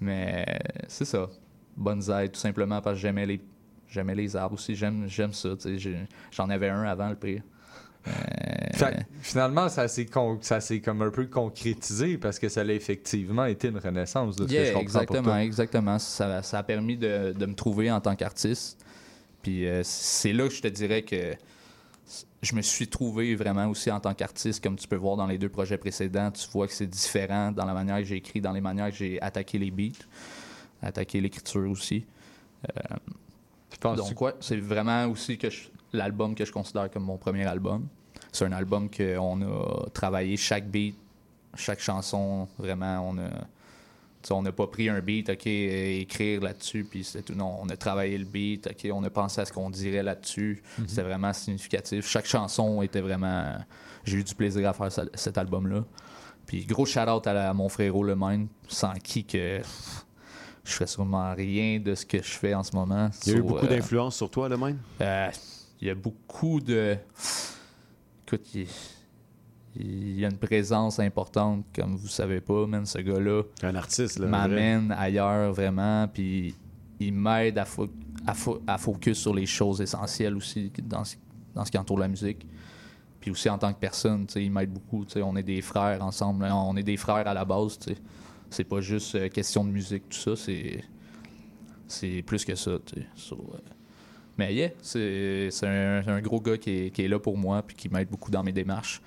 [0.01, 0.43] mais
[0.87, 1.27] c'est ça.
[1.77, 3.41] Bonsaï, tout simplement parce que j'aimais les,
[3.87, 4.75] j'aimais les arbres aussi.
[4.75, 5.49] J'aime, j'aime ça.
[6.31, 7.43] J'en avais un avant le prix.
[8.07, 8.11] Euh,
[8.73, 10.05] Fait que, finalement, ça s'est
[10.79, 14.53] comme un peu concrétisé parce que ça a effectivement été une renaissance de ce que
[14.53, 15.43] Yeah, je comprends pour exactement, toi.
[15.43, 15.99] exactement.
[15.99, 18.77] Ça, ça a permis de, de me trouver en tant qu'artiste.
[19.41, 21.33] Puis euh, c'est là que je te dirais que
[22.43, 25.39] je me suis trouvé vraiment aussi en tant qu'artiste, comme tu peux voir dans les
[25.39, 26.29] deux projets précédents.
[26.29, 28.95] Tu vois que c'est différent dans la manière que j'ai écrit, dans les manières que
[28.97, 29.97] j'ai attaqué les beats,
[30.81, 32.05] attaqué l'écriture aussi.
[32.69, 32.95] Euh,
[33.95, 37.87] donc, ouais, c'est vraiment aussi que je- l'album que je considère comme mon premier album.
[38.31, 40.95] C'est un album qu'on a travaillé chaque beat,
[41.55, 43.29] chaque chanson, vraiment, on a.
[44.31, 47.33] on n'a pas pris un beat, OK, euh, écrire là-dessus, puis c'est tout.
[47.35, 50.61] Non, on a travaillé le beat, OK, on a pensé à ce qu'on dirait là-dessus.
[50.79, 50.87] Mhm.
[50.87, 52.07] C'était vraiment significatif.
[52.07, 53.55] Chaque chanson était vraiment.
[54.03, 55.83] J'ai eu du plaisir à faire ça- cet album-là.
[56.45, 59.61] Puis gros shout-out à, la- à mon frérot Le Mine, sans qui que
[60.63, 63.09] je ferais sûrement rien de ce que je fais en ce moment.
[63.25, 64.57] Il y a eu beaucoup euh, d'influence sur toi, le
[65.01, 65.29] euh,
[65.85, 66.97] il y a beaucoup de.
[68.27, 68.67] Écoute, il...
[69.75, 73.43] il y a une présence importante, comme vous savez pas, man, ce gars-là.
[73.61, 74.27] Un artiste, là.
[74.27, 76.55] M'amène ailleurs, vraiment, puis
[76.99, 77.89] il m'aide à, fo-
[78.25, 81.17] à, fo- à focus sur les choses essentielles aussi dans ce,
[81.53, 82.47] dans ce qui entoure la musique.
[83.19, 85.05] Puis aussi en tant que personne, tu sais, il m'aide beaucoup.
[85.05, 86.45] tu sais, On est des frères ensemble.
[86.45, 87.77] hein, On est des frères à la base.
[87.77, 87.97] tu sais.
[88.49, 90.35] C'est pas juste euh, question de musique, tout ça.
[90.35, 90.83] C'est
[91.87, 92.79] c'est plus que ça.
[92.85, 93.07] tu sais.
[93.15, 93.57] So, euh,
[94.37, 97.75] mais yeah, c'est un, un gros gars qui est, qui est là pour moi puis
[97.75, 99.01] qui m'aide beaucoup dans mes démarches.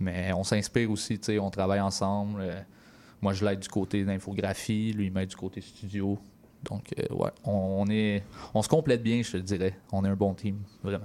[0.00, 2.40] Mais on s'inspire aussi, tu sais, on travaille ensemble.
[2.40, 2.60] euh,
[3.22, 6.18] moi, je l'aide du côté d'infographie, lui, il m'aide du côté studio.
[6.62, 9.78] Donc, euh, ouais, on, on est, on se complète bien, je te dirais.
[9.92, 11.04] On est un bon team, vraiment.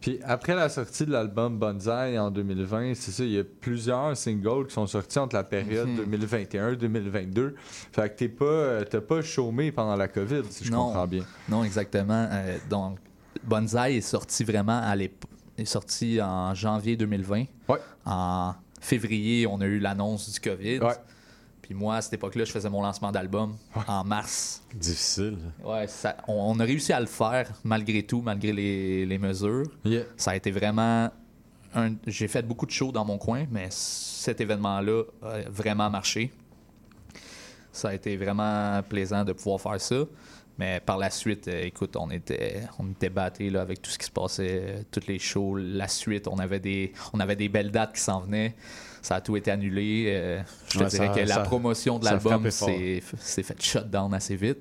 [0.00, 4.16] Puis après la sortie de l'album Bonsaï en 2020, c'est ça, il y a plusieurs
[4.16, 6.04] singles qui sont sortis entre la période Mhm.
[6.04, 7.54] 2021-2022.
[7.92, 10.86] Fait que t'es pas, euh, t'as pas chômé pendant la COVID, si je Non.
[10.88, 11.24] comprends bien.
[11.48, 12.28] Non, exactement.
[12.30, 12.98] Euh, donc,
[13.42, 15.30] Bonsaï est sorti vraiment à l'époque.
[15.58, 17.44] est sorti en janvier 2020.
[18.04, 20.80] En février, on a eu l'annonce du COVID.
[21.66, 23.56] Puis moi, à cette époque-là, je faisais mon lancement d'album
[23.88, 24.62] en mars.
[24.72, 25.36] Difficile.
[25.64, 29.64] Ouais, ça- on, on a réussi à le faire malgré tout, malgré les, les mesures.
[30.16, 31.10] Ça a été vraiment.
[31.74, 36.30] un- J'ai fait beaucoup de shows dans mon coin, mais cet événement-là a vraiment marché.
[37.72, 40.04] Ça a été vraiment plaisant de pouvoir faire ça.
[40.58, 43.98] Mais par la suite, euh, écoute, on était, on était battés là, avec tout ce
[43.98, 45.56] qui se passait, euh, toutes les shows.
[45.56, 48.54] La suite, on avait des, on avait des belles dates qui s'en venaient.
[49.06, 50.06] Ça a tout été annulé.
[50.08, 54.12] Euh, je te Ouais, dirais ça- que la promotion de l'album s'est s'est fait shutdown
[54.12, 54.58] assez vite.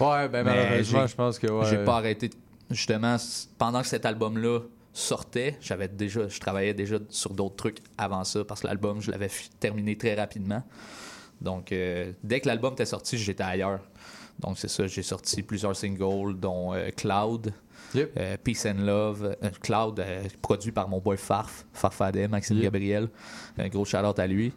[0.00, 1.64] Ouais, ben malheureusement, je pense que ouais.
[1.70, 2.30] J'ai pas arrêté.
[2.72, 3.16] Justement,
[3.56, 4.58] pendant que cet album-là
[4.92, 9.12] sortait, j'avais déjà, je travaillais déjà sur d'autres trucs avant ça parce que l'album, je
[9.12, 9.30] l'avais
[9.60, 10.64] terminé très rapidement.
[11.40, 13.78] Donc, euh, dès que l'album était sorti, j'étais ailleurs.
[14.40, 17.52] Donc, c'est ça, j'ai sorti plusieurs singles, dont euh, Cloud,
[17.96, 19.36] euh, Peace and Love.
[19.42, 23.08] euh, Cloud, euh, produit par mon boy Farf, Farfadet, Maxime Gabriel.
[23.58, 24.52] Un gros shout-out à lui.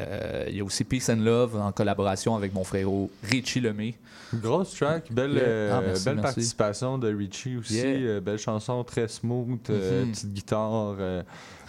[0.00, 3.94] Euh, Il y a aussi Peace and Love en collaboration avec mon frérot Richie Lemay.
[4.32, 5.76] Grosse track, belle, Yeah.
[5.76, 6.22] Ah, merci, belle merci.
[6.34, 7.74] participation de Richie aussi.
[7.76, 8.20] Yeah.
[8.20, 10.10] belle chanson, très smooth, Mhm.
[10.10, 10.96] petite guitare,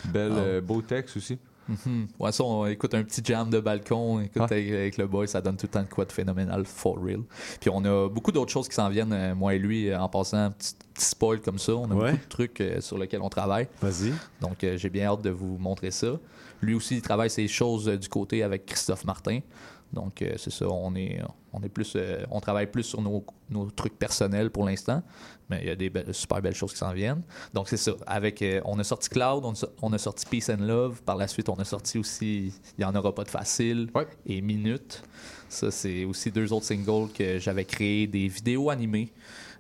[0.05, 1.37] belle, beau texte aussi.
[1.67, 2.07] Mhm.
[2.19, 4.47] Ouais, ça, on écoute un petit jam de balcon, écoute Ah.
[4.51, 7.21] avec, avec le boy, ça donne tout le temps de quoi de phénoménal, for real.
[7.59, 10.07] Puis on a beaucoup d'autres choses qui s'en viennent, euh, moi et lui, euh, en
[10.09, 11.73] passant un petit, petit spoil comme ça.
[11.75, 12.11] On a Ouais.
[12.11, 13.67] beaucoup de trucs euh, sur lesquels on travaille.
[13.81, 14.13] Vas-y.
[14.41, 16.07] Donc euh, j'ai bien hâte de vous montrer ça.
[16.61, 19.39] Lui aussi, il travaille ses choses euh, du côté avec Christophe Martin.
[19.93, 21.21] Donc c'est ça, on est,
[21.53, 25.01] on est plus, euh, on travaille plus sur nos, nos trucs personnels pour l'instant,
[25.49, 27.21] mais il y a des belles- super belles choses qui s'en viennent.
[27.53, 30.25] Donc c'est ça, avec, euh, on a sorti Cloud, on a, so- on a sorti
[30.25, 33.23] Peace and Love, par la suite on a sorti aussi Il y en aura pas
[33.23, 33.89] de facile
[34.25, 35.03] et Minute.
[35.49, 39.11] Ça c'est aussi deux autres singles que j'avais créé des vidéos animées.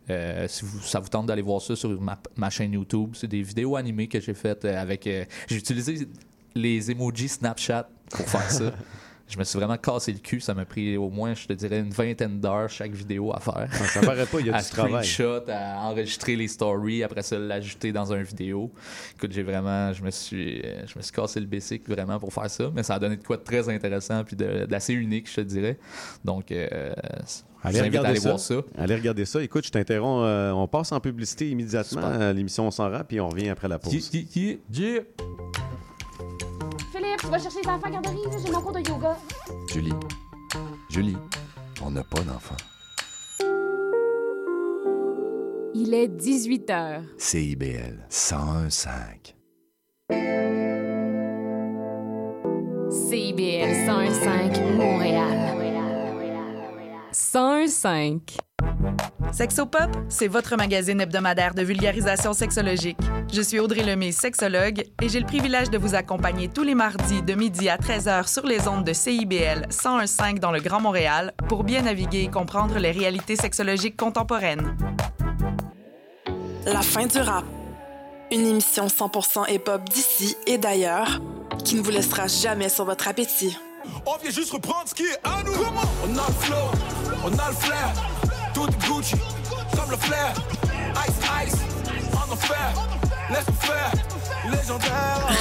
[0.09, 3.27] Euh, si vous, ça vous tente d'aller voir ça sur ma, ma chaîne YouTube, c'est
[3.27, 5.07] des vidéos animées que j'ai faites euh, avec.
[5.07, 6.07] euh, j'ai utilisé
[6.53, 8.71] les emojis Snapchat pour faire ça.
[9.27, 10.39] Je me suis vraiment cassé le cul.
[10.39, 13.67] Ça m'a pris au moins, je te dirais, une vingtaine d'heures chaque vidéo à faire.
[13.87, 15.03] Ça paraît pas, il y a à du travail.
[15.03, 18.71] screenshot, à enregistrer les stories, après ça l'ajouter dans une vidéo.
[19.17, 22.49] Écoute, j'ai vraiment, je me suis, je me suis cassé le basic vraiment pour faire
[22.51, 25.37] ça, mais ça a donné de quoi de très intéressant puis de- d'assez unique, je
[25.37, 25.77] te dirais.
[26.23, 26.93] Donc, euh,
[27.63, 28.29] Allez à regarder aller ça.
[28.29, 28.55] voir ça.
[28.77, 29.41] Allez regarder ça.
[29.41, 30.23] Écoute, je t'interromps.
[30.23, 33.79] euh, on passe en publicité immédiatement l'émission On s'en rap, puis on revient après la
[33.79, 33.91] pause.
[36.91, 39.17] Philippe, tu vas chercher les enfants à garderie, j'ai mon cours de yoga.
[39.67, 39.93] Julie,
[40.89, 41.17] Julie,
[41.81, 42.55] on n'a pas d'enfant.
[45.73, 47.03] Il est 18 h.
[47.17, 49.35] CIBL 101.5.
[52.89, 55.64] CIBL 101.5 Montréal.
[57.35, 58.37] 101.5.
[59.33, 62.97] Sexopop, c'est votre magazine hebdomadaire de vulgarisation sexologique.
[63.29, 67.21] Je suis Audrey Lemay, sexologue, et j'ai le privilège de vous accompagner tous les mardis
[67.21, 71.65] de midi à 13h sur les ondes de CIBL 101.5 dans le Grand Montréal pour
[71.65, 74.77] bien naviguer et comprendre les réalités sexologiques contemporaines.
[76.65, 77.43] La fin du rap.
[78.31, 81.19] Une émission 100% hip-hop d'ici et d'ailleurs
[81.65, 83.57] qui ne vous laissera jamais sur votre appétit.
[84.05, 85.53] On vient juste reprendre ce qui est à nous.
[86.03, 86.71] On a le flow,
[87.23, 87.93] on a le flair.
[88.53, 89.15] Tout Gucci,
[89.75, 90.33] comme le flair.
[91.07, 91.59] Ice, ice,
[92.13, 92.73] en enfer.
[93.29, 93.91] Laisse faire.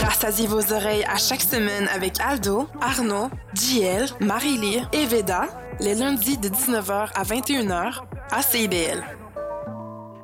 [0.02, 5.46] Rassasiez vos oreilles à chaque semaine avec Aldo, Arnaud, JL, Marie-Lee et Veda,
[5.80, 8.00] les lundis de 19h à 21h
[8.30, 9.04] à CIBL.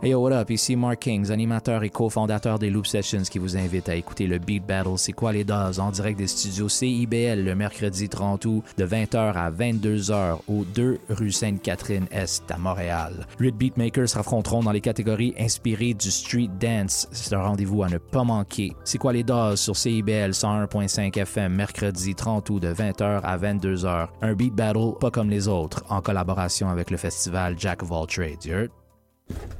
[0.02, 0.48] Hey yo, what up?
[0.48, 4.38] Ici Mark Kings, animateur et cofondateur des Loop Sessions qui vous invite à écouter le
[4.38, 5.78] Beat Battle C'est quoi les doses?
[5.78, 11.00] En direct des studios CIBL le mercredi 30 août de 20h à 22h au 2
[11.10, 13.26] rue Sainte-Catherine-Est à Montréal.
[13.40, 17.06] Huit beatmakers s'affronteront dans les catégories inspirées du street dance.
[17.12, 18.72] C'est un rendez-vous à ne pas manquer.
[18.84, 24.08] C'est quoi les doses sur CIBL 101.5 FM mercredi 30 août de 20h à 22h.
[24.22, 28.06] Un Beat Battle pas comme les autres en collaboration avec le festival Jack of All
[28.06, 28.70] Trades.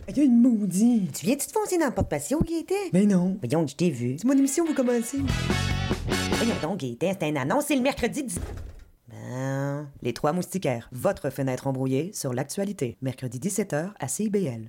[0.08, 1.12] Il y a une maudite.
[1.18, 2.74] Tu viens-tu te foncer dans le porte-patio, Gaëtan?
[2.92, 3.38] Ben non.
[3.42, 4.16] Voyons, je t'ai vu.
[4.18, 5.18] C'est mon émission, vous commencez.
[6.32, 8.40] Voyons donc, Gaëtan, c'est une annonce, c'est le mercredi 10...
[9.08, 9.88] Ben...
[10.02, 12.96] Les Trois Moustiquaires, votre fenêtre embrouillée sur l'actualité.
[13.02, 14.66] Mercredi 17h à CIBL.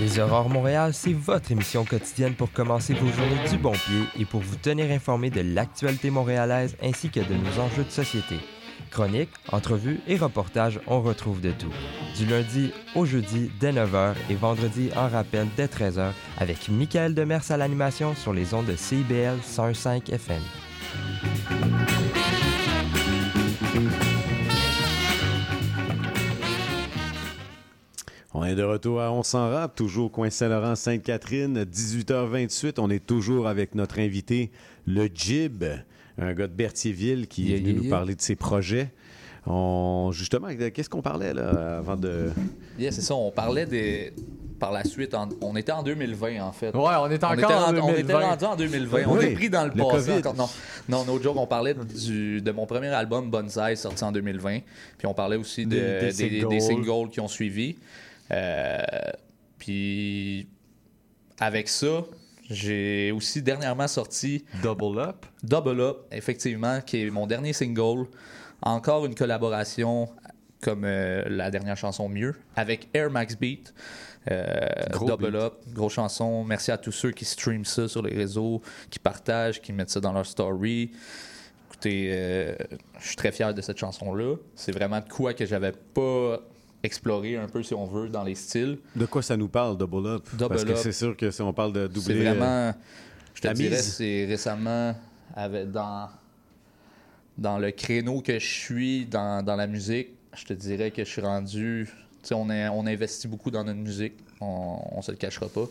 [0.00, 4.24] Les Aurores Montréal, c'est votre émission quotidienne pour commencer vos journées du bon pied et
[4.24, 8.36] pour vous tenir informé de l'actualité montréalaise ainsi que de nos enjeux de société.
[8.94, 11.72] Chroniques, entrevues et reportages, on retrouve de tout.
[12.16, 17.50] Du lundi au jeudi dès 9h et vendredi en rappel dès 13h avec Michael Demers
[17.50, 20.40] à l'animation sur les ondes de CIBL 105 FM.
[28.32, 32.74] On est de retour à On s'en rap, toujours coin Saint-Laurent, Sainte-Catherine, 18h28.
[32.78, 34.52] On est toujours avec notre invité,
[34.86, 35.64] le Jib,
[36.18, 37.90] un gars de Berthierville qui Yeah, est venu yeah, nous yeah.
[37.90, 38.92] parler de ses projets.
[39.46, 42.30] On, justement, qu'est-ce qu'on parlait là avant de.
[42.78, 43.14] Yeah, c'est ça.
[43.14, 44.12] On parlait des.
[44.60, 46.74] Par la suite, en- on était en 2020 en fait.
[46.74, 48.20] Ouais, on est encore en rendu- On était 2020.
[48.30, 49.02] rendu en 2020.
[49.08, 50.06] On est pris dans le, le passé.
[50.12, 50.18] COVID.
[50.20, 50.34] encore.
[50.36, 50.48] Non,
[50.88, 54.60] non, no joke, on parlait du, de mon premier album Bonsai sorti en 2020.
[54.96, 56.84] Puis on parlait aussi de- Des- des, des des singles.
[56.86, 57.76] singles qui ont suivi.
[58.30, 58.78] Euh,
[59.58, 60.46] puis
[61.40, 62.04] avec ça,
[62.50, 65.26] j'ai aussi dernièrement sorti Double Up.
[65.42, 68.06] Double Up, effectivement, qui est mon dernier single.
[68.62, 70.08] Encore une collaboration
[70.60, 73.74] comme euh, la dernière chanson Mieux, avec Air Max Beat.
[74.30, 75.40] Euh, Gros Double beat.
[75.40, 76.44] Up, grosse chanson.
[76.44, 80.00] Merci à tous ceux qui streament ça sur les réseaux, qui partagent, qui mettent ça
[80.00, 80.92] dans leur story.
[81.68, 82.54] Écoutez, euh,
[83.00, 84.36] je suis très fier de cette chanson-là.
[84.54, 86.40] C'est vraiment de quoi que j'avais pas
[86.84, 88.78] exploré un peu, si on veut, dans les styles.
[88.94, 90.28] De quoi ça nous parle, Double Up?
[90.34, 92.24] Double Parce que c'est sûr que si on parle de C'est doubler...
[92.30, 92.44] vraiment.
[92.68, 92.72] euh,
[93.34, 94.94] Je te dirais, c'est récemment
[95.34, 96.08] avec, dans,
[97.38, 100.08] dans le créneau que je suis dans, dans la musique.
[100.36, 101.88] Je te dirais que je suis rendu.
[102.22, 104.14] Tu sais, on, on investit beaucoup dans notre musique.
[104.40, 105.66] On, on se le cachera pas.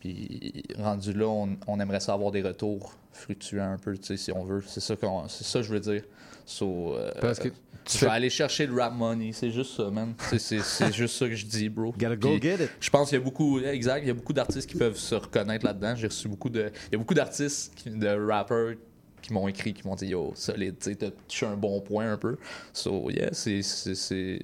[0.00, 4.16] Puis rendu là, on, on aimerait ça avoir des retours fluctuants un peu, tu sais,
[4.16, 4.62] si on veut.
[4.66, 6.02] C'est ça, qu'on- c'est ça que je veux dire.
[6.44, 7.48] So, euh, Parce que
[7.86, 9.30] tu fais- aller chercher le rap money.
[9.32, 10.14] C'est juste ça, man.
[10.38, 10.60] C'est-
[10.92, 11.92] juste ça que je dis, bro.
[11.98, 12.70] Gotta go get it.
[12.80, 15.14] Je pense qu'il y a beaucoup, exact, il y a beaucoup d'artistes qui peuvent se
[15.14, 15.94] reconnaître là-dedans.
[15.96, 18.74] J'ai reçu beaucoup de, il y a beaucoup d'artistes, de rappers
[19.22, 22.12] qui m'ont écrit, qui m'ont dit yo solide, tu sais, t'as touché un bon point
[22.12, 22.36] un peu.
[22.72, 23.62] So yeah, c'est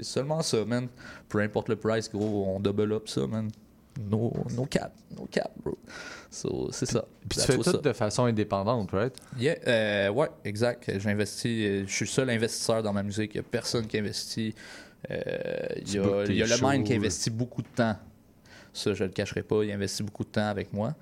[0.02, 0.89] seulement ça, man.
[1.28, 3.51] Peu importe le price, gros, on double up ça, man.
[4.01, 5.77] No, no cap, no cap, bro.
[6.31, 7.05] So c'est ça.
[7.28, 7.82] Puis tu fais tout up.
[7.82, 9.14] de façon indépendante, right?
[9.39, 10.90] Yeah, euh, ouais, exact.
[10.98, 13.32] J'investis, euh, je suis le seul investisseur dans ma musique.
[13.35, 14.55] Il n'y a personne qui investit.
[15.10, 15.20] Euh,
[15.85, 17.97] Il y a, tes il y a le mind qui investit beaucoup de temps.
[18.73, 19.62] Ça, je le cacherai pas.
[19.62, 20.94] Il investit beaucoup de temps avec moi.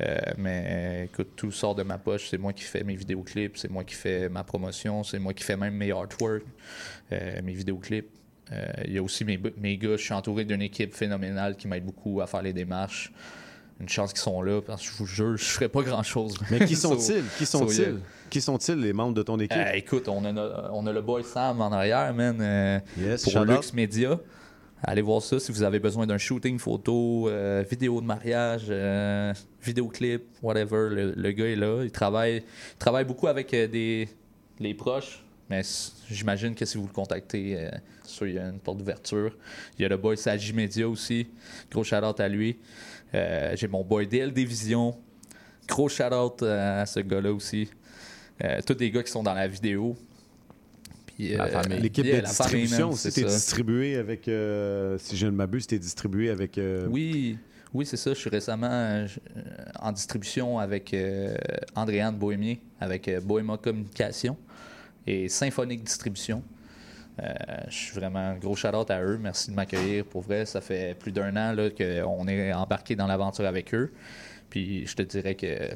[0.00, 2.28] Euh, mais écoute, tout sort de ma poche.
[2.30, 5.42] C'est moi qui fais mes vidéoclips, c'est moi qui fais ma promotion, c'est moi qui
[5.42, 6.44] fais même mes artworks,
[7.10, 8.10] mes vidéoclips.
[8.52, 9.96] Euh, Il y a aussi mes, mes gars.
[9.96, 13.12] Je suis entouré d'une équipe phénoménale qui m'aide beaucoup à faire les démarches.
[13.78, 16.34] Une chance qu'ils sont là, parce que je vous jure, je ferais pas grand chose.
[16.50, 17.24] Mais qui sont-ils?
[17.36, 17.78] Qui sont-ils?
[17.78, 17.88] yeah.
[18.30, 19.58] Qui sont-ils, les membres de ton équipe?
[19.58, 22.38] Euh, écoute, on a, no- on a le boy Sam en arrière, man.
[22.40, 23.72] euh, Yes, pour Lux.
[23.74, 24.18] Media.
[24.82, 28.70] Allez voir ça si vous avez besoin d'un shooting photo, euh, vidéo de mariage,
[29.62, 30.88] vidéoclip, whatever.
[30.90, 31.82] Le, le gars est là.
[31.82, 34.08] Il travaille, il travaille beaucoup avec des,
[34.60, 35.24] les proches.
[35.48, 35.62] Mais
[36.10, 37.70] j'imagine que si vous le contactez, euh,
[38.04, 39.36] sûr, il y a une porte d'ouverture.
[39.78, 41.28] Il y a le boy Saji Media aussi.
[41.70, 42.58] Gros shout-out à lui.
[43.14, 44.96] Euh, J'ai mon boy DLD Vision.
[45.68, 47.68] Gros shout-out à ce gars-là aussi.
[48.44, 49.96] Euh, tous des gars qui sont dans la vidéo.
[51.06, 51.80] Puis, La euh, famille.
[51.80, 53.08] L'équipe de distribution ça.
[53.10, 56.58] distribué avec, euh, si je ne m'abuse, t'es distribué avec...
[56.58, 57.38] euh, Oui,
[57.72, 58.10] oui, c'est ça.
[58.12, 59.06] Je suis récemment euh,
[59.36, 59.40] euh,
[59.80, 61.36] en distribution avec euh,
[61.74, 64.36] Andréane Bohémier, avec euh, Bohéma Communication
[65.06, 66.42] et Symphonique Distribution.
[67.22, 67.32] Euh,
[67.68, 69.18] je suis vraiment un gros shout-out à eux.
[69.18, 70.04] Merci de m'accueillir.
[70.04, 73.92] Pour vrai, ça fait plus d'un an qu'on est embarqué dans l'aventure avec eux.
[74.50, 75.70] Puis je te dirais que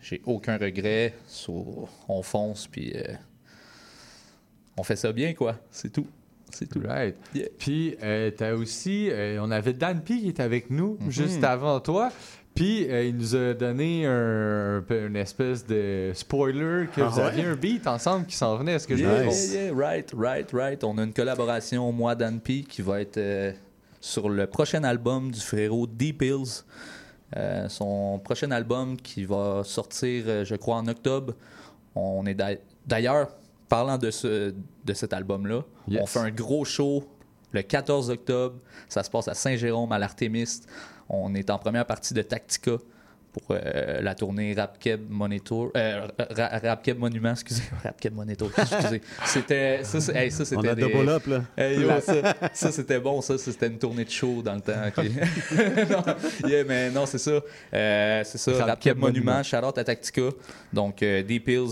[0.00, 1.14] j'ai aucun regret.
[1.26, 3.14] So, on fonce, puis euh,
[4.76, 5.56] on fait ça bien, quoi.
[5.70, 6.06] C'est tout.
[6.52, 6.80] C'est tout.
[6.86, 7.16] Right.
[7.34, 7.48] Yeah.
[7.58, 11.10] Puis, euh, t'as aussi, euh, on avait Dan P qui était avec nous Mhm.
[11.10, 12.12] juste avant toi.
[12.56, 17.24] Puis, euh, il nous a donné un, une espèce de spoiler que Ah vous ouais?
[17.26, 18.72] aviez un beat ensemble qui s'en venait.
[18.72, 20.82] Est-ce que je me Yeah, yeah, yeah, right, right, right.
[20.84, 23.52] On a une collaboration, moi, Dan P, qui va être euh,
[24.00, 26.64] sur le prochain album du frérot Deep Hills.
[27.36, 31.34] Euh, son prochain album qui va sortir, je crois, en octobre.
[31.94, 32.56] On est d'a-
[32.86, 33.28] d'ailleurs,
[33.68, 34.54] parlant de, ce,
[34.84, 36.00] de cet album-là, Yes.
[36.02, 37.04] on fait un gros show
[37.52, 38.56] le 14 octobre.
[38.88, 40.68] Ça se passe à Saint-Jérôme, à l'Artémiste.
[41.08, 42.72] On est en première partie de Tactica
[43.32, 45.70] pour euh, la tournée Rap Keb Money Tour.
[45.76, 47.64] Euh, Ra- Rap Keb Monument, excusez.
[47.84, 49.02] Rap Keb Money Tour, excusez.
[49.26, 49.84] C'était.
[49.84, 51.42] Ça, hey, c'était On a des- double up, là.
[51.56, 52.14] Hey, yo, ça,
[52.54, 54.72] ça, c'était bon, ça, c'était une tournée de show dans le temps.
[55.90, 57.38] non, yeah, mais non, c'est ça.
[57.74, 60.30] Euh, c'est ça, Rap Rap Keb Keb Monument, shout-out à Tactica.
[60.72, 61.22] Donc, euh,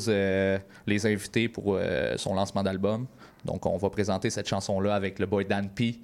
[0.09, 1.79] euh, les invités pour
[2.17, 3.07] son lancement d'album.
[3.45, 5.99] Donc, on va présenter cette chanson-là avec le boy Dan P.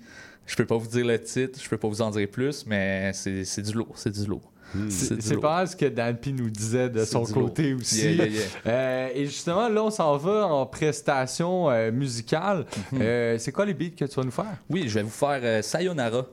[0.46, 3.12] Je peux pas vous dire le titre, je peux pas vous en dire plus, mais
[3.12, 4.50] c'est du lourd, c'est du lourd.
[4.88, 7.80] C'est du c'est pas ce que Dan P nous disait de son côté lourd.
[7.80, 8.02] aussi.
[8.02, 8.40] Yeah, yeah, yeah.
[8.66, 12.66] Euh, et justement, là, on s'en va en prestation euh, musicale.
[12.92, 13.00] Mhm.
[13.02, 14.56] Euh, c'est quoi les beats que tu vas nous faire?
[14.68, 16.24] Oui, je vais vous faire euh, Sayonara,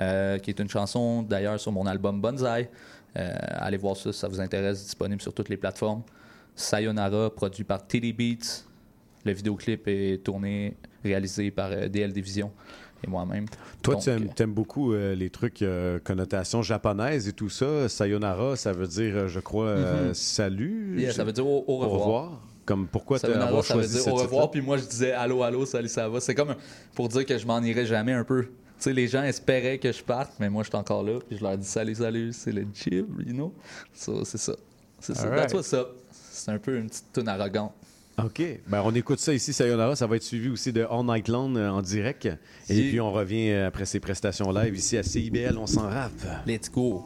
[0.00, 2.68] euh, qui est une chanson d'ailleurs sur mon album Bonsai.
[3.16, 6.02] Euh, allez voir ça si ça vous intéresse, disponible sur toutes les plateformes.
[6.56, 8.64] Sayonara, produit par TD Beats.
[9.24, 12.50] Le vidéoclip est tourné, réalisé par euh, DL Division
[13.04, 13.46] et moi-même.
[13.82, 17.88] Toi, Donc, tu aimes, t'aimes beaucoup euh, les trucs euh, connotation japonaise et tout ça.
[17.88, 20.14] Sayonara, ça veut dire, euh, je crois, euh, Mhm.
[20.14, 21.00] salut.
[21.00, 22.40] Yeah, ça veut dire au, au revoir.
[22.66, 25.12] Comme pourquoi tu Sayonara, avoir ça veut choisi dire au revoir, puis moi je disais
[25.12, 26.20] allô, allô, salut, ça va.
[26.20, 26.54] C'est comme
[26.94, 28.42] pour dire que je m'en irai jamais un peu.
[28.44, 28.50] Tu
[28.84, 31.42] sais, les gens espéraient que je parte, mais moi je suis encore là, puis je
[31.42, 33.54] leur dis salut, salut, c'est le chill, you know?
[33.94, 34.52] So, c'est ça.
[35.00, 35.22] C'est ça.
[35.24, 35.40] Alright.
[35.50, 35.88] That's what's up.
[36.12, 37.72] C'est un peu une petite tune arrogante.
[38.24, 38.42] OK.
[38.66, 39.94] Ben, on écoute ça ici, Sayonara.
[39.94, 42.28] Ça va être suivi aussi de All Night Long euh, en direct.
[42.68, 45.56] Et puis, on revient euh, après ces prestations live ici à CIBL.
[45.56, 46.12] On s'en rappe.
[46.46, 47.04] Let's go.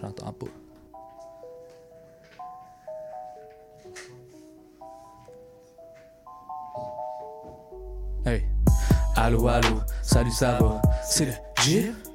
[0.00, 0.46] J'entends pas.
[8.24, 8.42] Hey.
[9.16, 10.82] Allô, allô, salut, ça va?
[11.04, 12.05] C'est le GIF?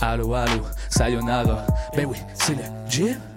[0.00, 1.66] Allô, allô, sayonara.
[1.96, 3.33] Ben oui, c'est le gym.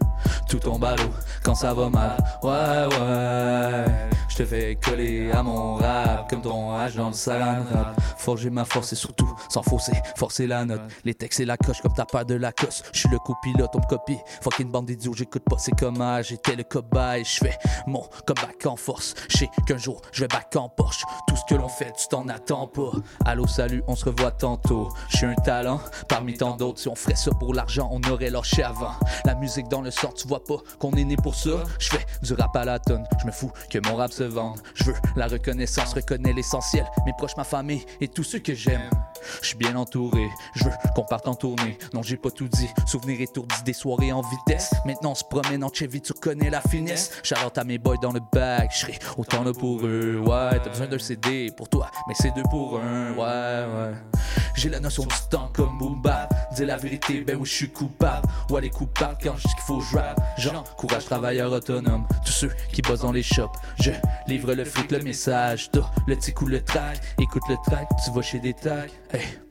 [0.50, 1.12] Tout tombe à l'eau
[1.44, 2.18] quand ça va mal.
[2.44, 3.86] Ouais, ouais.
[4.30, 8.00] Je te fais coller à mon rap comme ton âge dans le salon rap.
[8.18, 10.82] Forger ma force et surtout sans fausser, forcer la note.
[11.06, 12.84] Les textes et la coche comme ta peur de la cosse.
[12.94, 14.20] Je suis le copilote, on me copie.
[14.42, 17.24] Fucking bande d'idiots, j'écoute pas, c'est comme ah, j'étais le cobaye.
[17.24, 19.16] Je fais mon comeback en force.
[19.30, 21.04] Je sais qu'un jour je vais back en Porsche.
[21.28, 22.92] Tout ce que l'on fait, tu t'en attends pas.
[23.26, 24.90] Allô, salut, on se revoit tantôt.
[25.10, 26.80] Je suis un talent parmi tant d'autres.
[26.80, 28.94] Si on ferait ça pour l'argent, on aurait lâché avant.
[29.26, 31.64] La musique dans le sang, tu vois pas qu'on est né pour ça.
[31.80, 33.06] Je fais du rap à la tonne.
[33.22, 34.60] Je me fous que mon rap se vende.
[34.74, 36.86] Je veux la reconnaissance, reconnais l'essentiel.
[37.06, 38.90] Mes proches, ma famille et tous ceux que j'aime.
[39.42, 41.78] Je suis bien entouré, je veux qu'on parte en tournée.
[41.94, 42.70] Non, j'ai pas tout dit.
[42.86, 44.74] Souvenir étourdi des soirées en vitesse.
[44.86, 47.12] Maintenant, on se promène en Chevy, tu reconnais la finesse.
[47.24, 48.88] Shout à mes boys dans le bac, je
[49.18, 50.22] autant là pour eux.
[50.26, 53.14] Ouais, t'as besoin d'un CD pour toi, mais c'est deux pour un.
[53.14, 53.94] Ouais, ouais.
[54.56, 56.28] J'ai la notion du temps comme Boomba.
[56.56, 58.28] Dis la vérité, ben oui, je suis coupable.
[58.50, 60.20] Ouais, les coupables quand je dis qu'il faut je rap.
[60.38, 63.52] J'encourage travailleurs autonomes, tous ceux qui bossent dans les shops.
[63.80, 63.92] Je
[64.28, 65.70] livre le fric, le message.
[65.72, 67.00] T'as le tic ou le track.
[67.20, 68.88] Écoute le track, tu vas chez des tags.
[69.10, 69.47] Hey.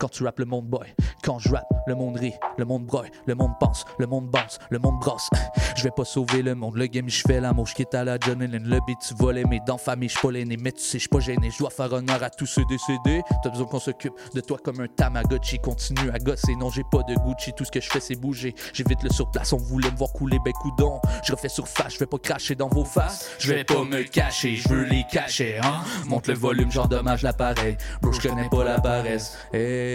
[0.00, 0.86] Quand tu rappes, le monde boy.
[1.22, 4.58] Quand je rappe, le monde rit, le monde broye, le monde pense, le monde bounce,
[4.70, 5.28] le monde brosse.
[5.76, 8.18] Je vais pas sauver le monde, le game, je fais l'amour, je quitte à la
[8.18, 8.40] John.
[8.40, 10.56] Le beat, tu volais, mais dans famille, je pas l'aîné.
[10.58, 13.22] Mais tu sais, je pas gêné, je dois faire honneur à tous ceux décédés.
[13.42, 15.58] T'as besoin qu'on s'occupe de toi comme un Tamagotchi.
[15.58, 17.52] Continue à gosser, non, j'ai pas de Gucci.
[17.54, 18.54] Tout ce que je fais, c'est bouger.
[18.74, 21.00] J'évite le surplace, on voulait me voir couler, ben coudon.
[21.24, 23.30] Je refais surface, je vais pas cracher dans vos faces.
[23.38, 25.80] Je vais pas me cacher, je veux les cacher, hein.
[26.06, 27.78] Monte le volume, j'endommage l'appareil.
[28.02, 29.38] Bro, je connais pas la paresse.
[29.54, 29.89] Hey.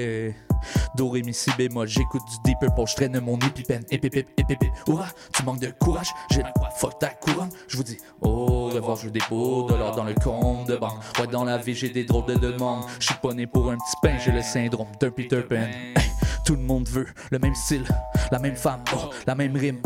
[0.96, 4.72] Do, ré, mi, si bémol, j'écoute du deep purple, je traîne mon épipène, épipip, épipip,
[4.88, 8.98] ouah, tu manques de courage, j'ai la fuck ta couronne, je vous dis, au revoir,
[8.98, 12.06] je dépôt de l'or dans le compte de banque, ouais, dans la vie, j'ai des
[12.06, 15.12] drôles de demandes, je suis pas né pour un petit pain, j'ai le syndrome d'un
[15.12, 15.68] Peter Pan,
[16.46, 17.86] tout le monde veut le même style,
[18.32, 19.82] la même femme, oh, la même rime,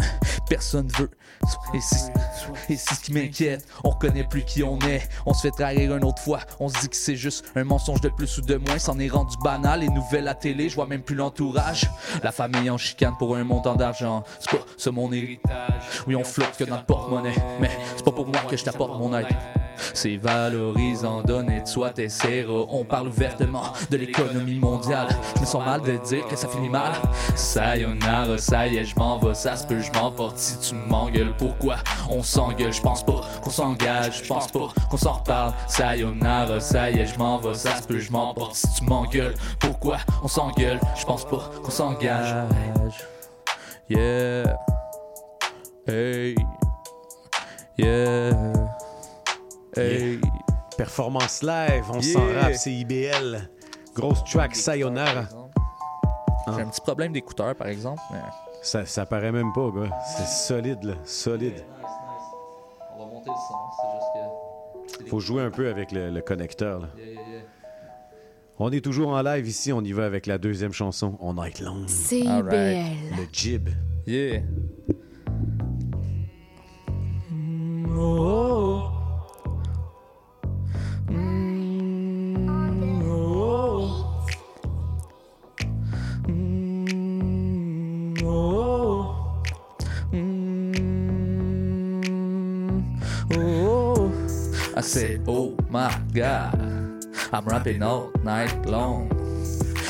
[0.47, 1.09] personne veut,
[1.73, 5.95] et c'est ce qui m'inquiète, on reconnaît plus qui on est, on se fait trahir
[5.95, 8.55] une autre fois, on se dit que c'est juste un mensonge de plus ou de
[8.55, 11.89] moins, c'en est rendu banal, les nouvelles à télé, je vois même plus l'entourage,
[12.23, 16.23] la famille en chicane pour un montant d'argent, c'est pas ça mon héritage, oui on
[16.23, 19.27] flotte que dans le porte-monnaie, mais c'est pas pour moi que je t'apporte mon aide.
[19.93, 22.49] C'est valorisant, donner de soi tes serres.
[22.49, 25.07] On parle ouvertement de l'économie mondiale.
[25.35, 26.91] Je me sens mal de dire que ça finit mal.
[27.35, 31.33] Sayonara, ça y est, je m'en vais, ça se peut, je m'emporte si tu m'engueules.
[31.37, 31.77] Pourquoi
[32.09, 32.73] on s'engueule?
[32.73, 35.53] Je pense pas qu'on s'engage, je pense pas qu'on s'en reparle.
[35.67, 39.35] Sayonara, ça y est, je m'en ça se peut, je m'emporte si tu m'engueules.
[39.59, 40.79] Pourquoi on s'engueule?
[40.95, 42.35] Je pense pas qu'on s'engage.
[43.89, 44.55] Yeah.
[45.87, 46.35] Hey.
[47.77, 48.53] Yeah.
[49.75, 50.19] Hey.
[50.77, 52.13] Performance live, on Yeah.
[52.13, 53.49] s'en rappe, c'est IBL.
[53.93, 55.25] Grosse track, Sayonara.
[56.55, 58.01] J'ai un petit problème d'écouteur, par exemple.
[58.11, 58.19] Mais...
[58.61, 59.89] Ça, ça paraît même pas, gars.
[60.17, 60.93] C'est solide, là.
[61.03, 61.63] Solide.
[62.95, 65.09] On va monter le son, c'est juste que.
[65.09, 66.87] Faut jouer un peu avec le, le connecteur, là.
[66.97, 67.41] Yeah, yeah, yeah.
[68.57, 71.59] On est toujours en live ici, on y va avec la deuxième chanson, On Night
[71.61, 71.87] Long.
[71.87, 72.27] CIBL.
[72.27, 72.97] Alright.
[73.17, 73.69] Le jib.
[74.07, 74.41] Yeah.
[77.97, 78.83] Oh.
[81.09, 82.47] Mm,
[88.23, 89.41] oh.
[90.11, 90.45] Mm,
[93.35, 94.11] oh.
[94.75, 96.53] I said, oh my god,
[97.33, 99.09] I'm rapping all night long.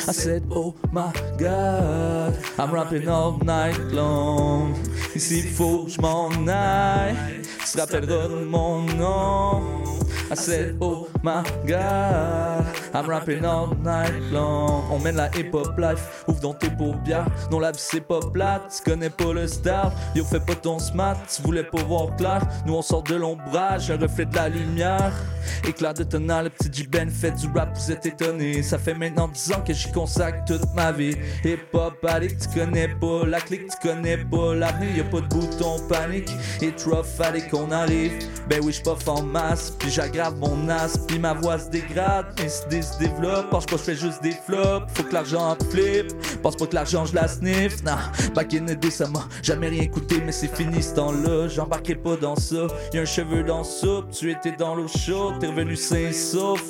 [0.08, 4.74] I said, oh my god, I'm rapping all night long.
[5.14, 7.44] Ici, faut que je m'en aille,
[7.76, 10.00] rappelleras de mon nom.
[10.32, 14.84] I said, oh my god, I'm rapping all night long.
[14.92, 17.26] On mène la hip-hop life, ouvre dans tes paupières.
[17.52, 19.92] Non, la c'est pas plate, connais pas le style.
[20.16, 22.42] Yo, fais pas ton smart, voulais pas voir clair.
[22.66, 25.14] Nous on sort de l'ombrage, un reflet de la lumière.
[25.68, 28.64] Éclat de tonnerre, le petit J-Ben fait du rap, vous êtes étonnés.
[28.64, 31.16] Ça fait maintenant 10 ans que j'y consacre toute ma vie.
[31.44, 34.98] Hip-hop addict, tu connais pas la clique, tu connais pas l'avenir.
[34.98, 36.32] Y'a pas de bouton panique,
[36.62, 38.14] et trop fallait qu'on arrive.
[38.48, 42.52] Ben oui, j'suis en masse, puis j'aggrave mon as, puis ma voix se dégrade, mes
[42.68, 43.50] idées se développent.
[43.50, 46.14] Pense pas que j'fais juste des flops, faut que l'argent flippe.
[46.44, 47.98] Pense pas que l'argent je la sniff, nah.
[48.36, 51.48] Back in the day, ça m'a jamais rien coûté, mais c'est fini ce temps-là.
[51.48, 52.68] J'embarquais pas dans ça.
[52.94, 56.62] Y'a un cheveu dans soupe, tu étais dans l'eau chaude, t'es revenu sain sauf.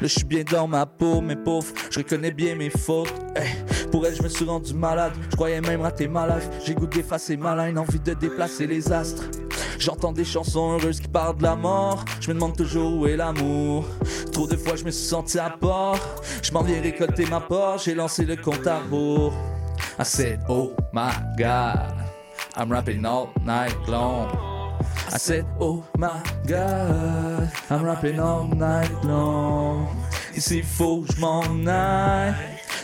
[0.00, 3.12] Là, je suis bien dans ma peau, mais pauvre, je reconnais bien mes fautes.
[3.34, 3.48] Hey,
[3.90, 5.12] pour elle, je me suis rendu malade.
[5.30, 6.48] Je croyais même rater ma life.
[6.64, 9.24] J'ai goût d'effacer ma line, envie de déplacer les astres.
[9.82, 12.04] J'entends des chansons heureuses qui parlent de la mort.
[12.20, 13.84] Je me demande toujours où est l'amour.
[14.32, 15.98] Trop de fois, je me suis senti à part.
[16.40, 17.78] Je m'en viens récolter ma part.
[17.78, 19.32] J'ai lancé le compte à rebours.
[19.98, 21.96] I said, Oh my God,
[22.56, 24.51] I'm rapping all night long.
[25.12, 29.88] I said, Oh my God, I'm rapping all night long.
[30.36, 32.34] S'il faut que je m'en aille,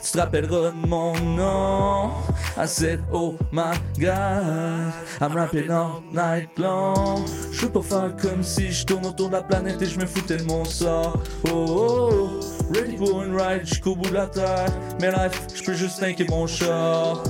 [0.02, 2.10] tu te rappelleras de mon nom.
[2.56, 7.24] I said, Oh my God, I'm rapping all night long.
[7.52, 10.06] Je veux pas faire comme si je tourne autour de la planète et je me
[10.06, 11.22] foutais de mon sort.
[11.46, 12.57] Oh, oh, oh.
[12.70, 14.68] Ready for and ride jusqu'au bout de la terre.
[15.00, 17.22] Mais life, je peux juste tanker mon char.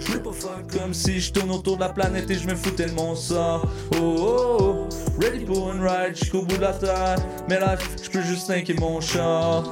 [0.00, 2.86] Je pas faire comme si je tourne autour de la planète et je me foutais
[2.86, 3.66] de mon sort.
[3.94, 4.88] Oh, oh, oh.
[5.20, 7.16] ready for and ride jusqu'au bout de la terre.
[7.48, 9.64] Mais life, je peux juste tanker mon char.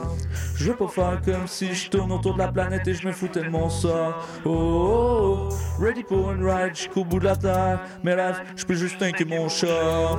[0.57, 3.13] Je veux pas faire comme si je tourne autour de la planète et je me
[3.13, 4.27] foutais de mon sort.
[4.45, 5.83] Oh, oh, oh.
[5.83, 7.81] ready for and ride jusqu'au bout de la terre.
[8.03, 10.19] Mais life, je peux juste tanker mon char.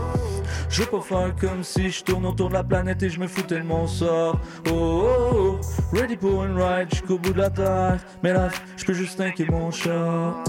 [0.70, 3.28] Je veux pas faire comme si je tourne autour de la planète et je me
[3.28, 4.40] foutais de mon sort.
[4.68, 5.96] Oh, oh, oh.
[5.96, 7.98] ready for and ride jusqu'au bout de la terre.
[8.24, 10.44] Mais life, je peux juste tanker mon char.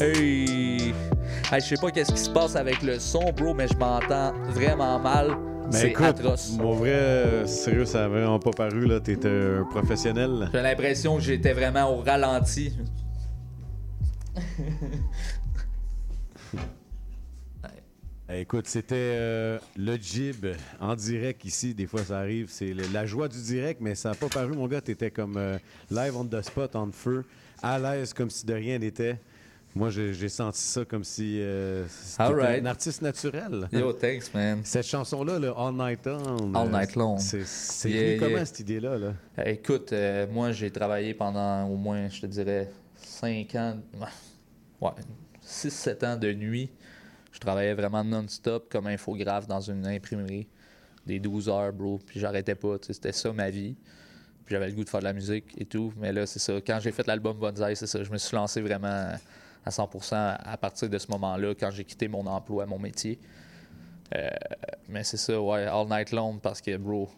[0.00, 0.94] Hey!
[1.52, 4.32] Hey, je sais pas qu'est-ce qui se passe avec le son, bro, mais je m'entends
[4.50, 5.36] vraiment mal.
[5.72, 6.56] Mais C'est écoute, atroce.
[6.58, 9.00] Mon vrai, sérieux, ça avait vraiment pas paru, là.
[9.00, 10.50] T'étais un professionnel.
[10.52, 12.72] J'ai l'impression que j'étais vraiment au ralenti.
[18.32, 20.46] Eh, Écoute, c'était euh, le jib
[20.78, 21.74] en direct ici.
[21.74, 22.46] Des fois, ça arrive.
[22.48, 24.80] C'est la joie du direct, mais ça n'a pas paru, mon gars.
[24.80, 25.58] T'étais comme euh,
[25.90, 27.24] live on the spot, on feu,
[27.60, 29.18] à l'aise, comme si de rien n'était.
[29.72, 32.62] Moi, j'ai senti ça comme si euh, c'était right.
[32.62, 33.68] un artiste naturel.
[33.72, 34.62] Yo, thanks, man.
[34.64, 36.52] Cette chanson-là, le All Night Long.
[36.54, 37.18] All euh, Night Long.
[37.18, 38.98] C'est Yeah, comment, cette idée-là?
[38.98, 39.14] Là?
[39.38, 43.76] Euh, Écoute, euh, moi, j'ai travaillé pendant au moins, je te dirais, 5 ans,
[44.80, 44.90] ouais,
[45.46, 46.68] 6-7 ans de nuit.
[47.30, 50.48] Je travaillais vraiment non-stop comme infographe dans une imprimerie.
[51.06, 52.00] Des 12 heures, bro.
[52.04, 52.76] Puis j'arrêtais pas.
[52.82, 53.76] C'était ça ma vie.
[54.44, 55.92] Puis j'avais le goût de faire de la musique et tout.
[55.96, 56.54] Mais là, c'est ça.
[56.54, 58.02] Quand j'ai fait l'album Bonsai, c'est ça.
[58.02, 59.12] Je me suis lancé vraiment
[59.64, 63.18] à 100% à partir de ce moment-là, quand j'ai quitté mon emploi, mon métier.
[64.14, 64.28] Euh,
[64.88, 67.08] mais c'est ça, ouais, all night long, parce que, bro,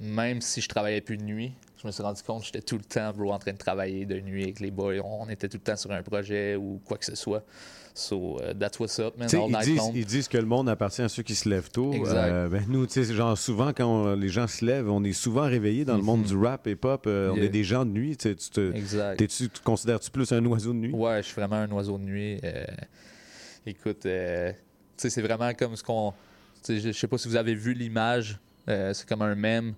[0.00, 2.78] même si je travaillais plus de nuit, je me suis rendu compte que j'étais tout
[2.78, 5.00] le temps, bro, en train de travailler de nuit avec les boys.
[5.04, 7.44] On était tout le temps sur un projet ou quoi que ce soit.
[7.98, 9.92] So, uh, that's what's up, man, Tu ils, disent, long.
[9.92, 11.92] ils disent que le monde appartient à ceux qui se lèvent tôt.
[11.92, 12.30] Exact.
[12.30, 15.12] Euh, ben, nous, tu sais, genre, souvent, quand on- les gens se lèvent, on est
[15.12, 17.06] souvent réveillés dans le monde du rap et pop.
[17.08, 18.16] euh, On est des gens de nuit.
[18.16, 19.16] Tu tu te, Exact.
[19.18, 20.92] te considères-tu plus un oiseau de nuit?
[20.92, 22.38] Ouais, je suis vraiment un oiseau de nuit.
[22.44, 22.64] Euh,
[23.66, 26.12] écoute, tu c'est vraiment comme ce qu'on.
[26.64, 28.38] tu Je sais pas si vous avez vu l'image.
[28.66, 29.74] c'est comme un mème.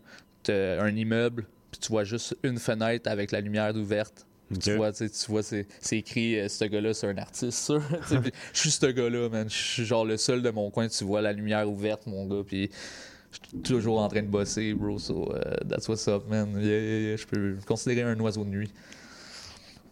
[0.48, 4.26] Un immeuble, puis tu vois juste une fenêtre avec la lumière ouverte.
[4.59, 7.82] Tu vois, tu vois, c'est écrit, euh, ce gars-là, c'est un artiste, sûr.
[8.52, 9.48] Je suis ce gars-là, man.
[9.48, 10.89] Je suis genre le seul de mon coin.
[10.89, 12.43] Tu vois la lumière ouverte, mon gars.
[12.44, 12.70] Puis
[13.31, 14.98] je suis toujours en train de bosser, bro.
[14.98, 16.52] So, euh, that's what's up, man.
[16.55, 17.16] Yeah, yeah, yeah.
[17.16, 18.72] Je peux me considérer un oiseau de nuit.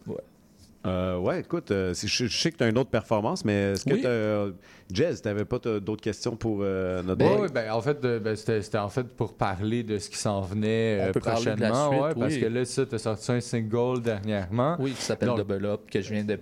[0.07, 0.17] Ouais.
[0.87, 3.83] Euh, ouais, écoute, euh, je, je sais que tu as une autre performance, mais est-ce
[3.83, 4.01] que Oui.
[4.01, 4.45] t'as-
[4.91, 8.17] Jazz, t'avais pas t'as d'autres questions pour euh, notre Ben, oui, ben, en fait, de-
[8.17, 11.43] ben, c'était en fait pour parler de ce qui s'en venait On euh, peut parler
[11.45, 11.91] de la prochainement.
[11.91, 14.77] suite, ouais, Parce que là, ça, tu as sorti un single dernièrement.
[14.79, 16.39] Oui, qui s'appelle Double Up, que je viens de.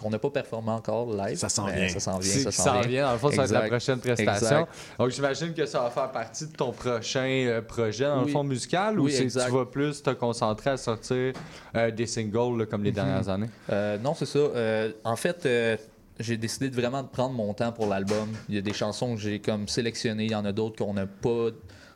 [0.00, 1.36] qu'on n'a pas performé encore live.
[1.36, 1.88] Ça s'en vient.
[1.90, 2.32] Ça s'en vient.
[2.32, 2.88] Ça s'en s'en vient.
[2.88, 3.04] vient.
[3.06, 4.46] Dans le fond, ça va être la prochaine prestation.
[4.62, 4.68] Exact.
[4.98, 8.42] Donc, j'imagine que ça va faire partie de ton prochain euh, projet, dans le fond,
[8.42, 11.34] musical, ou tu vas plus te concentrer à sortir
[11.76, 13.49] euh, des singles là, comme les dernières années?
[13.70, 14.38] Euh, non, c'est ça.
[14.38, 15.76] Euh, en fait, euh,
[16.18, 18.28] j'ai décidé de vraiment de prendre mon temps pour l'album.
[18.48, 20.24] Il y a des chansons que j'ai comme sélectionnées.
[20.24, 21.48] Il y en a d'autres qu'on n'a pas,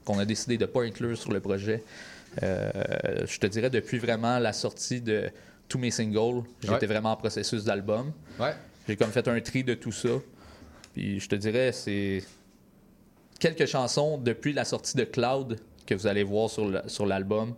[0.05, 1.83] qu'on a décidé de pas inclure sur le projet.
[2.41, 5.31] Je te dirais depuis vraiment la sortie de
[5.69, 6.87] tous mes singles, j'étais Ouais.
[6.87, 8.13] vraiment en processus d'album.
[8.39, 8.55] Ouais.
[8.87, 10.11] J'ai comme fait un tri de tout ça.
[10.93, 12.23] Puis je te dirais, c'est
[13.39, 17.55] quelques chansons depuis la sortie de Cloud que vous allez voir sur l'album.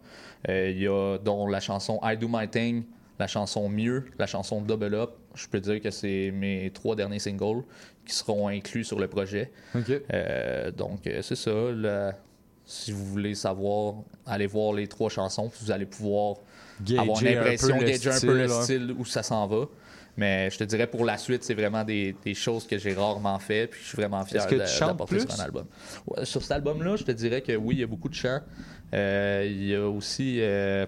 [0.48, 2.85] Euh, Il y a dont la chanson I Do My Thing,
[3.18, 5.10] la chanson Mieux, la chanson Double Up.
[5.34, 7.62] Je peux dire que c'est mes trois derniers singles
[8.05, 9.51] qui seront inclus sur le projet.
[10.12, 11.51] Euh, donc euh, c'est ça.
[12.64, 13.94] si vous voulez savoir,
[14.26, 16.36] allez voir les trois chansons, vous allez pouvoir
[16.82, 18.62] Gager avoir l'impression, gager un peu le style, ouais.
[18.62, 19.66] style où ça s'en va.
[20.18, 23.38] Mais je te dirais pour la suite, c'est vraiment des, des choses que j'ai rarement
[23.38, 24.47] fait, puis je suis vraiment fier
[24.80, 25.66] d'apporter sur un album.
[26.06, 28.40] Ouais, sur cet album-là, je te dirais que oui, il y a beaucoup de chants.
[28.94, 30.38] Euh, il y a aussi.
[30.40, 30.86] euh,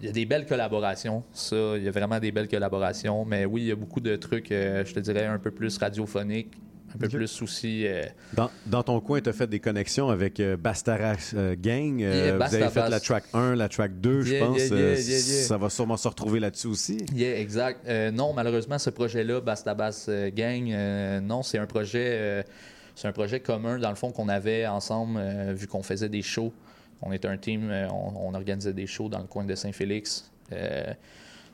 [0.00, 1.74] il y a des belles collaborations, ça.
[1.76, 3.24] Il y a vraiment des belles collaborations.
[3.24, 5.76] Mais oui, il y a beaucoup de trucs, euh, je te dirais, un peu plus
[5.78, 6.52] radiophoniques
[6.94, 7.86] un peu plus aussi.
[7.86, 12.02] euh, Dans, dans ton coin, tu as fait des connexions avec euh, Bastarax euh, Gang.
[12.02, 14.68] Euh, Yeah, vous Basta avez fait la track 1, la track 2, je pense.
[14.68, 14.96] yeah.
[14.96, 16.96] Ça va sûrement se retrouver là-dessus aussi.
[17.14, 17.86] Yeah, exact.
[18.14, 22.42] Non, malheureusement, ce projet-là, Bastabas Gang, non, c'est un projet,
[22.94, 25.20] c'est un projet commun dans le fond qu'on avait ensemble
[25.52, 26.54] vu qu'on faisait des shows.
[27.02, 30.30] On était un team, euh, on, on organisait des shows dans le coin de Saint-Félix.
[30.52, 30.92] Euh,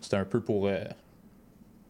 [0.01, 0.79] C'était un peu pour euh,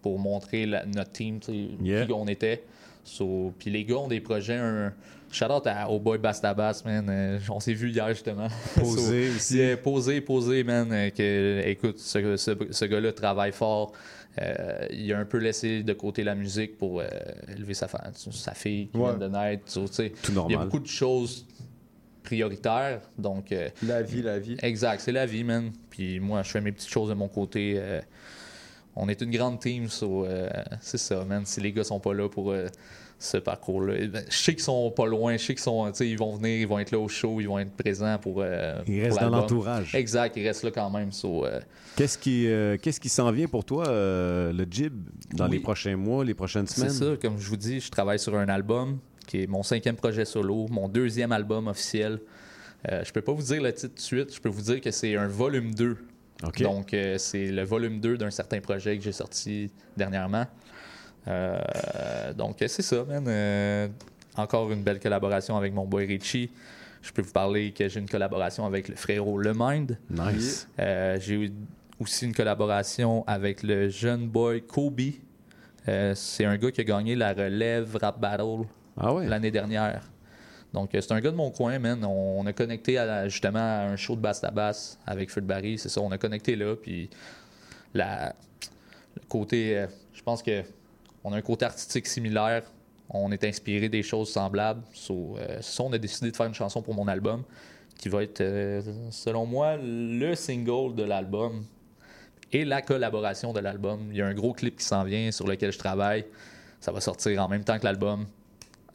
[0.02, 1.40] pour montrer la- notre team,
[1.82, 2.06] Yeah.
[2.06, 2.62] qui on était.
[3.04, 4.56] So, puis les gars ont des projets.
[4.56, 4.92] Un,
[5.30, 7.06] shout out à- au boy Bastabas, man.
[7.08, 8.48] Euh, on s'est vu hier justement.
[8.76, 9.56] Posé So, aussi.
[9.56, 10.88] yeah, posé, posé, man.
[11.10, 13.92] que, écoute, ce, ce- ce gars-là travaille fort.
[14.42, 17.06] Euh, il a un peu laissé de côté la musique pour euh,
[17.56, 19.10] élever sa, fa- sa fille qui Ouais.
[19.16, 19.62] vient de naître.
[19.70, 20.58] So, Tout Il y a normal.
[20.64, 21.46] beaucoup de choses
[22.24, 23.00] prioritaires.
[23.18, 24.56] Donc, euh, La vie, la vie.
[24.62, 25.70] Exact, c'est la vie, man.
[25.90, 27.74] Puis moi, je fais mes petites choses de mon côté.
[27.76, 28.00] euh,
[28.96, 30.48] on est une grande team, so, euh,
[30.80, 31.44] c'est ça, man.
[31.46, 32.68] Si les gars sont pas là pour euh,
[33.18, 36.16] ce parcours-là, eh ben, je sais qu'ils sont pas loin, je sais qu'ils sont, ils
[36.16, 38.36] vont venir, ils vont être là au show, ils vont être présents pour.
[38.40, 39.94] euh, Ils pour restent dans l'entourage.
[39.96, 41.10] Exact, ils restent là quand même.
[41.10, 41.60] So, euh,
[41.96, 44.92] Qu'est-ce qui euh, qu'est-ce qui s'en vient pour toi, euh, le Jib,
[45.32, 45.56] dans Oui.
[45.56, 47.16] les prochains mois, les prochaines C'est semaines?
[47.16, 50.24] ça, comme je vous dis, je travaille sur un album qui est mon cinquième projet
[50.24, 52.20] solo, mon deuxième album officiel.
[52.90, 54.80] Euh, je peux pas vous dire le titre tout de suite, je peux vous dire
[54.80, 55.96] que c'est un volume 2.
[56.42, 56.62] OK.
[56.62, 60.46] Donc, euh, c'est le volume 2 d'un certain projet que j'ai sorti dernièrement.
[61.28, 63.90] Euh, donc, euh, c'est ça, man.
[64.36, 66.50] Encore une belle collaboration avec mon boy Richie.
[67.02, 69.98] Je peux vous parler que j'ai une collaboration avec le frérot Le Mind.
[70.10, 70.68] Nice.
[70.78, 71.52] J'ai eu
[72.00, 75.00] aussi une collaboration avec le jeune boy Kobe.
[75.86, 80.02] C'est un gars qui a gagné la relève Rap Battle l'année dernière.
[80.74, 82.04] Donc, euh, c'est un gars de mon coin, man.
[82.04, 85.78] On, a connecté justement à un show de basse à basse avec Feu Barry.
[85.78, 86.74] C'est ça, on a connecté là.
[86.74, 87.08] Puis,
[87.94, 88.34] la,
[89.14, 90.62] le côté, euh, je pense que
[91.22, 92.64] on a un côté artistique similaire.
[93.08, 94.82] On est inspiré des choses semblables.
[94.94, 97.44] So, euh, ça, on a décidé de faire une chanson pour mon album
[97.96, 98.42] qui va être,
[99.10, 101.64] selon moi, le single de l'album
[102.52, 104.08] et la collaboration de l'album.
[104.10, 106.26] Il y a un gros clip qui s'en vient sur lequel je travaille.
[106.80, 108.26] Ça va sortir en même temps que l'album.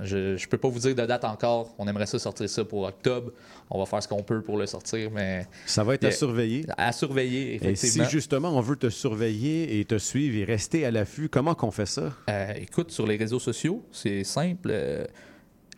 [0.02, 1.76] Je ne peux pas vous dire de date encore.
[1.78, 3.32] On aimerait ça sortir ça pour octobre.
[3.70, 5.46] On va faire ce qu'on peut pour le sortir, mais...
[5.66, 6.66] Ça va être à surveiller.
[6.78, 8.06] À surveiller, Et effectivement.
[8.06, 11.72] si justement on veut te surveiller et te suivre et rester à l'affût, comment qu'on
[11.72, 12.14] fait ça?
[12.30, 14.70] Euh, écoute, sur les réseaux sociaux, c'est simple.
[14.72, 15.06] euh,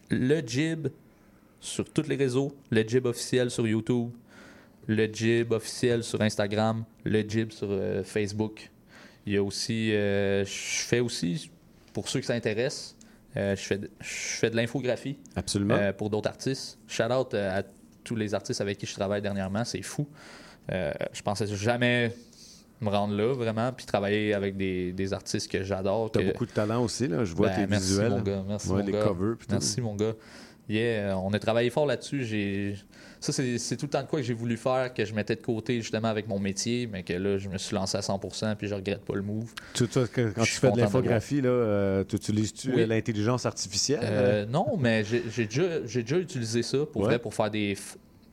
[0.09, 0.87] le Jib
[1.59, 4.09] sur tous les réseaux, le Jib officiel sur YouTube,
[4.87, 8.69] le Jib officiel sur Instagram, le Jib sur euh, Facebook.
[9.25, 11.51] Il y a aussi, je fais aussi,
[11.93, 12.95] pour ceux qui s'intéressent,
[13.35, 14.05] je fais de- je
[14.37, 15.75] fais de l'infographie Absolument.
[15.75, 16.77] euh, pour d'autres artistes.
[16.87, 17.63] Shout out euh, à
[18.03, 20.07] tous les artistes avec qui je travaille dernièrement, c'est fou.
[20.71, 22.13] Euh, je pensais jamais
[22.81, 26.11] me rendre là, vraiment, puis travailler avec des, des artistes que j'adore.
[26.11, 27.23] Tu as que- beaucoup de talent aussi, là.
[27.23, 28.09] Je vois ben, tes merci, visuels.
[28.09, 29.03] Mon gars, merci, Ouais, mon les gars.
[29.03, 29.35] covers.
[29.49, 30.13] Merci, mon gars.
[30.67, 32.23] Yeah, euh, on a travaillé fort là-dessus.
[32.25, 32.75] J'ai...
[33.21, 35.41] Ça, c'est, tout le temps de quoi que j'ai voulu faire, que je mettais de
[35.41, 38.67] côté justement avec mon métier, mais que là, je me suis lancé à 100% puis
[38.67, 39.53] je regrette pas le move.
[39.75, 42.81] Tu- toi, quand Je tu fais de l'infographie, là, euh, tu utilises-tu Oui.
[42.81, 43.99] euh, l'intelligence artificielle?
[44.03, 47.07] Euh, non, mais j'ai, j'ai déjà, j'ai déjà utilisé ça pour Ouais.
[47.09, 47.77] vrai, pour faire des,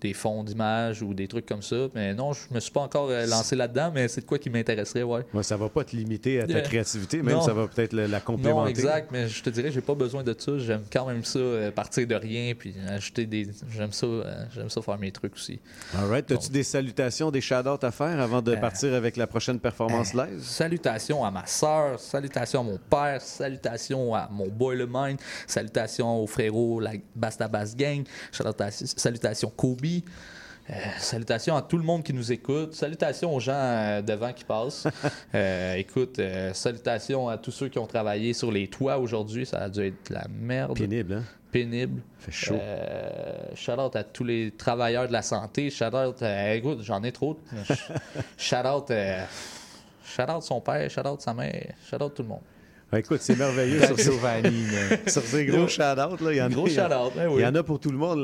[0.01, 1.89] des fonds d'images ou des trucs comme ça.
[1.95, 4.51] Mais non, je me suis pas encore euh, lancé là-dedans, mais c'est de quoi qui
[4.51, 5.25] m'intéresserait, ouais.
[5.35, 6.61] Ouais, ça va pas te limiter à ta Yeah.
[6.63, 7.41] créativité, même Non.
[7.43, 8.71] ça va peut-être la, la Non, complémenter.
[8.71, 10.59] exact, mais je te dirais, j'ai pas besoin de ça.
[10.59, 13.49] J'aime quand même ça, euh, partir de rien, puis ajouter des.
[13.71, 15.59] J'aime ça, euh, j'aime ça faire mes trucs aussi.
[15.97, 16.31] All right.
[16.31, 20.15] As-tu des salutations, des shout-outs à faire avant de Euh, partir avec la prochaine performance
[20.15, 20.41] live?
[20.43, 26.23] Salutations à ma soeur, salutations à mon père, salutations à mon boy le mind, salutations
[26.23, 29.53] aux frérots, la Basta Bass Gang, salutations, salutations
[30.71, 34.45] Euh, salutations à tout le monde qui nous écoute, salutations aux gens euh, devant qui
[34.45, 34.87] passent.
[35.35, 36.21] Euh, écoute,
[36.53, 40.11] salutations à tous ceux qui ont travaillé sur les toits aujourd'hui, ça a dû être
[40.11, 40.77] la merde.
[40.77, 41.23] Pénible, hein?
[41.53, 42.01] Pénible.
[42.19, 42.59] Fait chaud.
[43.55, 45.71] Shout out à tous les travailleurs de la santé.
[45.71, 47.39] Shout out, écoute, j'en ai trop.
[48.39, 48.91] shout out,
[50.03, 52.43] shout out son père, shout out sa mère, shout out tout le monde.
[52.97, 54.65] Écoute, c'est merveilleux sur Giovanni,
[55.09, 56.25] sur ces gros shout-outs.
[56.25, 56.33] là.
[56.33, 57.35] Il y en a, Gros shout-out, ben oui.
[57.37, 58.21] Il y en a pour tout le monde.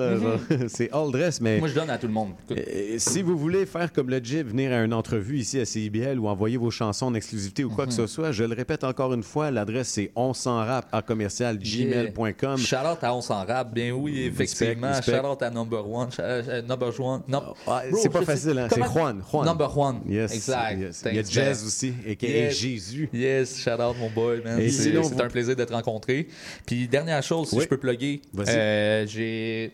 [0.48, 0.68] Mhm.
[0.68, 2.30] c'est all dress, mais Moi, je donne à tout le monde.
[2.48, 2.64] Écoute.
[2.66, 6.18] euh, si vous voulez faire comme le Jib, venir à une entrevue ici à CIBL
[6.18, 7.96] ou envoyer vos chansons en exclusivité ou quoi que Mhm.
[7.98, 11.58] ce soit, je le répète encore une fois, l'adresse c'est on s'en rap à commercial
[11.58, 12.56] gmail.com.
[12.56, 14.88] Shout out à On s'en rap, bien oui, effectivement.
[14.88, 15.16] Respect, respect.
[15.22, 16.10] Shout out à Number One.
[16.10, 17.20] Sh- euh, number One.
[17.28, 18.68] No- Ah, c'est pas facile, hein?
[18.72, 19.44] c'est Juan, Juan.
[19.44, 19.96] Number One.
[20.08, 20.78] Yes, Exact.
[20.80, 21.04] yes.
[21.06, 22.26] Il y a Jazz aussi, a.k.a.
[22.28, 22.56] Yes.
[22.58, 23.08] Jésus.
[23.12, 24.53] Yes, shout out mon boy, man.
[24.70, 26.28] C'est vous- un plaisir de te rencontrer.
[26.66, 27.62] Puis dernière chose, si Oui.
[27.64, 29.72] je peux plugger, euh, j'ai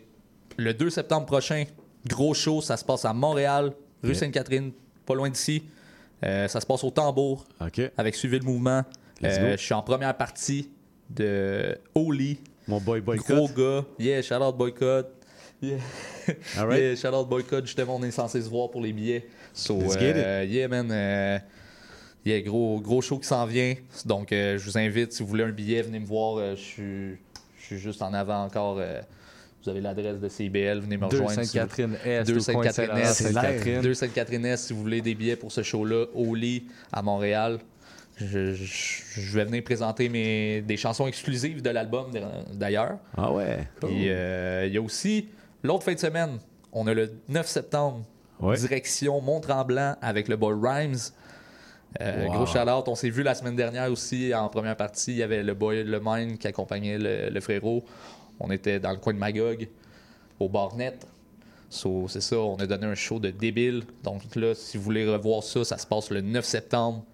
[0.56, 1.64] le 2 septembre prochain,
[2.06, 4.14] gros show, ça se passe à Montréal, rue.
[4.14, 4.72] Sainte-Catherine,
[5.06, 5.62] pas loin d'ici.
[6.24, 7.46] Euh, ça se passe au Tambour
[7.96, 8.82] avec Suivez le mouvement.
[9.24, 10.68] Euh, je suis en première partie
[11.08, 12.38] de Oli.
[12.68, 13.36] Mon boy Boycott.
[13.36, 13.84] Gros gars.
[13.98, 15.06] Yeah, shout out Boycott.
[15.62, 15.76] Yeah.
[16.58, 16.80] All right.
[16.80, 17.66] yeah, shout out Boycott.
[17.66, 19.26] Justement, on est censé se voir pour les billets.
[19.52, 20.90] So, Let's get euh, yeah, man.
[22.26, 23.74] Euh, yeah, gros, gros show qui s'en vient.
[24.04, 26.36] Donc, euh, je vous invite, si vous voulez un billet, venez me voir.
[26.38, 27.16] Euh, je suis-
[27.58, 28.78] je suis juste en avant encore.
[28.78, 29.00] euh,
[29.62, 31.32] vous avez l'adresse de CIBL, venez me 2 rejoindre.
[31.32, 33.12] si vous- Sainte-Catherine-Est, 2 au coin de Sainte-Catherine-Est.
[33.12, 33.80] Saint-Laurent, Sainte-Catherine.
[33.82, 37.58] 2 Sainte-Catherine-Est, si vous voulez des billets pour ce show-là, au lit, à Montréal.
[38.16, 42.10] Je, je- je vais venir présenter mes, des chansons exclusives de l'album
[42.52, 42.98] d'ailleurs.
[43.16, 43.66] Ah ouais.
[43.88, 45.28] Et euh, il y a aussi
[45.62, 46.38] l'autre fin de semaine,
[46.72, 48.02] on a le 9 septembre,
[48.40, 48.56] Ouais.
[48.58, 50.96] direction Mont-Tremblant avec le boy Rhymes.
[52.00, 52.32] Euh, Wow.
[52.34, 52.86] Gros shout-out.
[52.88, 55.12] On s'est vu la semaine dernière aussi en première partie.
[55.12, 57.84] Il y avait le boy Le Mine qui accompagnait le, le frérot.
[58.38, 59.68] On était dans le coin de Magog,
[60.38, 60.94] au Barnet.
[61.68, 63.84] So, c'est ça, on a donné un show de débile.
[64.02, 67.04] Donc là, si vous voulez revoir ça, ça se passe le 9 septembre,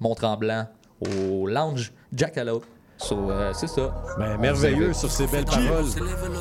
[0.00, 0.66] Mont-Tremblant,
[1.00, 2.64] au Lounge Jackalope.
[3.00, 3.94] So, euh, c'est ça.
[4.18, 5.84] Ben, merveilleux sur ces belles paroles.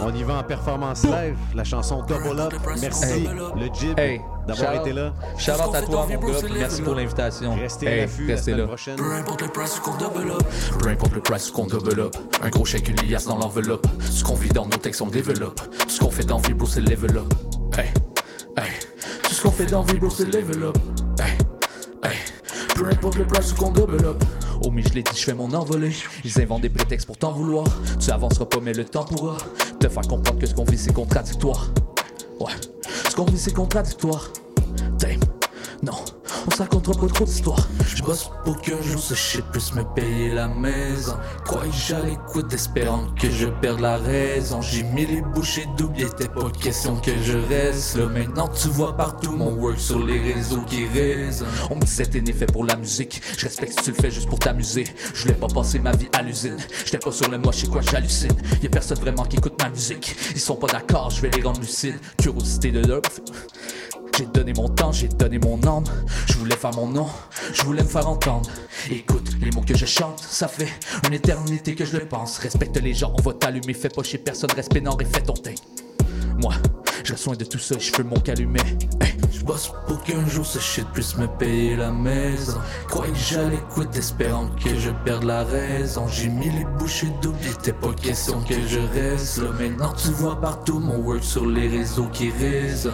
[0.02, 1.38] On y va en performance live.
[1.54, 2.54] La chanson Double Up.
[2.82, 3.30] Merci, Hey.
[3.56, 5.14] le Jib, Hey, d'avoir été là.
[5.38, 7.54] shout-out à toi, mon gars, merci pour l'invitation.
[7.56, 8.68] Restez à Hey, l'affût la restez semaine là.
[8.68, 8.96] prochaine.
[8.96, 10.44] Peu importe le price qu'on double up.
[10.80, 12.16] Peu importe le price qu'on double up.
[12.42, 13.86] Un gros chèque, une liasse dans l'enveloppe.
[14.10, 15.62] Ce qu'on vit dans nos textes, on développe.
[15.78, 17.34] Tout ce qu'on fait dans vie, bro, c'est level up.
[17.78, 17.86] Hey,
[18.58, 18.72] hey.
[19.24, 20.78] Tout ce qu'on fait dans vie, bro, c'est level up.
[21.20, 21.34] Hey,
[22.04, 22.18] hey.
[22.76, 24.24] Peu importe le price qu'on double up.
[24.64, 25.92] Oh, mais je l'ai dit, je fais mon envolée.
[26.24, 27.66] Ils inventent des prétextes pour t'en vouloir.
[28.00, 29.38] Tu avanceras pas, mais le temps pourra
[29.80, 31.70] te faire comprendre que ce qu'on vit, c'est contradictoire.
[32.40, 32.54] Ouais,
[33.10, 34.32] ce qu'on vit, c'est contradictoire.
[35.00, 35.20] Damn,
[35.84, 35.94] non,
[36.48, 37.68] on se racontera pas trop d'histoires.
[37.86, 41.16] Je bosse pour qu'un jour ce shit puisse me payer la maison.
[41.46, 44.62] Croyais j'allais l'écoute espérant que je perde la raison.
[44.62, 48.08] J'ai mis les bouchées doubles, était pas question que je reste là.
[48.08, 51.48] Maintenant tu vois partout mon work sur les réseaux qui résonnent.
[51.70, 53.22] On me disait t'es né fait pour la musique.
[53.38, 54.86] Je respecte si tu le fais juste pour t'amuser.
[55.14, 56.58] Je voulais pas passer ma vie à l'usine.
[56.86, 58.36] J'étais pas sur le moche, c'est quoi j'hallucine.
[58.64, 60.16] Y'a personne vraiment qui écoute ma musique.
[60.34, 62.00] Ils sont pas d'accord, je vais les rendre lucides.
[62.18, 63.02] Curiosité de l'homme.
[64.18, 65.84] J'ai donné mon temps, j'ai donné mon âme.
[66.28, 67.06] Je voulais faire mon nom,
[67.54, 68.50] je voulais me faire entendre.
[68.90, 70.70] Écoute, les mots que je chante, ça fait
[71.06, 72.40] une éternité que je le pense.
[72.40, 73.76] Respecte les gens, on va t'allumer.
[73.76, 75.54] Fais pas chez personne, respect nord et fais ton teint.
[76.42, 76.56] Moi,
[77.04, 78.60] je loin de tout ça, je fais mon calumet.
[79.32, 82.58] Je bosse pour qu'un jour ce shit puisse me payer la maison.
[82.88, 86.08] Croyais que j'allais l'écoute espérant que je perde la raison.
[86.08, 89.52] J'ai mis les bouchées doubles, était pas question que je reste là.
[89.60, 92.94] Maintenant tu vois partout mon work sur les réseaux qui résonnent.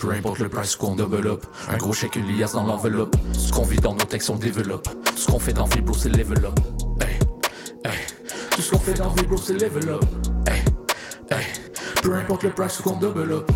[0.00, 3.16] Peu importe le price qu'on up, un gros chèque, une liasse dans l'enveloppe.
[3.32, 4.88] Ce qu'on vit dans nos textes, on développe.
[5.16, 6.58] Ce qu'on fait dans vie, bro, c'est level up.
[7.00, 7.18] Hey,
[7.84, 7.98] hey.
[8.50, 10.04] Tout ce qu'on fait dans vie, bro, c'est level up.
[10.46, 10.62] Hey,
[11.30, 11.44] hey.
[12.00, 13.46] Peu importe le price qu'on up.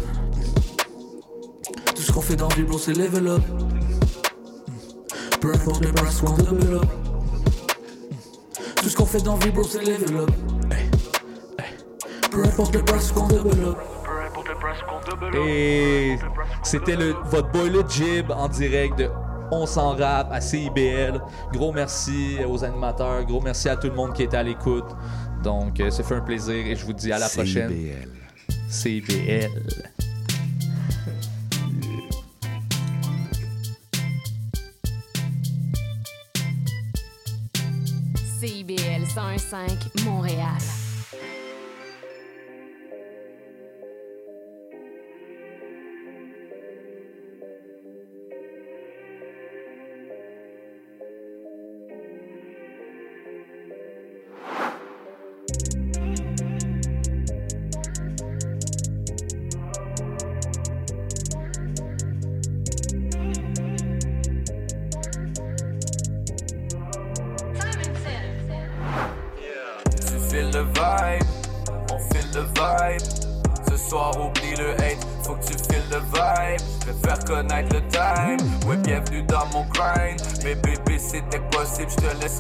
[1.94, 3.43] Tout ce qu'on fait dans vie, bro, c'est level up.
[5.40, 6.86] Peu importe le price qu'on up.
[8.77, 10.31] Tout ce qu'on fait dans vie, bro, c'est level up.
[12.32, 13.78] Peu importe le price qu'on up.
[15.35, 16.16] Et
[16.62, 19.11] c'était le, votre boy le Jib en direct de
[19.51, 21.20] On s'en rap à CIBL.
[21.53, 24.97] Gros merci aux animateurs, gros merci à tout le monde qui était à l'écoute.
[25.43, 27.73] Donc, euh, ça fait un plaisir et je vous dis à la prochaine.
[28.69, 29.49] CIBL.
[38.41, 40.82] CIBL 101.5 Montréal.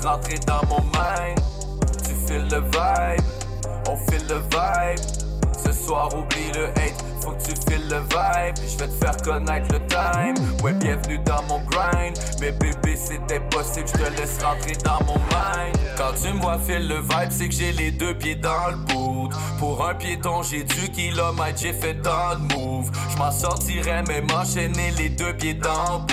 [0.04, 1.38] Rentrer dans mon mind.
[2.04, 3.24] Tu files le vibe,
[3.88, 4.98] on file le vibe.
[5.64, 8.56] Ce soir, oublie le hate, faut que tu files le vibe.
[8.56, 10.34] Je vais te faire connaître le time.
[10.62, 12.18] Ouais, bienvenue dans mon grind.
[12.40, 15.76] Mais bébé, c'était possible, je te laisse rentrer dans mon mind.
[15.96, 18.76] Quand tu me vois filer le vibe, c'est que j'ai les deux pieds dans le
[19.58, 22.90] Pour un piéton, j'ai du kilomètre, j'ai fait tant de moves.
[23.10, 26.06] Je m'en sortirais même enchaîner les deux pieds dans.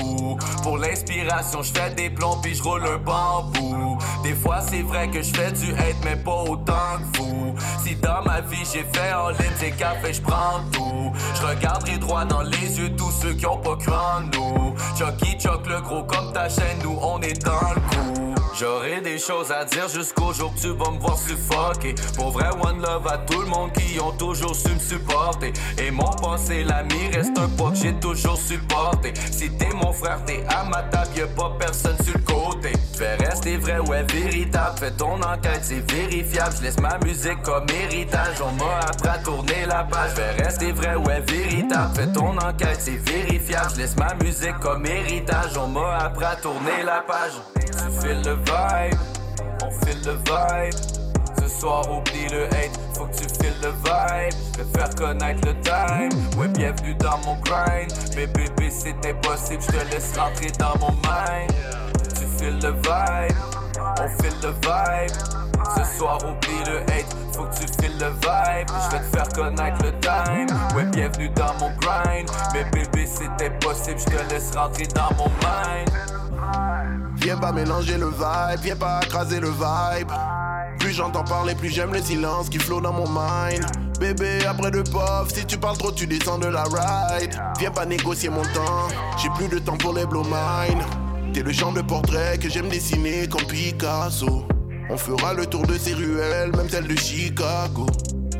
[0.63, 3.97] Pour l'inspiration, je fais des plombs puis je roule un bambou.
[4.23, 6.73] Des fois c'est vrai que je fais du hate mais pas autant
[7.13, 11.11] que vous Si dans ma vie j'ai fait en ligne des cafés je prends tout
[11.35, 15.37] Je regarderai droit dans les yeux tous ceux qui ont pas cru en nous Chucky
[15.39, 19.51] Chuck le gros comme ta chaîne nous on est dans le coup J'aurai des choses
[19.51, 21.95] à dire jusqu'au jour que tu vas me voir suffoquer.
[22.15, 25.53] Pour vrai, one love à tout le monde qui ont toujours su me supporter.
[25.77, 29.13] Et mon passé, l'ami, reste un poids que j'ai toujours supporté.
[29.31, 32.73] Si t'es mon frère, t'es à ma table, y'a pas personne sur le côté.
[32.97, 34.77] Fais rester vrai, ouais, véritable.
[34.77, 36.55] Fais ton enquête, c'est vérifiable.
[36.57, 38.41] Je laisse ma musique comme héritage.
[38.41, 40.11] On m'a appris à tourner la page.
[40.15, 41.95] Fais rester vrai, ouais, véritable.
[41.95, 43.69] Fais ton enquête, c'est vérifiable.
[43.75, 45.57] Je laisse ma musique comme héritage.
[45.57, 47.33] On m'a appris à tourner la page.
[47.55, 48.99] Tu fais le vibe,
[49.63, 50.73] on file le vibe.
[51.41, 54.33] Ce soir, oublie le hate, faut que tu files le vibe.
[54.57, 56.09] Je faire connaître le time.
[56.37, 57.91] Ouais, bienvenue dans mon grind.
[58.15, 61.51] Mais bébé, c'est impossible, je te laisse rentrer dans mon mind.
[62.15, 63.37] Tu files le vibe,
[63.99, 65.48] on file le vibe.
[65.75, 68.69] Ce soir, oublie le hate, faut que tu files le vibe.
[68.69, 70.57] Je vais te faire connaître le time.
[70.75, 72.29] Ouais, bienvenue dans mon grind.
[72.53, 75.89] Mais bébé, c'est impossible, je te laisse rentrer dans mon mind.
[77.17, 80.11] Viens pas mélanger le vibe, viens pas écraser le vibe.
[80.79, 83.65] Plus j'entends parler, plus j'aime le silence qui flot dans mon mind.
[83.99, 87.37] Bébé, après le pop, si tu parles trop, tu descends de la ride.
[87.59, 88.87] Viens pas négocier mon temps,
[89.17, 90.81] j'ai plus de temps pour les blow mine.
[91.33, 94.47] T'es le genre de portrait que j'aime dessiner comme Picasso.
[94.91, 97.85] On fera le tour de ces ruelles, même celle de Chicago.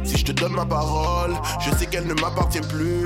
[0.03, 3.05] Si je te donne ma parole, je sais qu'elle ne m'appartient plus.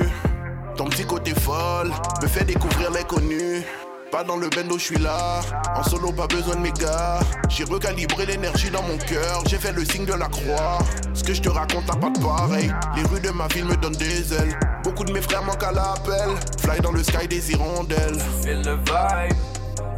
[0.76, 1.90] Ton petit côté folle
[2.22, 3.62] me fait découvrir l'inconnu.
[4.10, 5.40] Pas dans le bendo, je suis là.
[5.76, 7.20] En solo, pas besoin de mes gars.
[7.50, 9.42] J'ai recalibré l'énergie dans mon cœur.
[9.46, 10.78] J'ai fait le signe de la croix.
[11.12, 12.72] Ce que je te raconte, t'as pas de pareil.
[12.96, 14.58] Les rues de ma ville me donnent des ailes.
[14.84, 16.30] Beaucoup de mes frères manquent à l'appel.
[16.60, 18.20] Fly dans le sky des hirondelles.
[18.42, 19.36] File le vibe,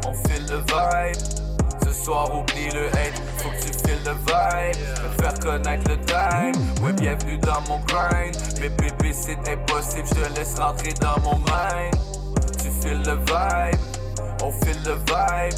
[0.05, 1.46] on file le vibe.
[1.87, 4.75] Ce soir, oublie le hate, faut que tu files le vibe.
[5.03, 6.83] Me faire connaître le time.
[6.83, 8.35] Ouais, bienvenue dans mon grind.
[8.59, 11.95] Mais bébé, c'est impossible, je te laisse rentrer dans mon mind.
[12.61, 13.79] Tu files le vibe,
[14.43, 15.57] on file le vibe.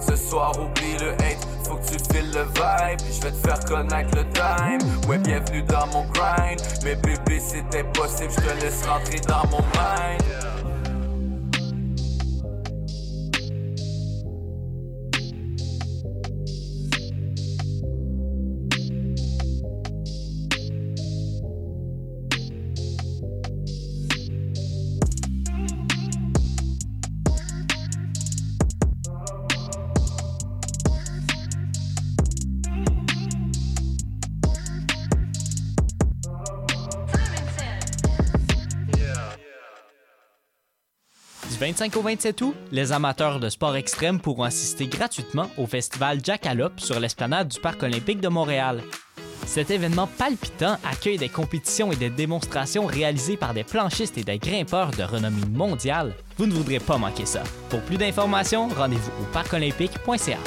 [0.00, 3.00] Ce soir, oublie le hate, faut que tu files le vibe.
[3.12, 4.80] Je vais te faire connaître le time.
[5.10, 6.58] Ouais, bienvenue dans mon grind.
[6.84, 10.22] Mais bébé, c'est impossible, je te laisse rentrer dans mon mind.
[41.66, 46.78] 25 au 27 août, les amateurs de sport extrême pourront assister gratuitement au festival Jackalope
[46.78, 48.80] sur l'esplanade du Parc olympique de Montréal.
[49.46, 54.38] Cet événement palpitant accueille des compétitions et des démonstrations réalisées par des planchistes et des
[54.38, 56.14] grimpeurs de renommée mondiale.
[56.38, 57.42] Vous ne voudrez pas manquer ça.
[57.68, 60.38] Pour plus d'informations, rendez-vous au parcolympique.ca.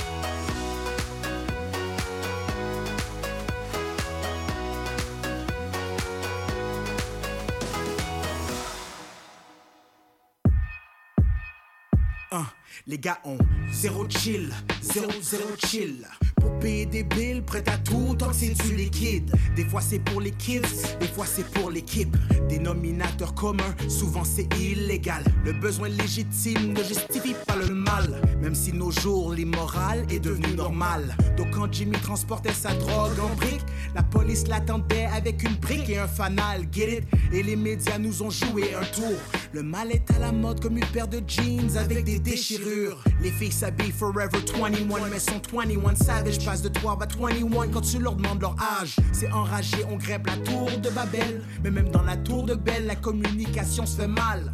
[12.85, 13.37] Les gars ont
[13.71, 16.07] zéro chill, zéro zéro chill.
[16.39, 19.33] Pour payer des billes, prêt à tout tant que c'est du liquide.
[19.55, 20.61] Des fois c'est pour les kids,
[20.99, 22.15] des fois c'est pour l'équipe.
[22.47, 25.23] Dénominateur commun, souvent c'est illégal.
[25.45, 28.21] Le besoin légitime ne justifie pas le mal.
[28.41, 31.15] Même si nos jours, l'immoral est devenu normal.
[31.37, 35.97] Donc quand Jimmy transportait sa drogue en brique, la police l'attendait avec une brique et
[35.99, 37.03] un fanal, get it?
[37.33, 39.17] Et les médias nous ont joué un tour.
[39.51, 43.03] Le mal est à la mode comme une paire de jeans avec des déchirures.
[43.21, 44.69] Les filles s'habillent forever 21,
[45.09, 46.28] mais sont 21 savage.
[46.37, 48.95] Passe de 3 à 21 quand tu leur demandes leur âge.
[49.11, 51.41] C'est enragé, on grève la tour de Babel.
[51.63, 54.53] Mais même dans la tour de Belle, la communication se fait mal.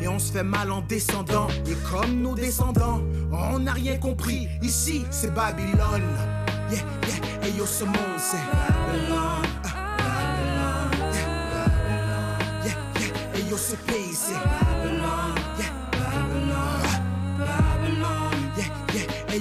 [0.00, 1.48] Et on se fait mal en descendant.
[1.66, 3.00] Et comme nos descendants,
[3.32, 4.48] on n'a rien compris.
[4.62, 6.02] Ici, c'est Babylone.
[6.70, 6.78] Yeah,
[7.08, 9.48] yeah, et yo, ce monde, c'est Babylone.
[9.64, 10.90] Ah.
[12.64, 14.34] Yeah, yeah, et yo, ce pays, c'est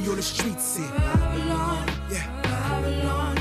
[0.06, 0.82] yo, le street, c'est.
[2.12, 3.36] Yeah, Babylone.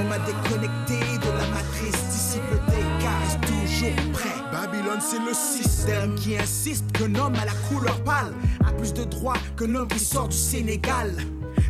[0.00, 4.34] On m'a déconnecté de la matrice, disciple des cas, reste toujours prêt.
[4.52, 8.32] Babylone, c'est le système qui insiste qu'un homme à la couleur pâle
[8.66, 11.12] a plus de droits qu'un homme qui sort du Sénégal.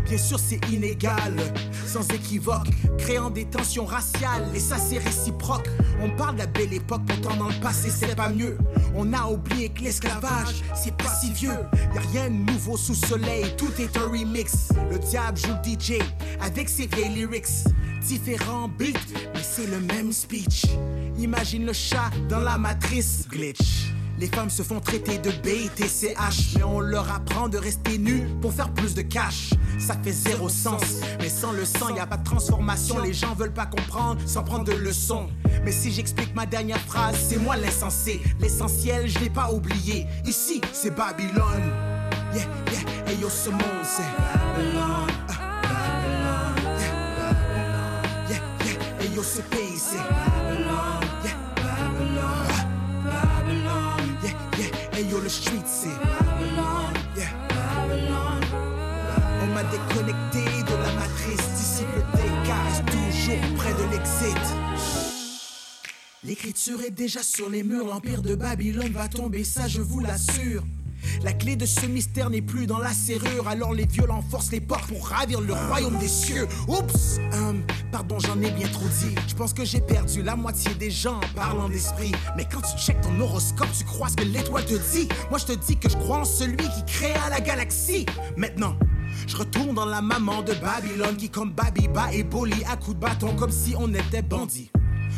[0.08, 1.34] Bien sûr, c'est inégal,
[1.86, 5.68] sans équivoque, créant des tensions raciales, et ça c'est réciproque.
[6.00, 8.56] On parle de la belle époque, pourtant dans le passé c'est pas mieux.
[8.94, 11.58] On a oublié que l'esclavage, c'est pas si vieux.
[11.94, 14.70] Y a rien de nouveau sous soleil, tout est un remix.
[14.90, 16.00] Le diable joue le DJ
[16.40, 17.66] avec ses vieilles lyrics.
[18.00, 18.98] Différents beats,
[19.34, 20.64] mais c'est le même speech.
[21.18, 23.92] Imagine le chat dans la matrice glitch.
[24.20, 28.52] Les femmes se font traiter de BITCH, mais on leur apprend de rester nus pour
[28.52, 29.50] faire plus de cash.
[29.78, 30.82] Ça fait zéro sens,
[31.20, 33.00] mais sans le sang, y a pas de transformation.
[33.00, 35.28] Les gens veulent pas comprendre sans prendre de leçons.
[35.64, 38.20] Mais si j'explique ma dernière phrase, c'est moi l'insensé.
[38.40, 40.06] L'essentiel, je l'ai pas oublié.
[40.26, 41.72] Ici, c'est Babylone.
[42.34, 42.42] Yeah,
[42.72, 45.06] yeah, yo, ce monde, c'est Babylone.
[45.28, 46.54] Ah.
[48.28, 50.47] Yeah, yeah, yo, ce pays, c'est
[55.02, 55.88] yo, le street, c'est.
[57.16, 57.28] Yeah.
[59.42, 64.36] On m'a déconnecté de la matrice, disciple des reste toujours près de l'exit.
[66.24, 70.62] L'écriture est déjà sur les murs, l'empire de Babylone va tomber, ça je vous l'assure.
[71.22, 74.60] La clé de ce mystère n'est plus dans la serrure, alors les violents forcent les
[74.60, 76.46] portes pour ravir le royaume des cieux.
[76.68, 79.14] Oups, hum, pardon, j'en ai bien trop dit.
[79.26, 82.12] Je pense que j'ai perdu la moitié des gens en parlant d'esprit.
[82.36, 85.08] Mais quand tu checkes ton horoscope, tu crois ce que l'étoile te dit.
[85.30, 88.06] Moi, je te dis que je crois en celui qui créa la galaxie.
[88.36, 88.76] Maintenant.
[89.26, 93.00] Je retourne dans la maman de Babylone qui comme Babiba et Boli à coups de
[93.00, 94.70] bâton comme si on était bandits.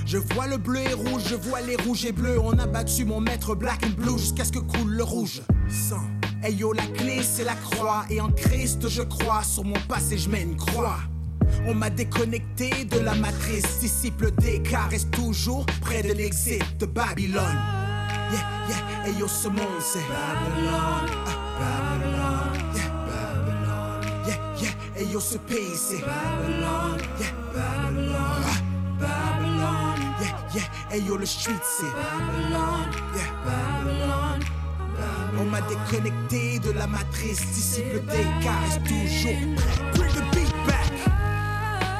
[0.06, 2.38] Je vois le bleu et rouge, je vois les rouges et bleus.
[2.40, 5.42] On a battu mon maître black and blue jusqu'à ce que coule le rouge.
[5.68, 6.02] Sang.
[6.42, 8.04] Hey la clé c'est la croix.
[8.10, 9.42] Et en Christ je crois.
[9.42, 10.98] Sur mon passé je mets une croix.
[11.66, 13.80] On m'a déconnecté de la matrice.
[13.80, 17.58] Disciple d'écart reste toujours près de l'exit de Babylone.
[18.32, 21.10] Yeah, yeah, hey yo, ce monde c'est Babylone.
[21.58, 22.52] Babylone.
[22.74, 24.02] Yeah, Babylone.
[24.26, 27.00] Yeah, yeah, hey yo, ce pays c'est Babylone.
[27.18, 28.44] Yeah, Babylone.
[28.46, 28.60] Ah,
[29.00, 29.89] Babylone.
[30.30, 32.90] Yeah, yeah, hey yo, le street c'est Babylone.
[33.16, 34.44] Yeah, Babylone.
[35.38, 39.76] On m'a déconnecté de la matrice, disciple d'écart reste toujours prêt.
[39.94, 40.92] Bring the beat back.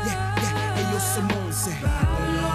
[0.07, 2.50] Yeah, yeah, hey yo, ce monde c'est Babylone.